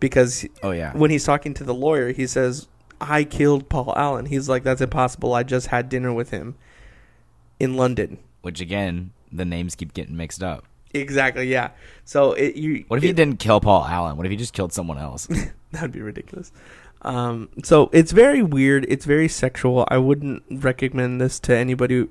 Because 0.00 0.44
oh 0.62 0.72
yeah. 0.72 0.92
when 0.94 1.10
he's 1.10 1.24
talking 1.24 1.54
to 1.54 1.64
the 1.64 1.72
lawyer, 1.72 2.12
he 2.12 2.26
says, 2.26 2.66
"I 3.00 3.22
killed 3.22 3.68
Paul 3.68 3.94
Allen." 3.96 4.26
He's 4.26 4.48
like, 4.48 4.64
"That's 4.64 4.80
impossible. 4.80 5.32
I 5.32 5.44
just 5.44 5.68
had 5.68 5.88
dinner 5.88 6.12
with 6.12 6.30
him 6.30 6.56
in 7.60 7.76
London." 7.76 8.18
Which 8.42 8.60
again, 8.60 9.12
the 9.30 9.44
names 9.44 9.76
keep 9.76 9.94
getting 9.94 10.16
mixed 10.16 10.42
up. 10.42 10.66
Exactly. 10.92 11.46
Yeah. 11.46 11.70
So 12.04 12.32
it 12.32 12.56
you. 12.56 12.84
What 12.88 12.96
if 12.96 13.04
he 13.04 13.12
didn't 13.12 13.38
kill 13.38 13.60
Paul 13.60 13.84
Allen? 13.84 14.16
What 14.16 14.26
if 14.26 14.30
he 14.30 14.36
just 14.36 14.54
killed 14.54 14.72
someone 14.72 14.98
else? 14.98 15.28
That'd 15.70 15.92
be 15.92 16.02
ridiculous. 16.02 16.50
Um, 17.02 17.48
so 17.62 17.90
it's 17.92 18.12
very 18.12 18.42
weird. 18.42 18.86
It's 18.88 19.04
very 19.04 19.28
sexual. 19.28 19.86
I 19.88 19.98
wouldn't 19.98 20.42
recommend 20.50 21.20
this 21.20 21.38
to 21.40 21.56
anybody, 21.56 22.08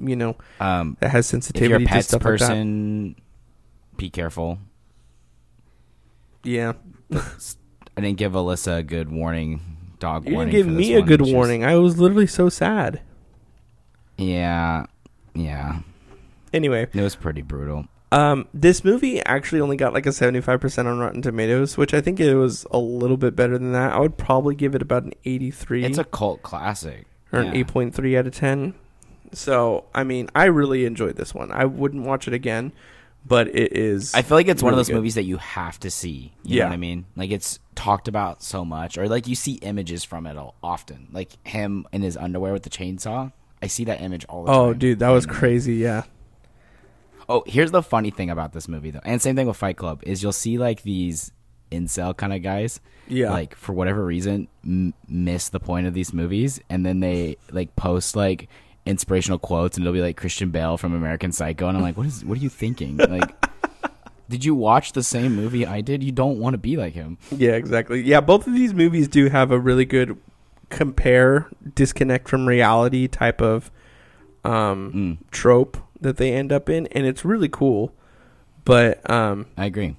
you 0.00 0.16
know, 0.16 0.36
Um, 0.60 0.96
that 1.00 1.10
has 1.10 1.26
if 1.26 1.32
you're 1.32 1.40
sensitivity 1.42 1.84
a 1.84 1.86
to 1.86 1.92
pets 1.92 2.08
stuff 2.08 2.24
like 2.24 2.38
that. 2.38 2.48
person, 2.48 3.16
be 3.96 4.10
careful. 4.10 4.58
Yeah, 6.42 6.72
I 7.12 8.00
didn't 8.00 8.16
give 8.16 8.32
Alyssa 8.32 8.78
a 8.78 8.82
good 8.82 9.10
warning. 9.12 9.60
Dog 9.98 10.26
you 10.26 10.34
warning. 10.34 10.52
didn't 10.54 10.68
give 10.68 10.76
me 10.76 10.94
a 10.94 11.02
good 11.02 11.20
is- 11.20 11.32
warning. 11.32 11.64
I 11.64 11.76
was 11.76 11.98
literally 11.98 12.26
so 12.26 12.48
sad. 12.48 13.02
Yeah, 14.16 14.86
yeah. 15.34 15.80
Anyway, 16.52 16.88
It 16.92 17.00
was 17.02 17.14
pretty 17.14 17.42
brutal. 17.42 17.86
um, 18.12 18.48
this 18.52 18.82
movie 18.84 19.24
actually 19.24 19.60
only 19.60 19.76
got 19.76 19.92
like 19.94 20.06
a 20.06 20.12
seventy-five 20.12 20.60
percent 20.60 20.88
on 20.88 20.98
Rotten 20.98 21.22
Tomatoes, 21.22 21.76
which 21.76 21.94
I 21.94 22.00
think 22.00 22.18
it 22.20 22.34
was 22.34 22.66
a 22.70 22.78
little 22.78 23.16
bit 23.16 23.36
better 23.36 23.56
than 23.58 23.72
that. 23.72 23.92
I 23.92 24.00
would 24.00 24.16
probably 24.18 24.54
give 24.54 24.74
it 24.74 24.82
about 24.82 25.04
an 25.04 25.12
eighty-three. 25.24 25.84
It's 25.84 25.98
a 25.98 26.04
cult 26.04 26.42
classic. 26.42 27.06
or 27.32 27.40
an 27.40 27.52
8.3 27.54 28.18
out 28.18 28.26
of 28.26 28.34
10. 28.34 28.74
So, 29.32 29.84
I 29.94 30.04
mean, 30.04 30.28
I 30.34 30.46
really 30.46 30.84
enjoyed 30.84 31.16
this 31.16 31.34
one. 31.34 31.50
I 31.52 31.64
wouldn't 31.64 32.04
watch 32.04 32.26
it 32.26 32.34
again, 32.34 32.72
but 33.24 33.48
it 33.48 33.76
is. 33.76 34.14
I 34.14 34.22
feel 34.22 34.36
like 34.36 34.48
it's 34.48 34.62
one 34.62 34.72
of 34.72 34.76
those 34.76 34.88
good. 34.88 34.96
movies 34.96 35.14
that 35.14 35.22
you 35.24 35.36
have 35.36 35.78
to 35.80 35.90
see. 35.90 36.32
You 36.42 36.56
Yeah. 36.58 36.64
know 36.64 36.70
what 36.70 36.74
I 36.74 36.78
mean? 36.78 37.04
Like 37.16 37.30
it's 37.30 37.58
talked 37.74 38.08
about 38.08 38.42
so 38.42 38.64
much, 38.64 38.98
or 38.98 39.08
like 39.08 39.28
you 39.28 39.34
see 39.34 39.54
images 39.54 40.04
from 40.04 40.26
it 40.26 40.36
all, 40.36 40.54
often. 40.62 41.08
Like 41.12 41.32
him 41.46 41.86
in 41.92 42.02
his 42.02 42.16
underwear 42.16 42.52
with 42.52 42.64
the 42.64 42.70
chainsaw. 42.70 43.32
I 43.62 43.66
see 43.66 43.84
that 43.84 44.00
image 44.00 44.24
all 44.28 44.44
the 44.44 44.50
oh, 44.50 44.54
time. 44.54 44.64
Oh, 44.70 44.74
dude, 44.74 44.98
that 45.00 45.10
was 45.10 45.26
crazy. 45.26 45.74
Yeah. 45.74 46.04
Oh, 47.28 47.44
here's 47.46 47.70
the 47.70 47.82
funny 47.82 48.10
thing 48.10 48.30
about 48.30 48.52
this 48.52 48.66
movie 48.66 48.90
though, 48.90 49.00
and 49.04 49.22
same 49.22 49.36
thing 49.36 49.46
with 49.46 49.56
Fight 49.56 49.76
Club 49.76 50.02
is 50.04 50.22
you'll 50.22 50.32
see 50.32 50.58
like 50.58 50.82
these 50.82 51.30
incel 51.70 52.16
kind 52.16 52.32
of 52.32 52.42
guys, 52.42 52.80
Yeah. 53.06 53.30
like 53.30 53.54
for 53.54 53.72
whatever 53.72 54.04
reason 54.04 54.48
m- 54.64 54.94
miss 55.06 55.48
the 55.50 55.60
point 55.60 55.86
of 55.86 55.94
these 55.94 56.12
movies, 56.12 56.58
and 56.68 56.84
then 56.84 56.98
they 56.98 57.36
like 57.52 57.76
post 57.76 58.16
like 58.16 58.48
inspirational 58.90 59.38
quotes, 59.38 59.76
and 59.76 59.86
it'll 59.86 59.94
be 59.94 60.02
like 60.02 60.16
Christian 60.16 60.50
Bale 60.50 60.76
from 60.76 60.92
American 60.94 61.32
Psycho, 61.32 61.68
and 61.68 61.76
I'm 61.76 61.82
like, 61.82 61.96
what 61.96 62.06
is 62.06 62.24
what 62.24 62.36
are 62.38 62.40
you 62.40 62.48
thinking? 62.50 62.96
Like, 62.98 63.32
did 64.28 64.44
you 64.44 64.54
watch 64.54 64.92
the 64.92 65.02
same 65.02 65.34
movie 65.34 65.64
I 65.66 65.80
did? 65.80 66.02
You 66.02 66.12
don't 66.12 66.38
want 66.38 66.54
to 66.54 66.58
be 66.58 66.76
like 66.76 66.92
him. 66.94 67.16
Yeah, 67.30 67.52
exactly. 67.52 68.02
Yeah, 68.02 68.20
both 68.20 68.46
of 68.46 68.52
these 68.54 68.74
movies 68.74 69.08
do 69.08 69.28
have 69.28 69.50
a 69.50 69.58
really 69.58 69.84
good 69.84 70.18
compare, 70.68 71.48
disconnect 71.74 72.28
from 72.28 72.46
reality 72.46 73.08
type 73.08 73.40
of 73.40 73.70
um, 74.44 74.92
Mm, 74.92 75.30
trope 75.30 75.78
that 76.00 76.16
they 76.16 76.32
end 76.32 76.52
up 76.52 76.68
in, 76.70 76.86
and 76.88 77.06
it's 77.06 77.24
really 77.24 77.48
cool. 77.48 77.92
But 78.64 79.08
um, 79.10 79.46
I 79.56 79.66
agree. 79.66 79.96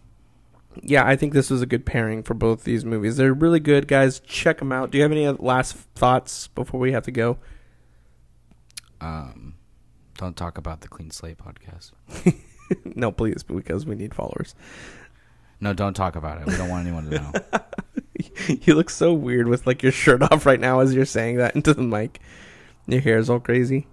yeah, 0.82 1.06
I 1.06 1.16
think 1.16 1.34
this 1.34 1.50
was 1.50 1.62
a 1.62 1.66
good 1.66 1.86
pairing 1.86 2.24
for 2.24 2.34
both 2.34 2.64
these 2.64 2.86
movies. 2.86 3.18
They're 3.18 3.34
really 3.34 3.60
good, 3.60 3.88
guys. 3.88 4.20
Check 4.22 4.60
them 4.60 4.72
out. 4.72 4.92
Do 4.92 4.98
you 4.98 5.04
have 5.04 5.12
any 5.12 5.28
last 5.28 5.76
thoughts 5.96 6.48
before 6.48 6.80
we 6.80 6.92
have 6.94 7.04
to 7.04 7.12
go? 7.12 7.38
Um, 9.02 9.56
don't 10.18 10.38
talk 10.38 10.58
about 10.58 10.82
the 10.82 10.88
Clean 10.88 11.12
Slate 11.12 11.38
podcast. 11.38 11.92
no, 12.96 13.12
please, 13.12 13.44
because 13.44 13.86
we 13.86 13.96
need 13.96 14.14
followers. 14.14 14.56
No, 15.60 15.74
don't 15.74 15.94
talk 15.94 16.16
about 16.16 16.42
it. 16.42 16.48
We 16.48 16.56
don't 16.56 16.70
want 16.70 16.88
anyone 16.88 17.10
to 17.10 17.20
know. 17.20 17.32
you 18.62 18.76
look 18.76 18.90
so 18.90 19.14
weird 19.14 19.48
with 19.48 19.68
like 19.68 19.84
your 19.84 19.92
shirt 19.92 20.22
off 20.24 20.46
right 20.46 20.60
now 20.60 20.80
as 20.80 20.94
you're 20.94 21.06
saying 21.06 21.38
that 21.38 21.56
into 21.56 21.74
the 21.74 21.84
mic. 21.84 22.20
Your 22.88 23.02
hair 23.02 23.18
is 23.18 23.30
all 23.30 23.40
crazy. 23.40 23.88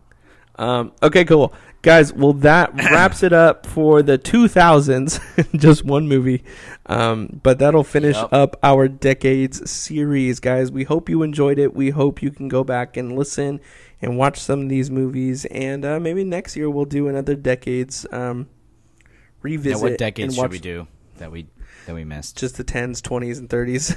Um, 0.59 0.93
okay, 1.03 1.25
cool, 1.25 1.53
guys. 1.83 2.13
Well, 2.13 2.33
that 2.35 2.75
wraps 2.91 3.23
it 3.23 3.33
up 3.33 3.65
for 3.67 4.03
the 4.03 4.19
2000s. 4.19 5.21
Just 5.59 5.85
one 5.85 6.09
movie, 6.09 6.43
um, 6.87 7.41
but 7.43 7.59
that'll 7.61 7.85
finish 7.85 8.17
Yep. 8.17 8.33
up 8.33 8.57
our 8.63 8.89
decades 8.89 9.71
series, 9.71 10.41
guys. 10.41 10.73
We 10.73 10.85
hope 10.85 11.09
you 11.09 11.23
enjoyed 11.23 11.59
it. 11.59 11.75
We 11.75 11.91
hope 11.91 12.23
you 12.23 12.31
can 12.33 12.49
go 12.49 12.65
back 12.65 12.97
and 12.97 13.17
listen 13.17 13.61
and 14.03 14.19
watch 14.19 14.39
some 14.41 14.63
of 14.63 14.69
these 14.69 14.91
movies, 14.91 15.45
and 15.47 15.85
uh, 15.85 16.01
maybe 16.01 16.25
next 16.25 16.57
year 16.57 16.69
we'll 16.71 16.85
do 16.85 17.09
another 17.09 17.35
decades 17.37 18.05
um, 18.13 18.49
Yeah, 19.01 19.07
revisit. 19.43 19.81
what 19.83 19.99
decades 19.99 20.35
should 20.37 20.51
we 20.51 20.59
do 20.59 20.87
that 21.19 21.31
we 21.31 21.47
that 21.87 21.95
we 21.95 22.05
missed? 22.05 22.37
Just 22.37 22.57
the 22.57 22.65
10s, 22.65 23.01
20s, 23.01 23.39
and 23.39 23.49
30s, 23.49 23.97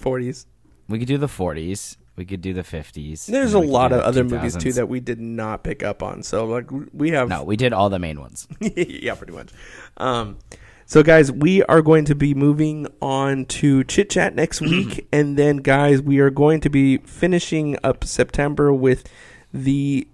40s. 0.00 0.46
We 0.88 1.00
could 1.00 1.08
do 1.08 1.18
the 1.18 1.26
40s. 1.26 1.96
We 2.16 2.24
could 2.24 2.40
do 2.40 2.54
the 2.54 2.62
50s. 2.62 3.26
There's 3.26 3.52
a 3.52 3.58
lot 3.58 3.92
of 3.92 3.98
the 3.98 4.06
other 4.06 4.24
movies 4.24 4.56
too 4.56 4.72
that 4.72 4.88
we 4.88 5.00
did 5.00 5.20
not 5.20 5.62
pick 5.62 5.82
up 5.82 6.02
on. 6.02 6.22
So 6.22 6.46
like 6.46 6.70
we 6.92 7.10
have 7.10 7.28
No, 7.28 7.42
we 7.42 7.56
did 7.56 7.72
all 7.72 7.90
the 7.90 7.98
main 7.98 8.20
ones. 8.20 8.48
yeah, 8.60 9.14
pretty 9.14 9.34
much. 9.34 9.50
Um, 9.98 10.38
so 10.86 11.02
guys, 11.02 11.30
we 11.30 11.62
are 11.64 11.82
going 11.82 12.04
to 12.06 12.14
be 12.14 12.32
moving 12.32 12.86
on 13.02 13.44
to 13.46 13.84
chit 13.84 14.08
chat 14.08 14.34
next 14.34 14.60
week, 14.62 15.06
and 15.12 15.36
then 15.36 15.58
guys, 15.58 16.00
we 16.00 16.18
are 16.20 16.30
going 16.30 16.60
to 16.60 16.70
be 16.70 16.98
finishing 16.98 17.76
up 17.84 18.04
September 18.04 18.72
with 18.72 19.08
the 19.52 20.08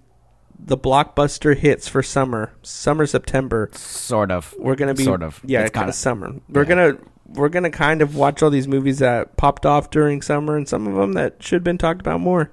the 0.64 0.78
blockbuster 0.78 1.56
hits 1.56 1.88
for 1.88 2.02
summer, 2.02 2.52
summer 2.62 3.04
September. 3.06 3.68
Sort 3.74 4.30
of. 4.30 4.54
We're 4.58 4.76
gonna 4.76 4.94
be 4.94 5.04
Sort 5.04 5.22
of. 5.22 5.40
yeah, 5.44 5.62
It's 5.62 5.72
kind 5.72 5.88
of 5.88 5.94
summer. 5.94 6.34
We're 6.48 6.62
yeah. 6.62 6.68
gonna 6.68 6.98
we're 7.26 7.48
gonna 7.48 7.70
kind 7.70 8.02
of 8.02 8.16
watch 8.16 8.42
all 8.42 8.50
these 8.50 8.68
movies 8.68 8.98
that 8.98 9.36
popped 9.36 9.66
off 9.66 9.90
during 9.90 10.22
summer, 10.22 10.56
and 10.56 10.68
some 10.68 10.86
of 10.86 10.94
them 10.94 11.12
that 11.14 11.42
should 11.42 11.56
have 11.56 11.64
been 11.64 11.78
talked 11.78 12.00
about 12.00 12.20
more, 12.20 12.50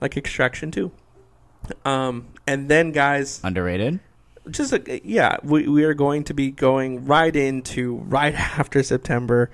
like 0.00 0.16
Extraction 0.16 0.70
Two. 0.70 0.92
Um, 1.84 2.28
and 2.46 2.68
then 2.68 2.92
guys, 2.92 3.40
Underrated? 3.44 4.00
just 4.50 4.72
a, 4.72 5.00
yeah, 5.04 5.36
we 5.42 5.68
we 5.68 5.84
are 5.84 5.94
going 5.94 6.24
to 6.24 6.34
be 6.34 6.50
going 6.50 7.04
right 7.04 7.34
into 7.34 7.96
right 7.96 8.34
after 8.58 8.82
September, 8.82 9.50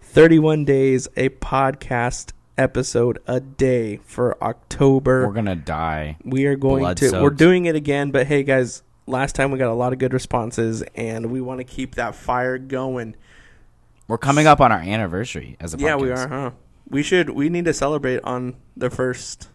thirty 0.00 0.38
one 0.38 0.64
days, 0.64 1.08
a 1.16 1.28
podcast 1.28 2.32
episode 2.56 3.18
a 3.26 3.40
day 3.40 4.00
for 4.04 4.42
October. 4.42 5.26
We're 5.26 5.32
going 5.32 5.46
to 5.46 5.54
die. 5.54 6.16
We 6.24 6.46
are 6.46 6.56
going 6.56 6.80
Blood 6.80 6.96
to. 6.98 7.22
We're 7.22 7.30
doing 7.30 7.66
it 7.66 7.76
again, 7.76 8.10
but 8.10 8.26
hey, 8.26 8.42
guys, 8.42 8.82
last 9.06 9.34
time 9.34 9.50
we 9.50 9.58
got 9.58 9.70
a 9.70 9.74
lot 9.74 9.92
of 9.92 9.98
good 9.98 10.12
responses, 10.12 10.82
and 10.94 11.30
we 11.30 11.40
want 11.40 11.58
to 11.58 11.64
keep 11.64 11.94
that 11.94 12.14
fire 12.14 12.58
going. 12.58 13.16
We're 14.08 14.18
coming 14.18 14.46
up 14.46 14.60
on 14.60 14.72
our 14.72 14.78
anniversary 14.78 15.56
as 15.60 15.74
a 15.74 15.76
podcast. 15.76 15.80
Yeah, 15.82 15.96
we 15.96 16.10
are, 16.10 16.28
huh? 16.28 16.50
We 16.88 17.02
should. 17.02 17.30
We 17.30 17.50
need 17.50 17.66
to 17.66 17.74
celebrate 17.74 18.20
on 18.24 18.56
the 18.76 18.88
first 18.88 19.48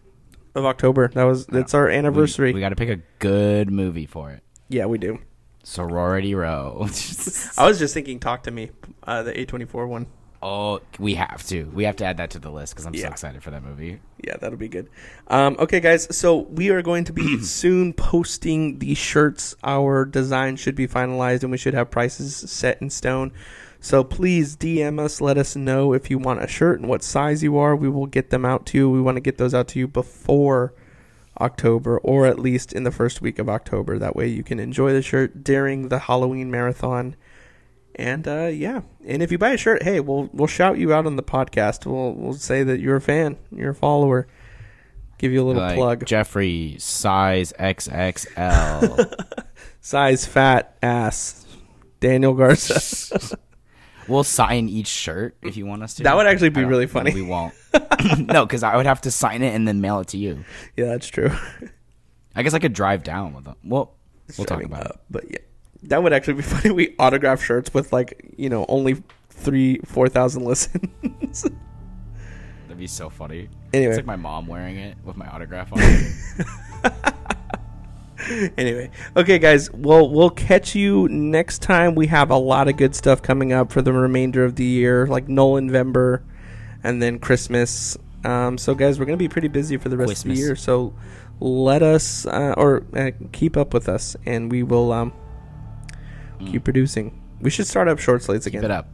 of 0.54 0.64
October. 0.64 1.08
That 1.08 1.24
was. 1.24 1.46
That's 1.46 1.74
our 1.74 1.88
anniversary. 1.88 2.52
We, 2.52 2.60
got 2.60 2.68
to 2.68 2.76
pick 2.76 2.88
a 2.88 3.00
good 3.18 3.70
movie 3.70 4.06
for 4.06 4.30
it. 4.30 4.42
yeah, 4.68 4.86
we 4.86 4.98
do. 4.98 5.18
Sorority 5.64 6.34
Row. 6.34 6.76
I 7.58 7.66
was 7.66 7.78
just 7.78 7.94
thinking, 7.94 8.20
talk 8.20 8.44
to 8.44 8.50
me, 8.50 8.70
uh, 9.02 9.22
the 9.24 9.40
A 9.40 9.44
twenty 9.46 9.64
four 9.64 9.86
one. 9.88 10.06
oh, 10.42 10.80
we 10.98 11.14
have 11.14 11.42
to. 11.48 11.64
We 11.74 11.84
have 11.84 11.96
to 11.96 12.04
add 12.04 12.18
that 12.18 12.30
to 12.32 12.38
the 12.38 12.50
list 12.50 12.74
because 12.74 12.86
I'm 12.86 12.94
so 12.94 13.08
excited 13.08 13.42
for 13.42 13.50
that 13.50 13.64
movie. 13.64 13.98
Yeah, 14.22 14.36
that'll 14.36 14.58
be 14.58 14.68
good. 14.68 14.88
Um, 15.26 15.56
okay, 15.58 15.80
guys. 15.80 16.14
So 16.16 16.36
we 16.36 16.68
are 16.70 16.82
going 16.82 17.04
to 17.04 17.12
be 17.12 17.38
soon 17.42 17.92
posting 17.92 18.78
the 18.78 18.94
shirts. 18.94 19.56
Our 19.64 20.04
design 20.04 20.54
should 20.56 20.76
be 20.76 20.86
finalized, 20.86 21.42
and 21.42 21.50
we 21.50 21.58
should 21.58 21.74
have 21.74 21.90
prices 21.90 22.36
set 22.36 22.80
in 22.80 22.90
stone. 22.90 23.32
So 23.84 24.02
please 24.02 24.56
DM 24.56 24.98
us. 24.98 25.20
Let 25.20 25.36
us 25.36 25.54
know 25.56 25.92
if 25.92 26.08
you 26.08 26.16
want 26.16 26.42
a 26.42 26.48
shirt 26.48 26.80
and 26.80 26.88
what 26.88 27.02
size 27.02 27.42
you 27.42 27.58
are. 27.58 27.76
We 27.76 27.90
will 27.90 28.06
get 28.06 28.30
them 28.30 28.42
out 28.42 28.64
to 28.68 28.78
you. 28.78 28.88
We 28.90 29.02
want 29.02 29.16
to 29.16 29.20
get 29.20 29.36
those 29.36 29.52
out 29.52 29.68
to 29.68 29.78
you 29.78 29.86
before 29.86 30.72
October, 31.38 31.98
or 31.98 32.24
at 32.24 32.38
least 32.38 32.72
in 32.72 32.84
the 32.84 32.90
first 32.90 33.20
week 33.20 33.38
of 33.38 33.46
October. 33.46 33.98
That 33.98 34.16
way, 34.16 34.26
you 34.28 34.42
can 34.42 34.58
enjoy 34.58 34.94
the 34.94 35.02
shirt 35.02 35.44
during 35.44 35.88
the 35.88 35.98
Halloween 35.98 36.50
marathon. 36.50 37.14
And 37.94 38.26
uh, 38.26 38.46
yeah, 38.46 38.80
and 39.06 39.22
if 39.22 39.30
you 39.30 39.36
buy 39.36 39.50
a 39.50 39.58
shirt, 39.58 39.82
hey, 39.82 40.00
we'll 40.00 40.30
we'll 40.32 40.46
shout 40.46 40.78
you 40.78 40.94
out 40.94 41.04
on 41.04 41.16
the 41.16 41.22
podcast. 41.22 41.84
We'll 41.84 42.14
we'll 42.14 42.32
say 42.32 42.62
that 42.62 42.80
you're 42.80 42.96
a 42.96 43.02
fan, 43.02 43.36
you're 43.54 43.72
a 43.72 43.74
follower. 43.74 44.26
Give 45.18 45.30
you 45.30 45.42
a 45.42 45.44
little 45.44 45.60
Like, 45.60 45.76
plug. 45.76 46.06
Jeffrey, 46.06 46.76
size 46.78 47.52
XXL. 47.60 49.24
Size, 49.82 50.24
fat, 50.24 50.78
ass. 50.82 51.44
Daniel 52.00 52.32
Garza. 52.32 53.38
we'll 54.08 54.24
sign 54.24 54.68
each 54.68 54.86
shirt 54.86 55.36
if 55.42 55.56
you 55.56 55.66
want 55.66 55.82
us 55.82 55.94
to. 55.94 56.02
That 56.02 56.16
would 56.16 56.26
actually 56.26 56.50
be 56.50 56.64
really 56.64 56.86
funny. 56.86 57.12
We 57.12 57.22
won't. 57.22 57.54
no, 58.18 58.46
because 58.46 58.62
I 58.62 58.76
would 58.76 58.86
have 58.86 59.00
to 59.02 59.10
sign 59.10 59.42
it 59.42 59.54
and 59.54 59.66
then 59.66 59.80
mail 59.80 60.00
it 60.00 60.08
to 60.08 60.18
you. 60.18 60.44
Yeah, 60.76 60.86
that's 60.86 61.06
true. 61.06 61.30
I 62.34 62.42
guess 62.42 62.54
I 62.54 62.58
could 62.58 62.72
drive 62.72 63.02
down 63.02 63.34
with 63.34 63.44
them. 63.44 63.56
Well, 63.64 63.94
we'll 64.36 64.44
talk 64.44 64.62
about 64.62 64.86
it. 64.86 64.96
But 65.10 65.30
yeah, 65.30 65.38
that 65.84 66.02
would 66.02 66.12
actually 66.12 66.34
be 66.34 66.42
funny. 66.42 66.70
We 66.70 66.94
autograph 66.98 67.42
shirts 67.42 67.72
with 67.72 67.92
like 67.92 68.34
you 68.36 68.48
know 68.48 68.64
only 68.68 69.02
three, 69.30 69.78
four 69.84 70.08
thousand 70.08 70.44
listens. 70.44 71.42
That'd 71.42 72.78
be 72.78 72.86
so 72.86 73.08
funny. 73.08 73.48
Anyway. 73.72 73.90
It's 73.90 73.98
like 73.98 74.06
my 74.06 74.16
mom 74.16 74.46
wearing 74.46 74.76
it 74.76 74.96
with 75.04 75.16
my 75.16 75.26
autograph 75.28 75.72
on 75.72 75.78
it. 75.80 77.14
anyway, 78.58 78.90
okay, 79.16 79.38
guys. 79.38 79.70
Well, 79.72 80.08
we'll 80.08 80.30
catch 80.30 80.74
you 80.74 81.08
next 81.08 81.62
time. 81.62 81.94
We 81.94 82.06
have 82.08 82.30
a 82.30 82.36
lot 82.36 82.68
of 82.68 82.76
good 82.76 82.94
stuff 82.94 83.22
coming 83.22 83.52
up 83.52 83.72
for 83.72 83.82
the 83.82 83.92
remainder 83.92 84.44
of 84.44 84.56
the 84.56 84.64
year, 84.64 85.06
like 85.06 85.28
Nolan 85.28 85.66
November, 85.66 86.22
and 86.82 87.02
then 87.02 87.18
Christmas. 87.18 87.96
Um, 88.24 88.56
so, 88.56 88.74
guys, 88.74 88.98
we're 88.98 89.04
gonna 89.04 89.16
be 89.16 89.28
pretty 89.28 89.48
busy 89.48 89.76
for 89.76 89.88
the 89.88 89.96
rest 89.96 90.24
of 90.24 90.30
the 90.30 90.38
year. 90.38 90.56
So, 90.56 90.94
let 91.40 91.82
us 91.82 92.26
uh, 92.26 92.54
or 92.56 92.84
uh, 92.94 93.10
keep 93.32 93.56
up 93.56 93.74
with 93.74 93.88
us, 93.88 94.16
and 94.24 94.50
we 94.50 94.62
will 94.62 94.92
um, 94.92 95.12
keep 96.46 96.64
producing. 96.64 97.20
We 97.40 97.50
should 97.50 97.66
start 97.66 97.88
up 97.88 97.98
short 97.98 98.22
slates 98.22 98.46
again. 98.46 98.62
Keep 98.62 98.66
it 98.66 98.70
up. 98.70 98.88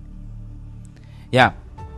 Yeah. 1.30 1.52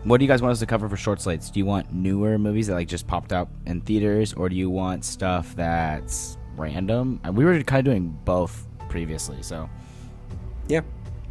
What 0.05 0.19
do 0.19 0.25
you 0.25 0.29
guys 0.29 0.43
want 0.43 0.53
us 0.53 0.59
to 0.59 0.67
cover 0.67 0.89
for 0.89 0.97
short 0.97 1.21
slates? 1.21 1.49
Do 1.49 1.61
you 1.61 1.65
want 1.65 1.93
newer 1.93 2.37
movies 2.37 2.67
that 2.67 2.75
like 2.75 2.89
just 2.89 3.07
popped 3.07 3.33
up 3.33 3.49
in 3.67 3.81
theaters, 3.81 4.33
or 4.33 4.49
do 4.49 4.57
you 4.57 4.69
want 4.69 5.05
stuff 5.05 5.55
that's 5.55 6.37
random? 6.63 7.21
And 7.25 7.37
we 7.37 7.45
were 7.45 7.61
kind 7.63 7.81
of 7.87 7.93
doing 7.93 8.17
both 8.25 8.67
previously, 8.89 9.43
so 9.43 9.69
Yeah. 10.69 10.83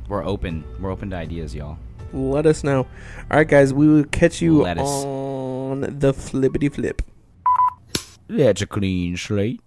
we're 0.10 0.24
open. 0.26 0.64
We're 0.80 0.92
open 0.92 1.10
to 1.12 1.16
ideas, 1.16 1.56
y'all. 1.56 1.78
Let 2.14 2.46
us 2.46 2.64
know. 2.64 2.80
All 2.80 3.38
right, 3.38 3.48
guys. 3.48 3.74
We 3.74 3.88
will 3.88 4.04
catch 4.04 4.42
you 4.42 4.66
on 4.68 5.82
the 6.00 6.14
flippity 6.14 6.68
flip. 6.70 7.02
That's 8.28 8.62
a 8.62 8.68
clean 8.68 9.16
slate. 9.16 9.62